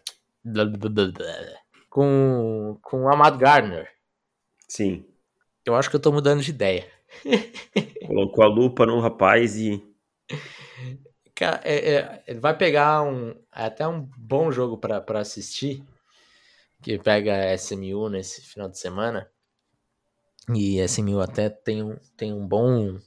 com, 1.89 2.77
com 2.81 3.03
o 3.03 3.09
Amad 3.09 3.37
Gardner. 3.37 3.89
Sim. 4.67 5.05
Eu 5.65 5.75
acho 5.75 5.89
que 5.89 5.95
eu 5.95 5.99
tô 5.99 6.11
mudando 6.11 6.41
de 6.41 6.51
ideia. 6.51 6.85
Colocou 8.05 8.43
a 8.43 8.47
lupa 8.47 8.85
no 8.85 8.99
rapaz 8.99 9.57
e 9.57 9.83
é, 11.63 11.93
é, 11.93 12.23
ele 12.27 12.39
vai 12.39 12.57
pegar 12.57 13.01
um 13.03 13.29
é 13.53 13.65
até 13.65 13.87
um 13.87 14.01
bom 14.17 14.51
jogo 14.51 14.77
para 14.77 15.19
assistir, 15.19 15.83
que 16.81 16.97
pega 16.99 17.53
SMU 17.53 18.09
nesse 18.09 18.41
final 18.41 18.69
de 18.69 18.77
semana. 18.79 19.29
E 20.53 20.79
SMU 20.87 21.19
até 21.19 21.49
tem 21.49 21.83
um, 21.83 21.97
tem 22.15 22.33
um 22.33 22.47
bom 22.47 22.97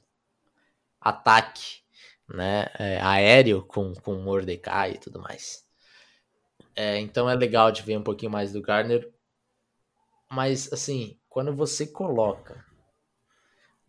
ataque 0.99 1.81
né, 2.27 2.67
é, 2.77 3.01
aéreo 3.01 3.63
com, 3.63 3.93
com 3.95 4.15
Mordecai 4.15 4.91
e 4.91 4.97
tudo 4.97 5.19
mais. 5.19 5.65
É, 6.75 6.99
então 6.99 7.29
é 7.29 7.35
legal 7.35 7.71
de 7.71 7.81
ver 7.81 7.97
um 7.97 8.03
pouquinho 8.03 8.31
mais 8.31 8.53
do 8.53 8.61
Gardner. 8.61 9.11
Mas, 10.29 10.71
assim, 10.71 11.19
quando 11.27 11.53
você 11.53 11.85
coloca 11.85 12.65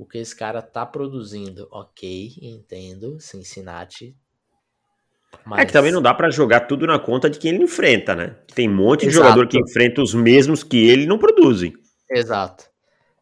o 0.03 0.07
que 0.07 0.19
esse 0.19 0.35
cara 0.35 0.61
tá 0.61 0.85
produzindo, 0.85 1.69
ok, 1.71 2.37
entendo, 2.41 3.19
Cincinnati 3.21 4.17
mas... 5.45 5.61
É 5.61 5.67
que 5.67 5.73
também 5.73 5.91
não 5.91 6.03
dá 6.03 6.15
para 6.15 6.31
jogar 6.31 6.61
tudo 6.61 6.87
na 6.87 6.99
conta 6.99 7.29
de 7.29 7.39
quem 7.39 7.55
ele 7.55 7.65
enfrenta, 7.65 8.15
né? 8.15 8.37
Tem 8.55 8.69
um 8.69 8.75
monte 8.75 9.01
de 9.01 9.09
Exato. 9.09 9.25
jogador 9.25 9.49
que 9.49 9.59
enfrenta 9.59 10.03
os 10.03 10.15
mesmos 10.15 10.63
que 10.63 10.77
ele 10.77 11.07
não 11.07 11.19
produzem. 11.19 11.73
Exato. 12.11 12.71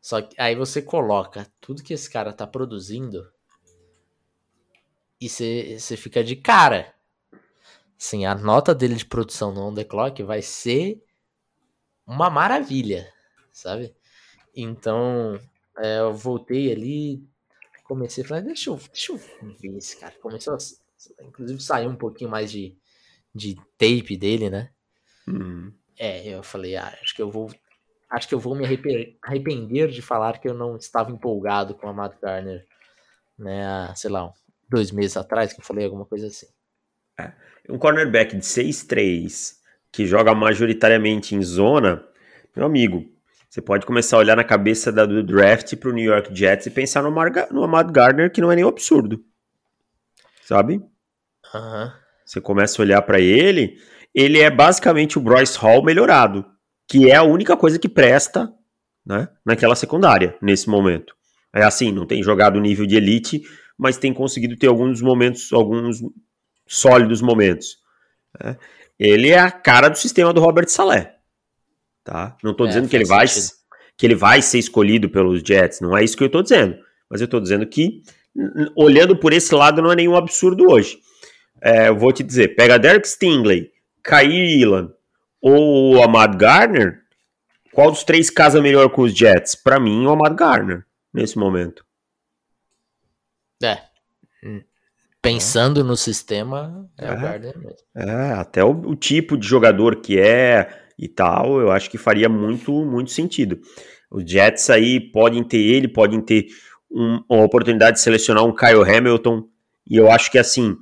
Só 0.01 0.20
que 0.20 0.35
aí 0.41 0.55
você 0.55 0.83
coloca 0.83 1.47
tudo 1.61 1.83
que 1.83 1.95
esse 1.95 2.11
cara 2.11 2.33
tá 2.33 2.47
produzindo 2.47 3.31
e 5.20 5.28
você 5.28 5.97
fica 5.97 6.24
de 6.24 6.37
cara. 6.37 6.95
Sim, 7.97 8.24
a 8.24 8.35
nota 8.35 8.74
dele 8.74 8.95
de 8.95 9.05
produção 9.05 9.53
no 9.53 9.68
On 9.68 9.74
The 9.74 9.85
Clock 9.85 10.22
vai 10.22 10.41
ser 10.41 11.03
uma 12.07 12.31
maravilha, 12.31 13.12
sabe? 13.53 13.95
Então, 14.55 15.39
é, 15.83 16.01
eu 16.01 16.12
voltei 16.12 16.72
ali, 16.72 17.22
comecei 17.85 18.22
a 18.22 18.26
falar, 18.26 18.41
deixa 18.41 18.70
eu, 18.70 18.76
deixa 18.93 19.12
eu 19.12 19.18
ver 19.61 19.76
esse 19.76 19.99
cara. 19.99 20.14
Começou 20.20 20.55
a, 20.55 20.59
inclusive, 21.24 21.61
sair 21.61 21.87
um 21.87 21.97
pouquinho 21.97 22.31
mais 22.31 22.53
de, 22.53 22.76
de 23.35 23.57
tape 23.76 24.16
dele, 24.16 24.51
né? 24.51 24.70
Uhum. 25.26 25.72
É, 25.99 26.28
eu 26.28 26.43
falei, 26.43 26.76
ah, 26.76 26.97
acho 27.03 27.14
que 27.14 27.22
eu 27.22 27.31
vou. 27.31 27.51
Acho 28.09 28.28
que 28.28 28.35
eu 28.35 28.41
vou 28.41 28.57
me 28.57 28.64
arrepender 28.64 29.89
de 29.89 30.03
falar 30.03 30.41
que 30.41 30.49
eu 30.49 30.55
não 30.55 30.76
estava 30.76 31.12
empolgado 31.12 31.74
com 31.74 31.89
a 31.89 31.93
Matt 31.93 32.20
Garner, 32.20 32.66
né? 33.39 33.93
Sei 33.95 34.11
lá, 34.11 34.33
dois 34.68 34.91
meses 34.91 35.16
atrás, 35.16 35.53
que 35.53 35.61
eu 35.61 35.64
falei 35.64 35.85
alguma 35.85 36.05
coisa 36.05 36.26
assim. 36.26 36.47
É. 37.18 37.33
Um 37.68 37.78
cornerback 37.78 38.37
de 38.37 38.43
6'3 38.43 39.59
que 39.93 40.07
joga 40.07 40.35
majoritariamente 40.35 41.35
em 41.35 41.43
zona, 41.43 42.05
meu 42.55 42.66
amigo, 42.66 43.09
você 43.51 43.61
pode 43.61 43.84
começar 43.84 44.16
a 44.16 44.20
olhar 44.20 44.36
na 44.36 44.44
cabeça 44.44 44.92
da, 44.92 45.05
do 45.05 45.24
draft 45.24 45.74
pro 45.74 45.92
New 45.92 46.05
York 46.05 46.32
Jets 46.32 46.66
e 46.66 46.70
pensar 46.70 47.03
no, 47.03 47.11
Marga, 47.11 47.48
no 47.51 47.64
Ahmad 47.64 47.90
Gardner, 47.90 48.30
que 48.30 48.40
não 48.40 48.53
é 48.53 48.55
nem 48.55 48.64
absurdo. 48.64 49.24
Sabe? 50.44 50.74
Uhum. 51.53 51.90
Você 52.24 52.40
começa 52.40 52.80
a 52.80 52.84
olhar 52.84 53.03
para 53.03 53.18
ele, 53.18 53.76
ele 54.14 54.38
é 54.38 54.48
basicamente 54.48 55.18
o 55.18 55.20
Bryce 55.20 55.59
Hall 55.59 55.82
melhorado, 55.82 56.46
que 56.88 57.11
é 57.11 57.16
a 57.16 57.24
única 57.24 57.57
coisa 57.57 57.76
que 57.76 57.88
presta 57.88 58.48
né, 59.05 59.28
naquela 59.44 59.74
secundária, 59.74 60.36
nesse 60.40 60.70
momento. 60.70 61.12
É 61.53 61.64
assim, 61.64 61.90
não 61.90 62.07
tem 62.07 62.22
jogado 62.22 62.61
nível 62.61 62.86
de 62.86 62.94
elite, 62.94 63.42
mas 63.76 63.96
tem 63.96 64.14
conseguido 64.14 64.57
ter 64.57 64.68
alguns 64.68 65.03
momentos, 65.03 65.53
alguns 65.53 65.98
sólidos 66.68 67.20
momentos. 67.20 67.78
Né? 68.40 68.57
Ele 68.96 69.30
é 69.30 69.40
a 69.40 69.51
cara 69.51 69.88
do 69.88 69.98
sistema 69.98 70.32
do 70.32 70.40
Robert 70.40 70.68
Saleh. 70.68 71.20
Tá? 72.11 72.37
Não 72.43 72.51
estou 72.51 72.67
é, 72.67 72.71
dizendo 72.71 72.89
que 72.89 72.97
ele, 72.97 73.05
vai, 73.05 73.25
que 73.97 74.05
ele 74.05 74.17
vai 74.17 74.43
ser 74.43 74.59
escolhido 74.59 75.09
pelos 75.09 75.43
Jets, 75.47 75.81
não 75.81 75.97
é 75.97 76.03
isso 76.03 76.17
que 76.17 76.25
eu 76.25 76.27
estou 76.27 76.43
dizendo. 76.43 76.77
Mas 77.09 77.21
eu 77.21 77.27
estou 77.27 77.41
dizendo 77.41 77.65
que, 77.65 78.03
olhando 78.75 79.17
por 79.17 79.33
esse 79.33 79.55
lado, 79.55 79.81
não 79.81 79.93
é 79.93 79.95
nenhum 79.95 80.17
absurdo 80.17 80.69
hoje. 80.69 80.99
É, 81.63 81.87
eu 81.87 81.97
vou 81.97 82.13
te 82.13 82.25
dizer, 82.25 82.57
pega 82.57 82.81
Derek 82.81 83.07
Stingley, 83.07 83.71
Kyrie 84.03 84.61
Elan 84.61 84.93
ou 85.41 86.03
Ahmad 86.03 86.37
Garner, 86.37 87.01
qual 87.73 87.93
dos 87.93 88.03
três 88.03 88.29
casa 88.29 88.61
melhor 88.61 88.91
com 88.91 89.03
os 89.03 89.17
Jets? 89.17 89.55
Para 89.55 89.79
mim, 89.79 90.05
o 90.05 90.11
Ahmad 90.11 90.35
Garner, 90.35 90.85
nesse 91.15 91.39
momento. 91.39 91.85
É. 93.63 93.79
Pensando 95.23 95.81
é. 95.81 95.85
no 95.85 95.97
sistema, 95.97 96.91
é, 96.99 97.07
é, 97.07 97.13
o 97.13 97.21
Gardner 97.21 97.57
mesmo. 97.57 97.77
É, 97.95 98.33
até 98.33 98.65
o, 98.65 98.71
o, 98.71 98.97
tipo 98.97 99.37
de 99.37 99.47
jogador 99.47 99.97
que 99.97 100.19
é 100.19 100.89
e 101.01 101.09
tal, 101.09 101.59
eu 101.59 101.70
acho 101.70 101.88
que 101.88 101.96
faria 101.96 102.28
muito, 102.28 102.70
muito 102.84 103.11
sentido. 103.11 103.59
Os 104.11 104.30
Jets 104.30 104.68
aí 104.68 105.01
podem 105.01 105.42
ter 105.42 105.57
ele, 105.57 105.88
podem 105.88 106.20
ter 106.20 106.48
um, 106.90 107.22
uma 107.26 107.42
oportunidade 107.42 107.96
de 107.96 108.03
selecionar 108.03 108.44
um 108.44 108.55
Kyle 108.55 108.82
Hamilton, 108.82 109.48
e 109.88 109.96
eu 109.96 110.11
acho 110.11 110.30
que 110.30 110.38
assim, 110.38 110.76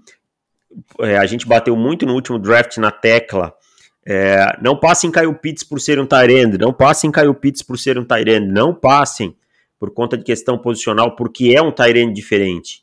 é, 1.01 1.17
a 1.17 1.25
gente 1.25 1.47
bateu 1.47 1.77
muito 1.77 2.05
no 2.05 2.15
último 2.15 2.37
draft 2.37 2.79
na 2.79 2.91
tecla. 2.91 3.55
É, 4.05 4.59
não 4.61 4.75
passem 4.75 5.13
Kyle 5.13 5.35
Pitts 5.35 5.63
por 5.63 5.81
ser 5.81 6.01
um 6.01 6.07
Tyrande, 6.07 6.59
não 6.59 6.73
passem 6.73 7.13
Kyle 7.13 7.35
Pitts 7.35 7.63
por 7.63 7.79
ser 7.79 7.97
um 7.97 8.05
Tyrande, 8.05 8.49
não 8.49 8.75
passem 8.75 9.37
por 9.79 9.93
conta 9.93 10.17
de 10.17 10.25
questão 10.25 10.59
posicional, 10.59 11.15
porque 11.15 11.55
é 11.55 11.63
um 11.63 11.71
Tyrande 11.71 12.15
diferente. 12.15 12.83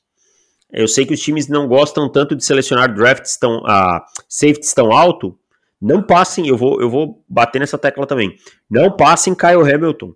Eu 0.71 0.87
sei 0.87 1.05
que 1.05 1.13
os 1.13 1.19
times 1.19 1.49
não 1.49 1.67
gostam 1.67 2.09
tanto 2.09 2.35
de 2.35 2.45
selecionar 2.45 2.93
drafts 2.93 3.37
tão, 3.37 3.57
uh, 3.59 4.01
safeties 4.29 4.73
tão 4.73 4.91
alto. 4.91 5.37
Não 5.85 6.01
passem, 6.01 6.47
eu 6.47 6.57
vou, 6.57 6.81
eu 6.81 6.89
vou 6.89 7.23
bater 7.29 7.59
nessa 7.59 7.77
tecla 7.77 8.07
também. 8.07 8.35
Não 8.67 8.97
passem 8.97 9.35
Kyle 9.35 9.71
Hamilton, 9.71 10.15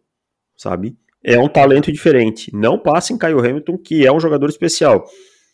sabe? 0.58 0.98
É 1.24 1.38
um 1.38 1.48
talento 1.48 1.92
diferente. 1.92 2.50
Não 2.56 2.80
passem 2.80 3.16
Kyle 3.16 3.38
Hamilton, 3.38 3.78
que 3.78 4.04
é 4.04 4.12
um 4.12 4.20
jogador 4.20 4.50
especial. 4.50 5.06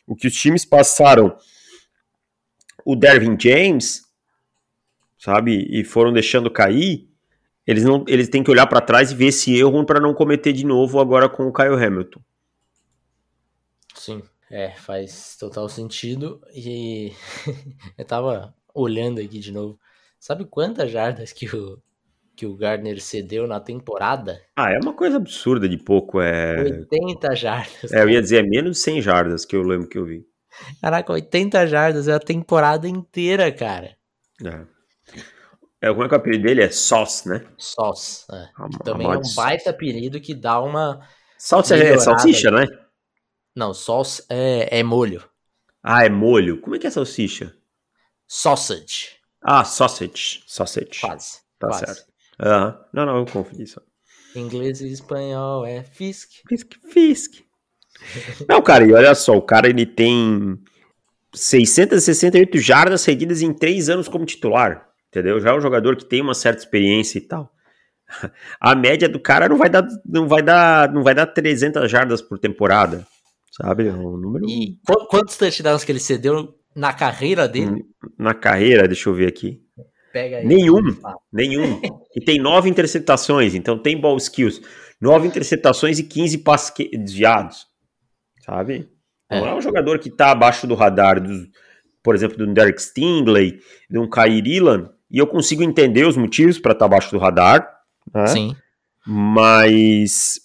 O 0.08 0.16
que 0.16 0.28
os 0.28 0.34
times 0.34 0.64
passaram, 0.64 1.36
o 2.86 2.96
Dervin 2.96 3.36
James, 3.38 4.04
sabe? 5.18 5.68
E 5.70 5.84
foram 5.84 6.14
deixando 6.14 6.50
cair. 6.50 7.10
Eles 7.68 7.84
não, 7.84 8.06
eles 8.08 8.30
têm 8.30 8.42
que 8.42 8.50
olhar 8.52 8.68
para 8.68 8.80
trás 8.80 9.12
e 9.12 9.16
ver 9.16 9.28
esse 9.28 9.54
erro 9.54 9.86
para 9.86 10.00
não 10.00 10.14
cometer 10.14 10.54
de 10.54 10.66
novo 10.66 11.02
agora 11.02 11.28
com 11.28 11.46
o 11.46 11.52
Kyle 11.52 11.74
Hamilton. 11.76 12.22
Sim. 13.94 14.24
É, 14.50 14.72
faz 14.72 15.36
total 15.38 15.68
sentido. 15.68 16.42
E 16.54 17.12
eu 17.98 18.06
tava 18.06 18.56
olhando 18.74 19.20
aqui 19.20 19.40
de 19.40 19.52
novo. 19.52 19.78
Sabe 20.26 20.44
quantas 20.44 20.90
jardas 20.90 21.32
que 21.32 21.46
o, 21.56 21.80
que 22.36 22.48
o 22.48 22.56
Gardner 22.56 23.00
cedeu 23.00 23.46
na 23.46 23.60
temporada? 23.60 24.42
Ah, 24.56 24.72
é 24.72 24.80
uma 24.80 24.92
coisa 24.92 25.18
absurda 25.18 25.70
de 25.70 25.78
pouco. 25.78 26.20
É... 26.20 26.64
80 26.92 27.36
jardas. 27.36 27.94
É, 27.94 28.02
eu 28.02 28.10
ia 28.10 28.24
dizer, 28.24 28.44
é 28.44 28.48
menos 28.50 28.78
de 28.78 28.84
100 28.86 29.02
jardas 29.04 29.46
que 29.46 29.56
eu 29.56 29.62
lembro 29.62 29.88
que 29.88 30.00
eu 30.00 30.04
vi. 30.04 30.26
Caraca, 30.82 31.14
80 31.14 31.68
jardas 31.68 32.08
é 32.08 32.14
a 32.16 32.20
temporada 32.20 32.88
inteira, 32.88 33.52
cara. 33.52 33.96
É. 34.44 34.66
é 35.80 35.90
como 35.90 36.06
é 36.06 36.08
que 36.08 36.16
o 36.16 36.18
apelido 36.18 36.46
dele 36.46 36.64
é? 36.64 36.72
Sauce, 36.72 37.30
né? 37.30 37.46
Sauce, 37.56 38.26
é. 38.32 38.48
Também 38.84 39.06
é 39.06 39.18
um 39.20 39.36
baita 39.36 39.70
apelido 39.70 40.20
que 40.20 40.34
dá 40.34 40.60
uma. 40.60 41.08
Sauce 41.38 41.72
é 41.72 42.00
salsicha, 42.00 42.50
né? 42.50 42.66
Não, 43.56 43.76
sauce 43.76 44.26
é, 44.28 44.80
é 44.80 44.82
molho. 44.82 45.24
Ah, 45.84 46.04
é 46.04 46.10
molho. 46.10 46.60
Como 46.62 46.76
é 46.76 46.80
que 46.80 46.88
é 46.88 46.90
salsicha? 46.90 47.56
Sausage. 48.28 49.24
Ah, 49.48 49.64
sausage. 49.64 50.42
Sausage. 50.48 51.00
Quase. 51.00 51.38
Tá 51.60 51.68
quase. 51.68 51.86
certo. 51.86 52.06
Uhum. 52.40 52.74
Não, 52.92 53.06
não, 53.06 53.18
eu 53.18 53.26
confundi 53.26 53.68
só. 53.68 53.80
Inglês 54.36 54.82
e 54.82 54.92
espanhol 54.92 55.66
é 55.66 55.84
Fisk. 55.84 56.32
Fisk, 56.50 56.74
Fisk. 56.92 57.34
não, 58.50 58.62
cara, 58.62 58.86
e 58.86 58.92
olha 58.92 59.14
só, 59.14 59.38
o 59.38 59.42
cara 59.42 59.70
ele 59.70 59.86
tem 59.86 60.60
668 61.34 62.58
jardas 62.58 63.02
seguidas 63.02 63.42
em 63.42 63.54
três 63.54 63.88
anos 63.88 64.08
como 64.08 64.26
titular, 64.26 64.90
entendeu? 65.08 65.40
Já 65.40 65.52
é 65.52 65.54
um 65.54 65.62
jogador 65.62 65.96
que 65.96 66.06
tem 66.06 66.22
uma 66.22 66.34
certa 66.34 66.60
experiência 66.64 67.20
e 67.20 67.22
tal. 67.22 67.52
A 68.60 68.76
média 68.76 69.08
do 69.08 69.20
cara 69.20 69.48
não 69.48 69.58
vai 69.58 69.70
dar, 69.70 69.88
não 70.06 70.28
vai 70.28 70.42
dar, 70.42 70.92
não 70.92 71.04
vai 71.04 71.16
dar 71.16 71.28
300 71.28 71.90
jardas 71.90 72.22
por 72.22 72.38
temporada. 72.38 73.06
Sabe? 73.52 73.88
É 73.88 73.94
um 73.94 74.18
número. 74.18 74.46
E 74.50 74.78
quantos 75.10 75.38
touchdowns 75.38 75.86
que 75.86 75.92
ele 75.92 76.00
cedeu 76.00 76.54
na 76.76 76.94
carreira 76.94 77.48
dele? 77.48 77.86
Na 78.18 78.34
carreira, 78.34 78.88
deixa 78.88 79.10
eu 79.10 79.14
ver 79.14 79.28
aqui. 79.28 79.62
Pega 80.12 80.38
aí. 80.38 80.46
Nenhum. 80.46 80.82
Nenhum. 81.32 81.82
e 82.16 82.24
tem 82.24 82.38
nove 82.38 82.70
interceptações, 82.70 83.56
então 83.56 83.78
tem 83.78 84.00
ball 84.00 84.18
skills. 84.18 84.62
Nove 85.00 85.28
interceptações 85.28 86.00
e 86.00 86.04
15 86.04 86.40
passes 86.40 86.74
desviados. 86.92 87.66
Sabe? 88.46 88.90
Não 89.30 89.46
é. 89.46 89.50
é 89.50 89.54
um 89.54 89.62
jogador 89.62 90.00
que 90.00 90.10
tá 90.10 90.32
abaixo 90.32 90.68
do 90.68 90.76
radar, 90.76 91.22
dos, 91.22 91.48
por 92.04 92.14
exemplo, 92.14 92.38
do 92.38 92.54
Derek 92.54 92.82
Stingley, 92.82 93.60
de 93.90 93.98
um 93.98 94.10
Kyrie 94.10 94.62
e 95.10 95.18
eu 95.18 95.28
consigo 95.28 95.64
entender 95.64 96.06
os 96.06 96.18
motivos 96.18 96.60
para 96.60 96.74
estar 96.74 96.88
tá 96.88 96.94
abaixo 96.94 97.12
do 97.12 97.18
radar. 97.18 97.68
Né? 98.14 98.28
Sim. 98.28 98.56
Mas. 99.06 100.40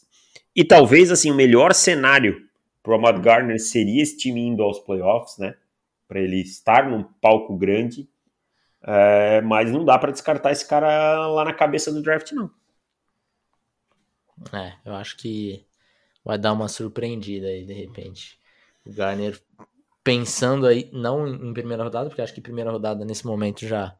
E 0.54 0.64
talvez, 0.64 1.10
assim, 1.10 1.30
o 1.30 1.34
melhor 1.34 1.74
cenário 1.74 2.36
pro 2.82 2.94
Ahmad 2.94 3.20
Garner 3.20 3.58
seria 3.58 4.02
esse 4.02 4.16
time 4.16 4.40
indo 4.40 4.62
aos 4.62 4.78
playoffs, 4.80 5.38
né? 5.38 5.54
Para 6.10 6.18
ele 6.18 6.40
estar 6.40 6.90
num 6.90 7.04
palco 7.04 7.56
grande. 7.56 8.10
É, 8.82 9.40
mas 9.42 9.70
não 9.70 9.84
dá 9.84 9.96
para 9.96 10.10
descartar 10.10 10.50
esse 10.50 10.66
cara 10.66 11.28
lá 11.28 11.44
na 11.44 11.54
cabeça 11.54 11.92
do 11.92 12.02
draft, 12.02 12.32
não. 12.32 12.50
É, 14.52 14.72
eu 14.84 14.96
acho 14.96 15.16
que 15.18 15.64
vai 16.24 16.36
dar 16.36 16.52
uma 16.52 16.66
surpreendida 16.66 17.46
aí, 17.46 17.64
de 17.64 17.74
repente. 17.74 18.40
O 18.84 18.92
Garner 18.92 19.40
pensando 20.02 20.66
aí, 20.66 20.90
não 20.92 21.28
em 21.28 21.52
primeira 21.52 21.84
rodada, 21.84 22.08
porque 22.08 22.22
acho 22.22 22.34
que 22.34 22.40
primeira 22.40 22.72
rodada 22.72 23.04
nesse 23.04 23.24
momento 23.24 23.64
já 23.64 23.94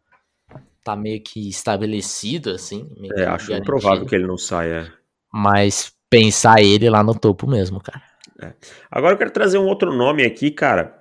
tá 0.82 0.96
meio 0.96 1.22
que 1.22 1.48
estabelecido, 1.48 2.50
assim. 2.50 2.92
é, 3.16 3.24
acho 3.26 3.52
improvável 3.52 4.04
que 4.04 4.16
ele 4.16 4.26
não 4.26 4.36
saia. 4.36 4.92
Mas 5.32 5.94
pensar 6.08 6.60
ele 6.60 6.90
lá 6.90 7.04
no 7.04 7.16
topo 7.16 7.46
mesmo, 7.46 7.80
cara. 7.80 8.02
É. 8.42 8.52
Agora 8.90 9.14
eu 9.14 9.18
quero 9.18 9.30
trazer 9.30 9.58
um 9.58 9.66
outro 9.66 9.94
nome 9.94 10.24
aqui, 10.24 10.50
cara. 10.50 10.99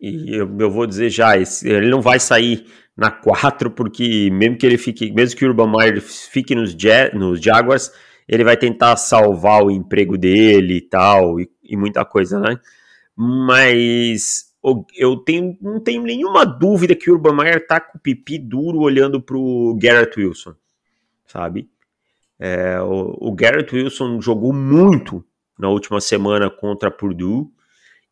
E 0.00 0.34
eu, 0.34 0.50
eu 0.58 0.70
vou 0.70 0.86
dizer 0.86 1.10
já, 1.10 1.36
esse, 1.36 1.68
ele 1.68 1.90
não 1.90 2.00
vai 2.00 2.18
sair 2.18 2.66
na 2.96 3.10
4, 3.10 3.70
porque 3.70 4.30
mesmo 4.30 4.56
que 4.56 4.66
ele 4.66 4.78
fique, 4.78 5.12
mesmo 5.12 5.38
que 5.38 5.44
o 5.44 5.48
Urban 5.48 5.70
Meyer 5.70 6.00
fique 6.00 6.54
nos, 6.54 6.74
nos 7.14 7.40
Jaguars, 7.40 7.92
ele 8.26 8.44
vai 8.44 8.56
tentar 8.56 8.96
salvar 8.96 9.62
o 9.62 9.70
emprego 9.70 10.16
dele 10.16 10.76
e 10.76 10.80
tal, 10.80 11.40
e, 11.40 11.50
e 11.62 11.76
muita 11.76 12.04
coisa, 12.04 12.40
né? 12.40 12.58
Mas 13.14 14.50
eu 14.96 15.16
tenho, 15.16 15.56
não 15.60 15.80
tenho 15.80 16.02
nenhuma 16.02 16.44
dúvida 16.44 16.94
que 16.94 17.10
o 17.10 17.14
Urban 17.14 17.34
Meyer 17.34 17.66
tá 17.66 17.80
com 17.80 17.98
o 17.98 18.00
pipi 18.00 18.38
duro 18.38 18.80
olhando 18.80 19.20
pro 19.20 19.76
Garrett 19.80 20.18
Wilson, 20.18 20.54
sabe? 21.26 21.68
É, 22.38 22.80
o, 22.80 23.16
o 23.20 23.32
Garrett 23.32 23.74
Wilson 23.74 24.20
jogou 24.20 24.52
muito 24.52 25.24
na 25.58 25.68
última 25.68 26.00
semana 26.00 26.48
contra 26.50 26.90
Purdue. 26.90 27.46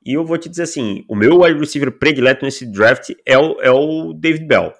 E 0.05 0.15
eu 0.15 0.25
vou 0.25 0.39
te 0.39 0.49
dizer 0.49 0.63
assim, 0.63 1.05
o 1.09 1.15
meu 1.15 1.41
wide 1.41 1.59
receiver 1.59 1.91
predileto 1.93 2.45
nesse 2.45 2.65
draft 2.65 3.11
é 3.27 3.39
o, 3.39 3.61
é 3.61 3.71
o 3.71 4.13
David 4.13 4.47
Bell, 4.47 4.73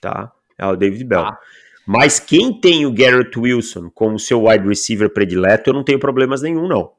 tá? 0.00 0.32
É 0.58 0.66
o 0.66 0.76
David 0.76 1.04
Bell. 1.04 1.20
Ah. 1.20 1.38
Mas 1.86 2.18
quem 2.18 2.60
tem 2.60 2.84
o 2.84 2.92
Garrett 2.92 3.38
Wilson 3.38 3.88
como 3.94 4.18
seu 4.18 4.44
wide 4.44 4.66
receiver 4.66 5.08
predileto, 5.08 5.70
eu 5.70 5.74
não 5.74 5.84
tenho 5.84 6.00
problemas 6.00 6.42
nenhum, 6.42 6.66
não. 6.66 6.90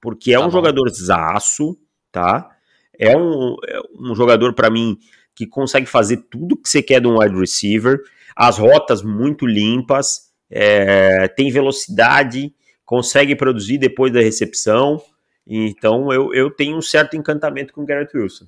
Porque 0.00 0.32
é 0.32 0.38
tá 0.38 0.40
um 0.40 0.44
bom. 0.44 0.52
jogador 0.52 0.88
zaço, 0.90 1.76
tá? 2.10 2.50
É 2.98 3.16
um, 3.16 3.56
é 3.66 3.80
um 4.00 4.14
jogador, 4.14 4.54
para 4.54 4.70
mim, 4.70 4.98
que 5.34 5.46
consegue 5.46 5.86
fazer 5.86 6.26
tudo 6.30 6.56
que 6.56 6.68
você 6.68 6.82
quer 6.82 7.00
de 7.00 7.06
um 7.06 7.18
wide 7.18 7.38
receiver. 7.38 8.00
As 8.34 8.58
rotas 8.58 9.02
muito 9.02 9.46
limpas, 9.46 10.32
é, 10.50 11.28
tem 11.28 11.50
velocidade, 11.50 12.54
consegue 12.84 13.36
produzir 13.36 13.78
depois 13.78 14.12
da 14.12 14.20
recepção. 14.20 15.02
Então 15.46 16.12
eu, 16.12 16.32
eu 16.32 16.50
tenho 16.50 16.76
um 16.76 16.82
certo 16.82 17.16
encantamento 17.16 17.72
com 17.72 17.82
o 17.82 17.86
Garrett 17.86 18.16
Wilson. 18.16 18.46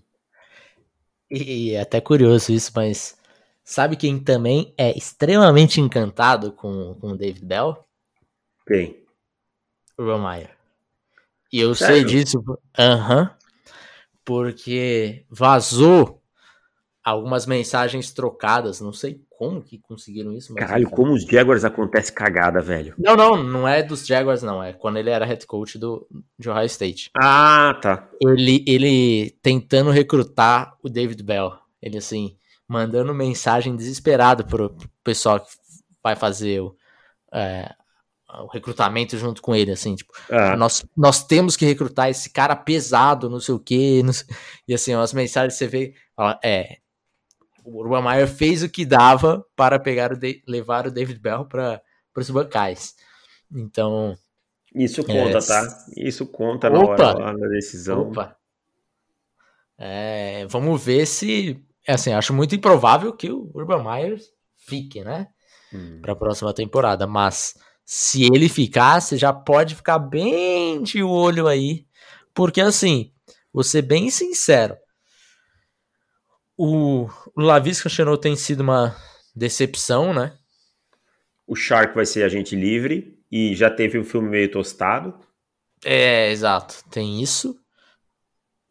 E 1.31 1.73
é 1.73 1.81
até 1.81 2.01
curioso 2.01 2.53
isso, 2.53 2.71
mas 2.75 3.19
sabe 3.65 3.97
quem 3.97 4.19
também 4.19 4.73
é 4.79 4.97
extremamente 4.97 5.81
encantado 5.81 6.53
com, 6.53 6.95
com 7.01 7.09
o 7.09 7.17
David 7.17 7.45
Bell? 7.45 7.85
Quem? 8.67 9.05
O 9.99 10.05
Romeyer. 10.05 10.57
E 11.53 11.61
eu 11.61 11.75
Sério? 11.75 11.97
sei 11.97 12.05
disso, 12.05 12.43
aham, 12.79 13.37
porque 14.25 15.25
vazou 15.29 16.23
algumas 17.03 17.47
mensagens 17.47 18.13
trocadas, 18.13 18.81
não 18.81 18.93
sei 18.93 19.26
como 19.37 19.63
que 19.63 19.79
conseguiram 19.79 20.33
isso. 20.33 20.55
Caralho, 20.55 20.89
como 20.91 21.13
os 21.13 21.25
Jaguars 21.25 21.65
acontece 21.65 22.13
cagada, 22.13 22.61
velho. 22.61 22.95
Não, 22.99 23.15
não, 23.15 23.43
não 23.43 23.69
é 23.69 23.83
dos 23.83 24.07
Jaguars, 24.07 24.43
não. 24.43 24.63
É 24.63 24.73
quando 24.73 24.97
ele 24.97 25.11
era 25.11 25.27
head 25.27 25.47
coach 25.47 25.79
do, 25.79 26.07
de 26.39 26.49
Ohio 26.49 26.67
State. 26.67 27.11
Ah, 27.17 27.79
tá. 27.81 28.09
Ele, 28.21 28.65
ele 28.67 29.31
tentando 29.43 29.91
recrutar 29.91 30.77
o 30.83 30.89
David 30.89 31.23
Bell. 31.23 31.53
Ele, 31.83 31.99
assim, 31.99 32.37
mandando 32.67 33.15
mensagem 33.15 33.77
desesperado 33.77 34.45
pro, 34.45 34.71
pro 34.71 34.89
pessoal 35.05 35.41
que 35.41 35.49
vai 36.03 36.17
fazer 36.17 36.61
o, 36.63 36.75
é, 37.33 37.71
o 38.43 38.47
recrutamento 38.47 39.17
junto 39.19 39.43
com 39.43 39.55
ele, 39.55 39.71
assim, 39.71 39.95
tipo, 39.95 40.13
ah. 40.31 40.57
nós, 40.57 40.85
nós 40.97 41.25
temos 41.25 41.57
que 41.57 41.65
recrutar 41.65 42.09
esse 42.09 42.31
cara 42.31 42.57
pesado, 42.57 43.31
não 43.31 43.41
sei 43.41 43.55
o 43.55 43.61
quê, 43.61 44.03
sei, 44.13 44.37
e 44.69 44.75
assim, 44.75 44.95
as 44.95 45.13
mensagens 45.13 45.55
você 45.55 45.67
vê, 45.67 45.95
é, 46.43 46.79
o 47.67 47.81
Urban 47.81 48.03
Meyer 48.03 48.29
fez 48.29 48.63
o 48.63 48.69
que 48.69 48.87
dava 48.87 49.45
para 49.57 49.79
pegar 49.79 50.13
o 50.13 50.19
levar 50.47 50.87
o 50.87 50.91
David 50.91 51.19
Bell 51.19 51.45
para 51.45 51.83
os 52.17 52.31
bancais. 52.31 52.95
Então. 53.53 54.17
Isso 54.75 55.03
conta, 55.03 55.39
é... 55.39 55.41
tá? 55.41 55.85
Isso 55.97 56.27
conta 56.27 56.71
na 56.71 56.79
opa, 56.79 57.15
hora 57.15 57.37
da 57.37 57.49
decisão. 57.49 58.03
Opa. 58.03 58.37
É, 59.77 60.47
vamos 60.49 60.83
ver 60.83 61.07
se. 61.07 61.61
É 61.87 61.95
assim, 61.95 62.13
acho 62.13 62.33
muito 62.33 62.55
improvável 62.55 63.13
que 63.13 63.31
o 63.31 63.51
Urban 63.55 63.83
Meyer 63.83 64.19
fique, 64.57 65.03
né? 65.03 65.29
Hum. 65.73 66.01
Para 66.01 66.13
a 66.13 66.17
próxima 66.17 66.53
temporada. 66.55 67.07
Mas 67.07 67.55
se 67.85 68.25
ele 68.25 68.49
ficar, 68.49 69.01
você 69.01 69.17
já 69.17 69.33
pode 69.33 69.75
ficar 69.75 69.99
bem 69.99 70.83
de 70.83 71.03
olho 71.03 71.49
aí. 71.49 71.85
Porque 72.33 72.61
assim, 72.61 73.13
vou 73.53 73.65
ser 73.65 73.83
bem 73.83 74.11
sincero. 74.11 74.77
O, 76.57 77.09
o 77.35 77.41
Lavisca 77.41 77.89
Chenot 77.89 78.21
tem 78.21 78.35
sido 78.35 78.61
uma 78.61 78.97
decepção, 79.35 80.15
né? 80.15 80.37
O 81.47 81.55
Shark 81.55 81.95
vai 81.95 82.07
ser 82.07 82.23
agente 82.23 82.57
livre 82.57 83.23
e 83.31 83.55
já 83.55 83.71
teve 83.71 83.99
um 83.99 84.05
filme 84.05 84.29
meio 84.29 84.51
tostado. 84.51 85.19
É, 85.85 86.31
exato. 86.31 86.83
Tem 86.91 87.23
isso. 87.23 87.61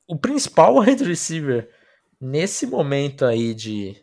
O 0.07 0.17
principal 0.17 0.77
wide 0.81 1.03
receiver 1.03 1.69
nesse 2.19 2.65
momento 2.65 3.23
aí 3.23 3.53
de, 3.53 3.95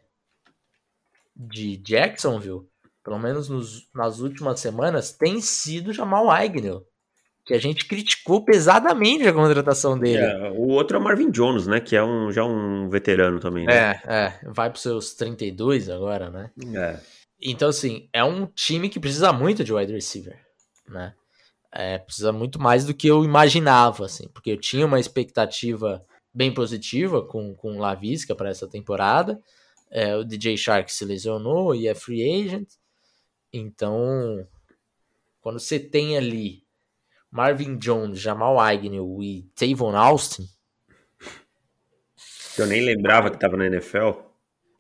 de 1.35 1.77
Jacksonville, 1.79 2.69
pelo 3.03 3.19
menos 3.19 3.49
nos, 3.49 3.91
nas 3.93 4.21
últimas 4.21 4.61
semanas, 4.61 5.13
tem 5.13 5.41
sido 5.41 5.93
Jamal 5.93 6.31
Agnew 6.31 6.87
que 7.45 7.55
a 7.55 7.59
gente 7.59 7.87
criticou 7.87 8.45
pesadamente 8.45 9.27
a 9.27 9.33
contratação 9.33 9.99
dele. 9.99 10.23
É, 10.23 10.51
o 10.51 10.69
outro 10.69 10.97
é 10.97 11.01
o 11.01 11.03
Marvin 11.03 11.31
Jones, 11.31 11.67
né? 11.67 11.81
Que 11.81 11.97
é 11.97 12.03
um, 12.03 12.31
já 12.31 12.45
um 12.45 12.89
veterano 12.89 13.41
também. 13.41 13.67
Né? 13.67 13.75
É, 13.75 14.01
é. 14.07 14.41
Vai 14.45 14.71
para 14.71 14.79
seus 14.79 15.15
32 15.15 15.91
agora, 15.91 16.31
né? 16.31 16.51
É. 16.75 17.01
Então, 17.41 17.69
assim, 17.69 18.09
é 18.13 18.23
um 18.23 18.47
time 18.47 18.89
que 18.89 19.01
precisa 19.01 19.33
muito 19.33 19.65
de 19.65 19.73
wide 19.73 19.93
receiver, 19.93 20.39
né? 20.89 21.15
É, 21.73 21.99
precisa 21.99 22.33
muito 22.33 22.61
mais 22.61 22.85
do 22.85 22.95
que 22.95 23.09
eu 23.09 23.25
imaginava, 23.25 24.05
assim, 24.05 24.29
porque 24.29 24.51
eu 24.53 24.61
tinha 24.61 24.87
uma 24.87 25.01
expectativa 25.01 26.05
bem 26.33 26.53
positiva 26.53 27.23
com, 27.27 27.55
com 27.55 27.79
Lavisca 27.79 28.35
para 28.35 28.51
essa 28.51 28.69
temporada. 28.69 29.41
É, 29.91 30.15
o 30.17 30.23
DJ 30.23 30.57
Shark 30.57 30.93
se 30.93 31.05
lesionou 31.05 31.75
e 31.75 31.89
é 31.89 31.95
free 31.95 32.23
agent. 32.23 32.69
Então, 33.53 34.47
quando 35.41 35.59
você 35.59 35.79
tem 35.79 36.17
ali 36.17 36.62
Marvin 37.33 37.79
Jones, 37.79 38.21
Jamal 38.21 38.61
Agnew 38.61 39.23
e 39.23 39.45
Tavon 39.55 39.97
Austin. 39.97 40.47
Eu 42.59 42.67
nem 42.67 42.85
lembrava 42.85 43.31
que 43.31 43.39
tava 43.39 43.57
na 43.57 43.67
NFL. 43.67 44.11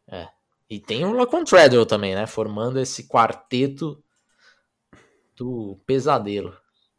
É. 0.07 0.28
E 0.68 0.78
tem 0.78 1.07
o 1.07 1.12
Lacon 1.12 1.44
Treadwell 1.44 1.86
também, 1.86 2.14
né? 2.14 2.26
Formando 2.26 2.78
esse 2.78 3.09
quarteto 3.09 4.05
do 5.34 5.80
pesadelo. 5.86 6.55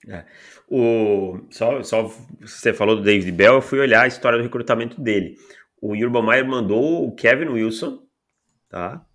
É. 0.10 0.26
O, 0.68 1.40
só, 1.52 1.84
só 1.84 2.12
você 2.42 2.74
falou 2.74 2.96
do 2.96 3.04
David 3.04 3.32
Bell, 3.32 3.56
eu 3.56 3.62
fui 3.62 3.80
olhar 3.80 4.02
a 4.02 4.08
história 4.08 4.40
do 4.40 4.44
recrutamento 4.44 5.00
dele. 5.00 5.38
O 5.80 5.94
Urban 5.94 6.26
Meyer 6.26 6.48
mandou 6.48 7.08
o 7.08 7.16
Kevin 7.16 7.50
Wilson, 7.50 8.04
tá? 8.68 9.06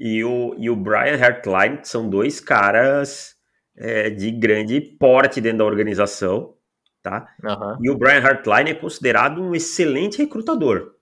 E 0.00 0.24
o, 0.24 0.54
e 0.58 0.70
o 0.70 0.76
Brian 0.76 1.22
Hartline, 1.22 1.78
que 1.78 1.88
são 1.88 2.08
dois 2.08 2.40
caras 2.40 3.33
é, 3.76 4.10
de 4.10 4.30
grande 4.30 4.80
porte 4.80 5.40
dentro 5.40 5.58
da 5.58 5.64
organização, 5.64 6.54
tá? 7.02 7.28
Uhum. 7.42 7.78
E 7.82 7.90
o 7.90 7.96
Brian 7.96 8.20
Hartline 8.20 8.70
é 8.70 8.74
considerado 8.74 9.42
um 9.42 9.54
excelente 9.54 10.18
recrutador. 10.18 10.94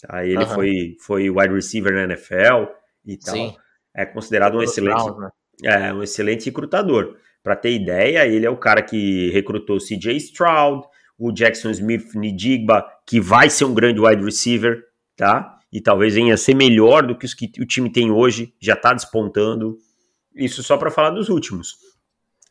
Tá? 0.00 0.24
Ele 0.24 0.38
uhum. 0.38 0.46
foi, 0.46 0.96
foi 1.00 1.30
wide 1.30 1.54
receiver 1.54 1.92
na 1.92 2.04
NFL 2.04 2.70
e 3.04 3.16
tal. 3.16 3.34
Sim. 3.34 3.56
É 3.94 4.04
considerado 4.04 4.58
um 4.58 4.62
excelente, 4.62 5.10
né? 5.18 5.30
é, 5.64 5.92
um 5.92 6.02
excelente 6.02 6.46
recrutador. 6.46 7.16
Para 7.42 7.56
ter 7.56 7.72
ideia, 7.72 8.26
ele 8.26 8.44
é 8.44 8.50
o 8.50 8.56
cara 8.56 8.82
que 8.82 9.30
recrutou 9.30 9.76
o 9.76 9.80
CJ 9.80 10.16
Stroud, 10.16 10.86
o 11.18 11.32
Jackson 11.32 11.70
Smith 11.70 12.14
Nidigba, 12.14 12.84
que 13.06 13.20
vai 13.20 13.48
ser 13.48 13.64
um 13.64 13.72
grande 13.72 14.00
wide 14.00 14.22
receiver, 14.22 14.82
tá? 15.16 15.58
E 15.72 15.80
talvez 15.80 16.14
venha 16.14 16.34
a 16.34 16.36
ser 16.36 16.54
melhor 16.54 17.06
do 17.06 17.16
que 17.16 17.24
os 17.24 17.32
que 17.32 17.50
o 17.60 17.64
time 17.64 17.90
tem 17.90 18.10
hoje, 18.10 18.52
já 18.60 18.74
está 18.74 18.92
despontando. 18.92 19.78
Isso 20.34 20.62
só 20.62 20.76
para 20.76 20.90
falar 20.90 21.10
dos 21.10 21.28
últimos. 21.28 21.76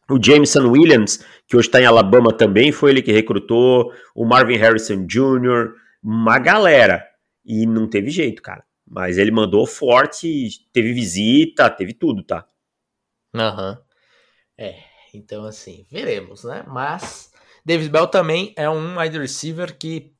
O 0.10 0.22
Jameson 0.22 0.70
Williams, 0.70 1.24
que 1.48 1.58
hoje 1.58 1.68
está 1.68 1.82
em 1.82 1.86
Alabama 1.86 2.32
também, 2.32 2.72
foi 2.72 2.92
ele 2.92 3.02
que 3.02 3.12
recrutou. 3.12 3.92
O 4.14 4.26
Marvin 4.26 4.58
Harrison 4.58 5.06
Jr., 5.06 5.74
uma 6.04 6.38
galera. 6.38 7.06
E 7.44 7.66
não 7.66 7.88
teve 7.88 8.10
jeito, 8.10 8.42
cara. 8.42 8.64
Mas 8.88 9.18
ele 9.18 9.32
mandou 9.32 9.66
forte, 9.66 10.68
teve 10.72 10.94
visita, 10.94 11.70
teve 11.70 11.94
tudo, 11.94 12.24
tá? 12.24 12.48
Aham. 13.34 13.72
Uhum. 13.72 13.86
É, 14.58 14.76
então 15.14 15.44
assim, 15.44 15.86
veremos, 15.92 16.44
né? 16.44 16.64
Mas 16.68 17.32
David 17.66 17.90
Bell 17.90 18.08
também 18.08 18.54
é 18.56 18.70
um 18.70 19.00
wide 19.00 19.18
receiver 19.18 19.76
que. 19.76 20.14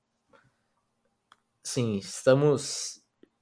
Sim, 1.64 1.98
estamos. 1.98 3.02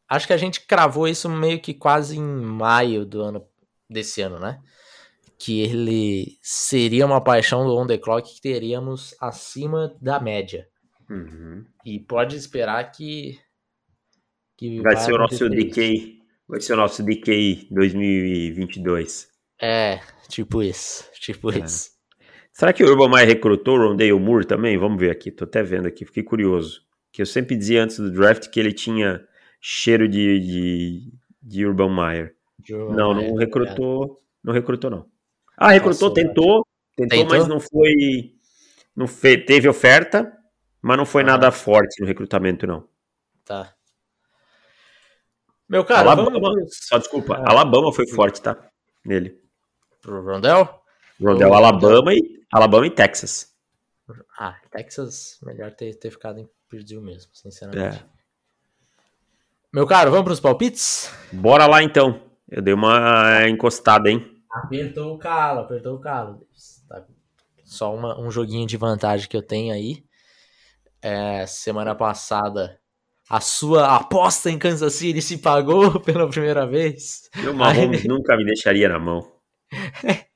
Acho 0.10 0.28
que 0.28 0.34
a 0.34 0.38
gente 0.38 0.62
cravou 0.68 1.08
isso 1.08 1.30
meio 1.30 1.60
que 1.62 1.74
quase 1.74 2.18
em 2.18 2.22
maio 2.22 3.06
do 3.06 3.22
ano 3.22 3.48
desse 3.90 4.22
ano, 4.22 4.40
né? 4.40 4.62
Que 5.44 5.60
ele 5.60 6.38
seria 6.42 7.06
uma 7.06 7.22
paixão 7.22 7.66
do 7.66 7.76
On 7.76 7.86
The 7.86 7.98
Clock 7.98 8.34
que 8.34 8.42
teríamos 8.42 9.14
acima 9.20 9.94
da 10.02 10.18
média. 10.18 10.66
Uhum. 11.10 11.66
E 11.86 12.00
pode 12.00 12.38
esperar 12.38 12.90
que. 12.94 13.38
que 14.58 14.80
vai, 14.80 14.96
vai 14.96 15.04
ser 15.04 15.14
o 15.14 15.18
nosso 15.18 15.50
DK. 15.50 16.22
Vai 16.48 16.62
ser 16.62 16.74
o 16.74 16.78
nosso 16.78 17.04
DK 17.04 17.68
2022. 17.72 19.28
É, 19.62 20.00
tipo 20.30 20.64
isso. 20.64 21.12
Tipo 21.20 21.52
é. 21.52 21.60
isso. 21.60 21.92
Será 22.54 22.72
que 22.72 22.82
o 22.82 22.88
Urban 22.88 23.10
Meyer 23.10 23.28
recrutou 23.28 23.78
o 23.78 23.90
Rondale 23.90 24.14
Moore 24.14 24.46
também? 24.46 24.78
Vamos 24.78 24.98
ver 24.98 25.12
aqui, 25.12 25.30
tô 25.30 25.44
até 25.44 25.62
vendo 25.62 25.88
aqui, 25.88 26.06
fiquei 26.06 26.24
curioso. 26.24 26.84
Que 27.12 27.22
eu 27.22 27.26
sempre 27.26 27.58
dizia 27.58 27.84
antes 27.84 27.98
do 27.98 28.10
draft 28.10 28.48
que 28.48 28.60
ele 28.62 28.72
tinha 28.72 29.22
cheiro 29.60 30.08
de, 30.08 30.40
de, 30.40 31.14
de 31.42 31.66
Urban 31.66 31.94
Meyer. 31.94 32.34
Urban 32.70 32.96
não, 32.96 33.14
Meyer, 33.14 33.30
não 33.30 33.38
recrutou. 33.38 34.06
É. 34.06 34.24
Não 34.44 34.54
recrutou, 34.54 34.90
não. 34.90 35.13
Ah, 35.58 35.72
recrutou, 35.72 36.10
Nossa, 36.10 36.22
tentou, 36.22 36.68
tentou, 36.96 37.18
tentou, 37.18 37.38
mas 37.38 37.48
não 37.48 37.60
foi. 37.60 38.34
Não 38.96 39.08
fe, 39.08 39.38
teve 39.38 39.68
oferta, 39.68 40.32
mas 40.82 40.98
não 40.98 41.06
foi 41.06 41.24
ah. 41.24 41.28
nada 41.28 41.52
forte 41.52 42.02
no 42.02 42.08
recrutamento, 42.08 42.68
não. 42.68 42.88
Tá. 43.46 43.74
Meu 45.68 45.84
cara, 45.84 46.02
Alabama, 46.02 46.40
vamos... 46.40 46.78
só 46.82 46.98
desculpa, 46.98 47.36
ah, 47.36 47.52
Alabama 47.52 47.92
foi 47.92 48.08
forte, 48.08 48.42
tá? 48.42 48.58
Nele. 49.04 49.40
Pro 50.02 50.24
Rondell? 50.24 50.82
Rondell, 51.22 51.54
Alabama 51.54 52.14
e, 52.14 52.44
Alabama 52.52 52.86
e 52.86 52.92
Texas. 52.92 53.54
Ah, 54.38 54.56
Texas, 54.70 55.40
melhor 55.42 55.72
ter, 55.72 55.96
ter 55.96 56.12
ficado 56.12 56.40
em 56.40 56.50
Purdue 56.70 57.00
mesmo, 57.00 57.32
sinceramente. 57.34 57.98
É. 57.98 58.06
Meu 59.72 59.88
caro, 59.88 60.12
vamos 60.12 60.26
para 60.26 60.34
os 60.34 60.40
palpites? 60.40 61.12
Bora 61.32 61.66
lá 61.66 61.82
então. 61.82 62.22
Eu 62.48 62.62
dei 62.62 62.74
uma 62.74 63.48
encostada, 63.48 64.10
hein? 64.10 64.33
Apertou 64.54 65.16
o 65.16 65.18
calo, 65.18 65.62
apertou 65.62 65.96
o 65.96 66.00
calo. 66.00 66.48
Tá. 66.88 67.04
Só 67.64 67.94
uma, 67.94 68.20
um 68.20 68.30
joguinho 68.30 68.68
de 68.68 68.78
vantagem 68.78 69.28
que 69.28 69.36
eu 69.36 69.42
tenho 69.42 69.74
aí. 69.74 70.04
É, 71.02 71.46
semana 71.48 71.96
passada, 71.96 72.80
a 73.30 73.42
sua 73.42 73.96
aposta 73.96 74.50
em 74.50 74.60
Kansas 74.60 74.94
City 74.94 75.22
se 75.22 75.40
pagou 75.40 76.00
pela 76.02 76.30
primeira 76.30 76.68
vez. 76.68 77.30
Meu 77.36 77.54
Mahomes 77.54 78.06
nunca 78.06 78.38
me 78.38 78.46
deixaria 78.46 78.88
na 78.90 79.00
mão. 79.00 79.32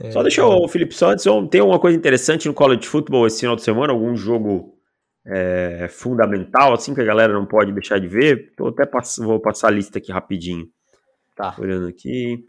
É, 0.00 0.10
só 0.12 0.22
deixa 0.22 0.46
o 0.46 0.66
Felipe 0.66 0.94
só 0.94 1.10
antes, 1.10 1.26
tem 1.50 1.60
alguma 1.60 1.78
coisa 1.78 1.94
interessante 1.94 2.48
no 2.48 2.54
college 2.54 2.86
football 2.86 3.26
esse 3.26 3.40
final 3.40 3.54
de 3.54 3.60
semana? 3.60 3.92
Algum 3.92 4.16
jogo 4.16 4.78
é, 5.26 5.88
fundamental, 5.90 6.72
assim, 6.72 6.94
que 6.94 7.02
a 7.02 7.04
galera 7.04 7.34
não 7.34 7.44
pode 7.44 7.70
deixar 7.70 7.98
de 7.98 8.08
ver? 8.08 8.54
Eu 8.58 8.68
até 8.68 8.86
passo, 8.86 9.22
vou 9.22 9.38
passar 9.38 9.68
a 9.68 9.72
lista 9.72 9.98
aqui 9.98 10.10
rapidinho. 10.10 10.66
Tá. 11.36 11.54
Olhando 11.58 11.86
aqui. 11.86 12.42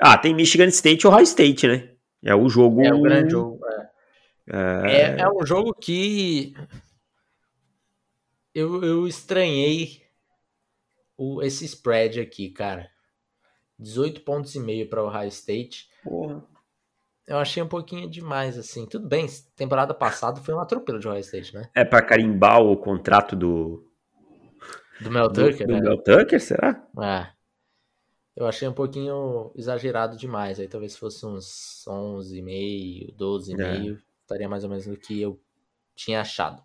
Ah, 0.00 0.16
tem 0.16 0.34
Michigan 0.34 0.68
State 0.68 1.04
e 1.04 1.08
Ohio 1.08 1.22
State, 1.22 1.68
né? 1.68 1.90
É 2.22 2.34
o 2.34 2.48
jogo. 2.48 2.82
É 2.82 2.92
o 2.92 3.02
grande 3.02 3.30
jogo. 3.30 3.60
É, 4.48 4.56
é... 4.86 4.92
é, 4.92 5.20
é 5.20 5.30
um 5.30 5.44
jogo 5.44 5.74
que 5.74 6.54
eu, 8.54 8.82
eu 8.82 9.06
estranhei 9.06 10.02
o, 11.16 11.42
esse 11.42 11.64
spread 11.64 12.20
aqui, 12.20 12.50
cara. 12.50 12.88
18 13.78 14.22
pontos 14.22 14.54
e 14.54 14.60
meio 14.60 14.88
para 14.88 15.02
o 15.02 15.06
Ohio 15.06 15.28
State. 15.28 15.88
Porra. 16.02 16.42
Eu 17.26 17.38
achei 17.38 17.62
um 17.62 17.68
pouquinho 17.68 18.10
demais, 18.10 18.58
assim. 18.58 18.86
Tudo 18.86 19.06
bem, 19.06 19.26
temporada 19.54 19.94
passada 19.94 20.40
foi 20.40 20.52
um 20.52 20.60
atropelo 20.60 20.98
de 20.98 21.06
Ohio 21.06 21.20
State, 21.20 21.54
né? 21.54 21.70
É 21.74 21.84
para 21.84 22.02
carimbar 22.02 22.60
o 22.60 22.76
contrato 22.76 23.36
do. 23.36 23.86
Do 25.00 25.10
Mel 25.10 25.28
Tucker, 25.28 25.66
do, 25.66 25.72
né? 25.72 25.78
Do 25.78 25.84
Mel 25.84 26.02
Tucker, 26.02 26.40
será? 26.40 26.84
É. 27.00 27.39
Eu 28.40 28.46
achei 28.46 28.66
um 28.66 28.72
pouquinho 28.72 29.52
exagerado 29.54 30.16
demais. 30.16 30.58
Aí 30.58 30.66
talvez 30.66 30.96
fosse 30.96 31.26
uns 31.26 31.84
11,5, 31.86 33.14
12,5. 33.14 33.60
É. 33.60 34.02
Estaria 34.22 34.48
mais 34.48 34.64
ou 34.64 34.70
menos 34.70 34.86
no 34.86 34.96
que 34.96 35.20
eu 35.20 35.38
tinha 35.94 36.22
achado. 36.22 36.62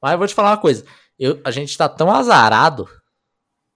Mas 0.00 0.12
eu 0.12 0.18
vou 0.18 0.26
te 0.26 0.34
falar 0.34 0.52
uma 0.52 0.60
coisa. 0.60 0.86
Eu, 1.18 1.38
a 1.44 1.50
gente 1.50 1.76
tá 1.76 1.86
tão 1.86 2.10
azarado 2.10 2.88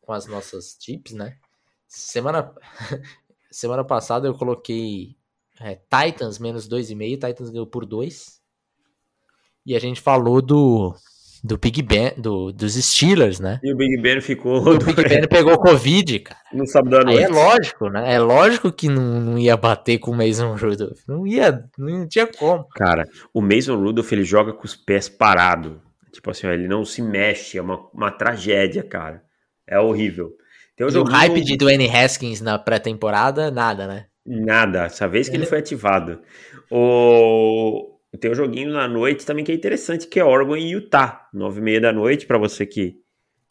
com 0.00 0.14
as 0.14 0.26
nossas 0.26 0.74
tips, 0.78 1.12
né? 1.12 1.36
Semana, 1.86 2.55
semana 3.53 3.84
passada 3.84 4.26
eu 4.26 4.34
coloquei 4.34 5.14
é, 5.61 5.74
Titans 5.74 6.38
menos 6.38 6.66
2,5, 6.66 7.28
Titans 7.28 7.50
ganhou 7.50 7.66
por 7.66 7.84
2. 7.84 8.40
E 9.66 9.76
a 9.76 9.78
gente 9.78 10.00
falou 10.00 10.40
do 10.40 10.96
do 11.43 11.59
Big 11.59 11.82
Ben, 11.82 12.12
do, 12.16 12.53
dos 12.53 12.74
Steelers, 12.74 13.40
né? 13.40 13.59
E 13.62 13.72
o 13.72 13.76
Big 13.76 14.01
Ben 14.01 14.20
ficou. 14.20 14.59
O 14.59 14.78
Big 14.78 15.03
Ben 15.09 15.26
pegou 15.26 15.59
Covid, 15.59 16.20
cara. 16.20 16.40
Não 16.53 16.66
sabe 16.66 16.90
dar 16.90 17.07
Aí 17.09 17.18
é 17.18 17.28
lógico, 17.28 17.88
né? 17.88 18.14
É 18.14 18.18
lógico 18.18 18.70
que 18.70 18.88
não, 18.88 19.20
não 19.20 19.38
ia 19.38 19.57
bater 19.57 19.99
com 19.99 20.12
o 20.12 20.16
Mason 20.16 20.55
Rudolph. 20.55 21.01
Não 21.09 21.26
ia, 21.26 21.64
não 21.76 22.07
tinha 22.07 22.26
como. 22.26 22.66
Cara, 22.74 23.05
o 23.34 23.43
Mason 23.43 23.76
Rudolph 23.76 24.12
ele 24.12 24.24
joga 24.24 24.53
com 24.53 24.64
os 24.64 24.76
pés 24.76 25.09
parados. 25.09 25.72
Tipo 26.12 26.30
assim, 26.30 26.47
ele 26.47 26.68
não 26.68 26.84
se 26.84 27.03
mexe, 27.03 27.59
é 27.59 27.62
uma, 27.62 27.78
uma 27.93 28.11
tragédia, 28.11 28.82
cara. 28.82 29.22
É 29.66 29.80
horrível. 29.80 30.30
Tem 30.76 30.86
um 30.86 30.90
e 30.90 30.99
o 30.99 31.05
hype 31.05 31.40
de 31.43 31.57
Dwayne 31.57 31.88
Haskins 31.88 32.40
na 32.40 32.59
pré-temporada, 32.59 33.51
nada, 33.51 33.86
né? 33.86 34.07
Nada, 34.24 34.84
essa 34.84 35.09
vez 35.09 35.28
que 35.28 35.34
é. 35.34 35.38
ele 35.38 35.47
foi 35.47 35.59
ativado. 35.59 36.20
O... 36.70 37.99
Tem 38.21 38.31
um 38.31 38.35
joguinho 38.35 38.73
na 38.73 38.87
noite 38.87 39.25
também 39.25 39.45
que 39.45 39.51
é 39.51 39.55
interessante, 39.55 40.07
que 40.07 40.21
é 40.21 40.25
Oregon 40.25 40.57
e 40.57 40.71
Utah, 40.71 41.29
nove 41.33 41.61
e 41.61 41.63
meia 41.63 41.81
da 41.81 41.93
noite, 41.93 42.27
para 42.27 42.37
você 42.37 42.67
que 42.67 43.01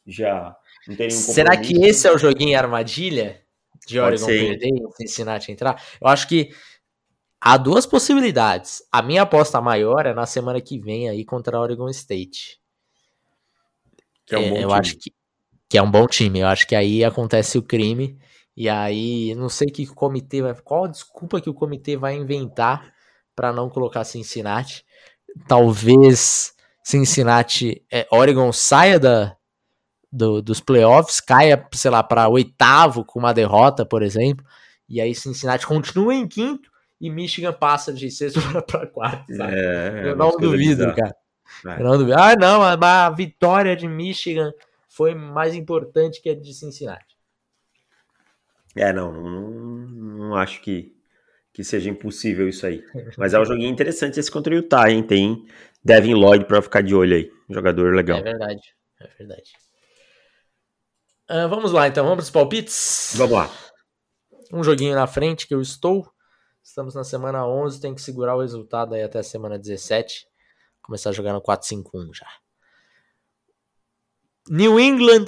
já 0.06 0.56
não 0.88 0.96
tem 0.96 1.08
nenhum 1.08 1.20
Será 1.20 1.58
que 1.58 1.84
esse 1.84 2.08
é 2.08 2.12
o 2.12 2.18
joguinho 2.18 2.58
armadilha 2.58 3.42
de 3.88 4.00
Oregon 4.00 4.26
perder 4.28 4.68
e 4.68 4.92
Cincinnati 4.98 5.52
entrar? 5.52 5.82
Eu 6.00 6.08
acho 6.08 6.28
que 6.28 6.52
há 7.40 7.58
duas 7.58 7.88
possibilidades. 7.88 8.84
A 8.92 9.02
minha 9.02 9.24
aposta 9.24 9.60
maior 9.60 10.06
é 10.06 10.14
na 10.14 10.28
semana 10.28 10.62
que 10.62 10.80
vem 10.80 11.10
aí 11.10 11.26
contra 11.26 11.58
a 11.58 11.62
Oregon 11.62 11.90
State. 11.90 12.60
Que 14.28 14.36
é 14.36 14.38
um 14.38 14.50
bom 14.50 14.56
é, 14.56 14.64
eu 14.64 14.68
time. 14.68 14.80
acho 14.80 14.98
que, 14.98 15.14
que 15.68 15.78
é 15.78 15.82
um 15.82 15.92
bom 15.92 16.08
time. 16.08 16.40
Eu 16.40 16.48
acho 16.48 16.68
que 16.68 16.76
aí 16.76 17.04
acontece 17.04 17.58
o 17.58 17.64
crime. 17.64 18.18
E 18.56 18.70
aí, 18.70 19.34
não 19.34 19.50
sei 19.50 19.70
que 19.70 19.84
o 19.84 19.96
comitê 19.96 20.42
vai. 20.42 20.54
Qual 20.54 20.86
a 20.86 20.88
desculpa 20.88 21.42
que 21.42 21.50
o 21.50 21.54
comitê 21.54 21.98
vai 21.98 22.16
inventar 22.16 22.94
para 23.42 23.52
não 23.52 23.72
colocar 23.72 24.04
Cincinnati? 24.04 24.86
Talvez 25.48 26.54
Cincinnati, 26.84 27.84
é, 27.92 28.08
Oregon 28.12 28.54
saia 28.54 29.00
da, 29.00 29.36
do, 30.12 30.44
dos 30.44 30.60
playoffs, 30.60 31.20
caia, 31.20 31.68
sei 31.74 31.90
lá, 31.90 32.04
para 32.04 32.30
oitavo 32.30 33.04
com 33.04 33.18
uma 33.18 33.34
derrota, 33.34 33.84
por 33.84 34.04
exemplo. 34.04 34.46
E 34.88 35.02
aí 35.02 35.16
Cincinnati 35.16 35.66
continua 35.66 36.14
em 36.14 36.28
quinto 36.28 36.70
e 37.00 37.10
Michigan 37.10 37.52
passa 37.52 37.92
de 37.92 38.12
sexto 38.12 38.40
para 38.68 38.86
quarto. 38.86 39.36
Sabe? 39.36 39.56
É, 39.56 40.10
Eu 40.10 40.16
não 40.16 40.38
duvido, 40.38 40.94
cara. 40.94 41.16
Eu 41.80 41.84
não 41.84 41.98
duvido. 41.98 42.20
Ah, 42.20 42.36
não, 42.36 42.62
a, 42.62 43.08
a 43.08 43.10
vitória 43.10 43.76
de 43.76 43.88
Michigan 43.88 44.54
foi 44.88 45.16
mais 45.16 45.56
importante 45.56 46.22
que 46.22 46.30
a 46.30 46.36
de 46.36 46.54
Cincinnati. 46.54 47.18
É, 48.76 48.94
não, 48.94 49.12
não, 49.12 49.42
não 49.50 50.36
acho 50.36 50.62
que, 50.62 50.96
que 51.54 51.64
seja 51.64 51.90
impossível 51.90 52.48
isso 52.48 52.66
aí. 52.66 52.84
Mas 53.18 53.34
é 53.34 53.40
um 53.40 53.46
joguinho 53.46 53.70
interessante 53.70 54.20
esse 54.20 54.32
contra 54.32 54.54
o 54.54 54.58
Utah, 54.58 54.90
hein? 54.90 55.04
Tem 55.04 55.46
Devin 55.84 56.14
Lloyd 56.14 56.46
para 56.46 56.62
ficar 56.62 56.82
de 56.82 56.96
olho 56.96 57.16
aí. 57.16 57.32
Jogador 57.50 57.94
legal. 57.94 58.20
É 58.20 58.24
verdade, 58.24 58.62
é 59.00 59.08
verdade. 59.18 59.52
Uh, 61.30 61.48
vamos 61.48 61.72
lá, 61.72 61.88
então, 61.88 62.04
vamos 62.04 62.18
para 62.18 62.24
os 62.24 62.30
palpites? 62.30 63.14
Vamos 63.16 63.38
lá. 63.38 63.50
Um 64.54 64.64
joguinho 64.64 64.96
na 64.96 65.08
frente 65.08 65.48
que 65.48 65.54
eu 65.54 65.62
estou. 65.62 66.10
Estamos 66.62 66.94
na 66.94 67.04
semana 67.04 67.48
11, 67.48 67.82
tem 67.82 67.96
que 67.96 68.02
segurar 68.02 68.36
o 68.36 68.42
resultado 68.42 68.94
aí 68.94 69.02
até 69.02 69.20
a 69.20 69.24
semana 69.24 69.58
17. 69.58 70.28
Começar 70.82 71.10
a 71.10 71.14
jogar 71.14 71.34
no 71.34 71.42
4-5-1 71.42 72.14
já. 72.14 72.28
New 74.50 74.80
England 74.80 75.26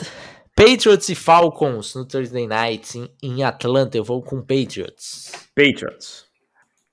Patriots 0.55 1.09
e 1.09 1.15
Falcons 1.15 1.95
no 1.95 2.05
Thursday 2.05 2.47
Night 2.47 2.97
em, 2.97 3.09
em 3.21 3.43
Atlanta. 3.43 3.97
Eu 3.97 4.03
vou 4.03 4.21
com 4.21 4.41
Patriots. 4.41 5.31
Patriots. 5.55 6.25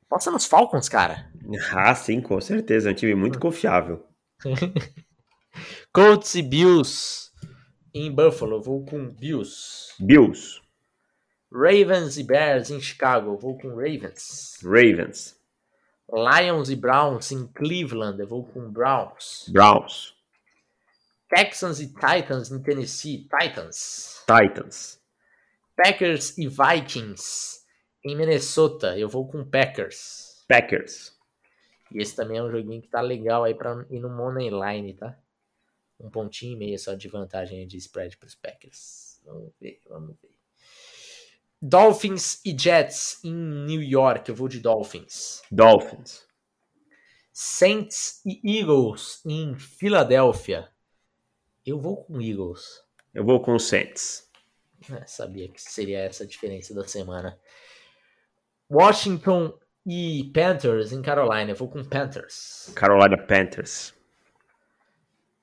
Posta 0.08 0.30
nos 0.30 0.46
Falcons, 0.46 0.88
cara. 0.88 1.30
Ah, 1.72 1.94
sim, 1.96 2.20
com 2.20 2.40
certeza. 2.40 2.90
É 2.90 2.92
um 2.92 2.94
time 2.94 3.14
muito 3.14 3.40
confiável. 3.40 4.06
Colts 5.92 6.36
e 6.36 6.42
Bills 6.42 7.32
em 7.92 8.12
Buffalo. 8.12 8.62
Vou 8.62 8.84
com 8.84 9.08
Bills. 9.08 9.92
Bills. 9.98 10.61
Ravens 11.52 12.18
e 12.18 12.22
Bears 12.22 12.70
em 12.70 12.80
Chicago. 12.80 13.36
Vou 13.36 13.58
com 13.58 13.70
Ravens. 13.70 14.58
Ravens. 14.62 15.36
Lions 16.08 16.70
e 16.70 16.76
Browns 16.76 17.32
em 17.32 17.48
Cleveland. 17.48 18.20
Eu 18.20 18.28
vou 18.28 18.44
com 18.44 18.70
Browns. 18.70 19.48
Browns. 19.48 20.14
Texans 21.28 21.80
e 21.80 21.88
Titans 21.88 22.50
em 22.50 22.62
Tennessee. 22.62 23.28
Titans. 23.28 24.24
Titans. 24.26 25.00
Packers 25.76 26.36
e 26.38 26.46
Vikings 26.46 27.59
em 28.05 28.16
Minnesota. 28.16 28.98
Eu 28.98 29.09
vou 29.09 29.26
com 29.26 29.44
Packers. 29.44 30.44
Packers. 30.48 31.16
E 31.92 32.01
esse 32.01 32.14
também 32.14 32.38
é 32.38 32.42
um 32.42 32.51
joguinho 32.51 32.80
que 32.80 32.88
tá 32.88 33.01
legal 33.01 33.44
aí 33.44 33.55
para 33.55 33.84
ir 33.90 34.01
no 34.01 34.09
Money 34.09 34.51
Line, 34.51 34.94
tá? 34.94 35.18
Um 35.98 36.11
pontinho 36.11 36.53
e 36.53 36.57
meio 36.57 36.78
só 36.78 36.94
de 36.94 37.09
vantagem 37.09 37.66
de 37.66 37.76
spread 37.76 38.16
para 38.16 38.26
os 38.26 38.34
Packers. 38.34 39.20
Vamos 39.24 39.53
ver, 39.61 39.80
vamos 39.88 40.16
ver. 40.20 40.30
Dolphins 41.61 42.40
e 42.44 42.57
Jets 42.59 43.22
em 43.22 43.34
New 43.34 43.82
York. 43.82 44.30
Eu 44.30 44.34
vou 44.34 44.48
de 44.48 44.61
Dolphins. 44.61 45.42
Dolphins. 45.51 46.24
Saints 47.32 48.22
e 48.24 48.59
Eagles 48.59 49.20
em 49.26 49.55
Filadélfia. 49.57 50.70
Eu 51.66 51.78
vou 51.78 52.05
com 52.05 52.20
Eagles. 52.20 52.82
Eu 53.12 53.24
vou 53.24 53.40
com 53.40 53.59
Saints. 53.59 54.28
É, 54.90 55.05
sabia 55.07 55.48
que 55.48 55.61
seria 55.61 55.98
essa 55.98 56.24
a 56.24 56.26
diferença 56.26 56.72
da 56.74 56.86
semana. 56.88 57.38
Washington 58.70 59.52
e 59.86 60.30
Panthers 60.32 60.92
em 60.92 61.02
Carolina. 61.02 61.50
Eu 61.50 61.56
vou 61.56 61.68
com 61.68 61.82
Panthers. 61.82 62.72
Carolina 62.74 63.18
Panthers. 63.18 63.94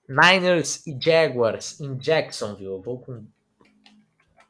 Niners 0.07 0.87
e 0.87 0.97
Jaguars 0.99 1.81
em 1.81 1.97
Jacksonville. 1.97 2.71
Eu 2.71 2.81
vou 2.81 2.99
com 2.99 3.25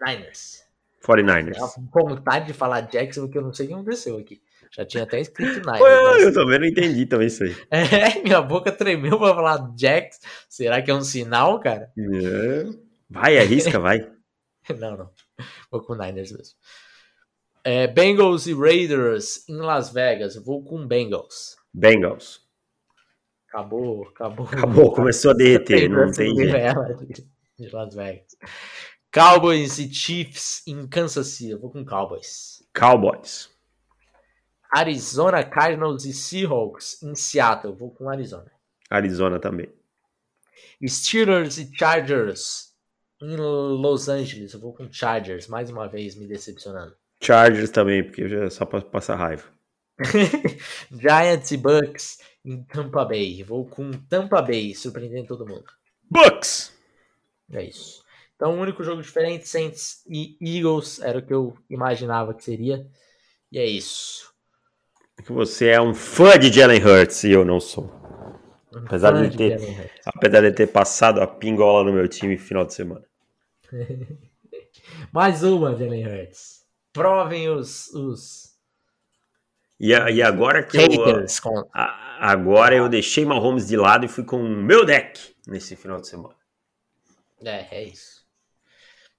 Niners. 0.06 0.64
49ers. 1.04 1.58
Com 1.90 2.10
vontade 2.10 2.48
de 2.48 2.54
falar 2.54 2.82
Jacksonville, 2.82 3.32
que 3.32 3.38
eu 3.38 3.42
não 3.42 3.54
sei 3.54 3.66
o 3.66 3.70
que 3.70 3.74
aconteceu 3.74 4.18
aqui. 4.18 4.42
Já 4.72 4.86
tinha 4.86 5.04
até 5.04 5.20
escrito 5.20 5.62
Niners. 5.66 5.80
mas... 5.80 6.24
Eu 6.24 6.34
também 6.34 6.60
não 6.60 6.68
entendi 6.68 7.06
também 7.06 7.28
isso 7.28 7.44
aí. 7.44 7.56
É, 7.72 8.22
minha 8.22 8.42
boca 8.42 8.72
tremeu 8.72 9.18
pra 9.18 9.34
falar 9.34 9.74
Jax. 9.76 10.20
Será 10.48 10.82
que 10.82 10.92
é 10.92 10.94
um 10.94 11.02
sinal, 11.02 11.60
cara? 11.60 11.92
É. 11.98 12.66
Vai, 13.10 13.40
arrisca, 13.40 13.80
vai. 13.80 14.08
não, 14.78 14.98
não. 14.98 15.10
Vou 15.72 15.82
com 15.82 15.96
Niners 15.96 16.32
mesmo. 16.32 16.56
É, 17.70 17.86
Bengals 17.86 18.48
e 18.48 18.54
Raiders 18.54 19.44
em 19.50 19.58
Las 19.58 19.92
Vegas. 19.92 20.38
Eu 20.38 20.42
vou 20.42 20.64
com 20.64 20.88
Bengals. 20.88 21.58
Bengals. 21.74 22.42
Acabou, 23.50 24.08
acabou. 24.08 24.48
Acabou, 24.48 24.94
começou 24.94 25.32
a 25.32 25.34
derreter, 25.34 25.90
não 25.90 26.10
tem 26.10 26.34
jeito. 26.34 27.28
De 27.60 27.70
Las 27.70 27.94
Vegas. 27.94 28.38
Cowboys 29.14 29.80
e 29.80 29.94
Chiefs 29.94 30.66
em 30.66 30.88
Kansas 30.88 31.28
City. 31.28 31.52
Eu 31.52 31.60
vou 31.60 31.70
com 31.70 31.84
Cowboys. 31.84 32.64
Cowboys. 32.74 33.50
Arizona 34.72 35.44
Cardinals 35.44 36.06
e 36.06 36.14
Seahawks 36.14 37.04
em 37.04 37.16
Seattle. 37.16 37.74
Eu 37.74 37.78
vou 37.78 37.92
com 37.92 38.10
Arizona. 38.10 38.50
Arizona 38.90 39.42
também. 39.42 39.70
Steelers 40.88 41.58
e 41.58 41.70
Chargers 41.76 42.74
em 43.22 43.36
Los 43.36 44.08
Angeles. 44.08 44.54
Eu 44.54 44.62
vou 44.62 44.74
com 44.74 44.90
Chargers, 44.90 45.50
mais 45.50 45.70
uma 45.70 45.90
vez 45.90 46.16
me 46.16 46.26
decepcionando. 46.26 46.96
Chargers 47.22 47.70
também, 47.70 48.04
porque 48.04 48.28
já 48.28 48.46
é 48.46 48.50
só 48.50 48.66
para 48.66 48.82
passar 48.82 49.16
raiva. 49.16 49.44
Giants 50.92 51.52
e 51.52 51.58
Bucks 51.58 52.20
em 52.46 52.64
Tampa 52.64 53.04
Bay. 53.04 53.44
Vou 53.44 53.66
com 53.66 53.92
Tampa 53.92 54.42
Bay, 54.42 54.74
surpreendendo 54.76 55.28
todo 55.28 55.48
mundo. 55.48 55.66
Bucks! 56.10 56.74
É 57.52 57.64
isso. 57.64 58.04
Então, 58.36 58.56
o 58.56 58.62
único 58.62 58.84
jogo 58.84 59.02
diferente, 59.02 59.48
Saints 59.48 60.04
e 60.08 60.38
Eagles, 60.40 61.00
era 61.00 61.18
o 61.18 61.22
que 61.22 61.34
eu 61.34 61.58
imaginava 61.70 62.34
que 62.34 62.44
seria. 62.44 62.86
E 63.52 63.58
é 63.58 63.66
isso. 63.66 64.32
Você 65.28 65.70
é 65.70 65.82
um 65.82 65.96
fã 65.96 66.38
de 66.38 66.52
Jalen 66.52 66.84
Hurts 66.84 67.24
e 67.24 67.32
eu 67.32 67.44
não 67.44 67.60
sou. 67.60 67.86
Um 68.72 68.86
apesar, 68.86 69.12
de, 69.14 69.30
de 69.30 69.38
ter, 69.38 69.92
apesar 70.06 70.42
de 70.42 70.52
ter 70.52 70.68
passado 70.68 71.20
a 71.20 71.26
pingola 71.26 71.84
no 71.84 71.92
meu 71.92 72.08
time 72.08 72.36
no 72.36 72.42
final 72.42 72.66
de 72.66 72.76
semana. 72.76 73.04
Mais 75.12 75.44
uma, 75.44 75.76
Jalen 75.76 76.06
Hurts. 76.06 76.57
Provem 76.98 77.50
os. 77.50 77.94
os... 77.94 78.58
E, 79.80 79.90
e 79.92 80.22
agora 80.24 80.64
que 80.64 80.78
eu. 80.78 81.26
Com... 81.44 81.64
agora 82.20 82.76
eu 82.76 82.90
deixei 82.90 83.24
Mahomes 83.24 83.68
de 83.68 83.78
lado 83.78 84.06
e 84.06 84.10
fui 84.10 84.24
com 84.24 84.42
o 84.42 84.50
meu 84.50 84.84
deck 84.84 85.36
nesse 85.46 85.76
final 85.76 86.02
de 86.02 86.08
semana. 86.08 86.36
É, 87.44 87.68
é 87.72 87.84
isso. 87.84 88.26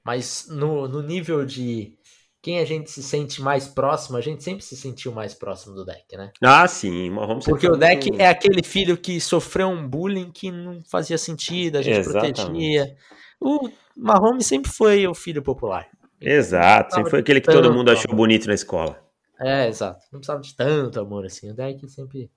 Mas 0.05 0.49
no, 0.51 0.89
no 0.89 1.03
nível 1.03 1.45
de 1.45 1.97
quem 2.43 2.59
a 2.59 2.64
gente 2.64 2.91
se 2.91 3.03
sente 3.03 3.41
mais 3.41 3.68
próximo, 3.68 4.16
a 4.16 4.20
gente 4.20 4.43
sempre 4.43 4.64
se 4.64 4.76
sentiu 4.76 5.12
mais 5.12 5.35
próximo 5.35 5.74
do 5.76 5.85
deck, 5.85 6.16
né? 6.16 6.33
Ah, 6.43 6.66
sim, 6.66 7.11
Mahomes 7.11 7.45
Porque 7.45 7.68
o 7.68 7.76
deck 7.76 8.11
é 8.18 8.29
aquele 8.29 8.62
filho 8.64 8.97
que 8.97 9.20
sofreu 9.20 9.68
um 9.68 9.87
bullying 9.87 10.33
que 10.33 10.51
não 10.51 10.83
fazia 10.91 11.18
sentido, 11.18 11.76
a 11.76 11.83
gente 11.83 11.99
Exatamente. 11.99 12.41
protegia. 12.41 12.97
O 13.41 13.68
Mahomes 13.97 14.47
sempre 14.47 14.70
foi 14.70 15.07
o 15.07 15.14
filho 15.14 15.43
popular. 15.43 15.89
Exato, 16.20 16.94
sempre 16.94 17.10
foi 17.10 17.20
aquele 17.20 17.40
que 17.40 17.50
todo 17.50 17.72
mundo 17.72 17.90
achou 17.90 18.14
bonito 18.14 18.46
na 18.46 18.54
escola. 18.54 19.00
É, 19.40 19.68
exato. 19.68 20.04
Não 20.12 20.18
precisava 20.18 20.40
de 20.40 20.54
tanto 20.54 21.00
amor 21.00 21.24
assim. 21.24 21.50
O 21.50 21.54
deck 21.54 21.88
sempre 21.88 22.30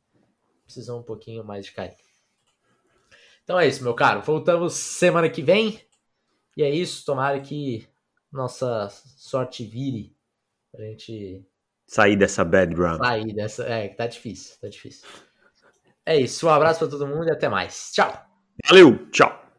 precisou 0.64 1.00
um 1.00 1.04
pouquinho 1.04 1.44
mais 1.44 1.66
de 1.66 1.72
carinho. 1.72 1.98
Então 3.44 3.60
é 3.60 3.68
isso, 3.68 3.84
meu 3.84 3.94
caro. 3.94 4.22
Voltamos 4.22 4.74
semana 4.74 5.30
que 5.30 5.42
vem. 5.42 5.82
E 6.56 6.64
é 6.64 6.70
isso. 6.70 7.04
Tomara 7.06 7.40
que 7.40 7.88
nossa 8.32 8.88
sorte 9.18 9.66
vire 9.66 10.16
pra 10.72 10.86
gente 10.86 11.44
sair 11.88 12.16
dessa 12.16 12.46
bad 12.46 12.74
run. 12.74 12.98
Sair 12.98 13.34
dessa. 13.34 13.64
É, 13.64 13.88
tá 13.90 14.06
difícil, 14.06 14.56
tá 14.62 14.70
difícil. 14.70 15.08
É 16.06 16.20
isso. 16.20 16.48
Um 16.48 16.50
abraço 16.50 16.80
para 16.80 16.88
todo 16.88 17.08
mundo 17.08 17.28
e 17.28 17.32
até 17.32 17.50
mais. 17.50 17.92
Tchau. 17.94 18.14
Valeu, 18.68 19.10
tchau. 19.10 19.51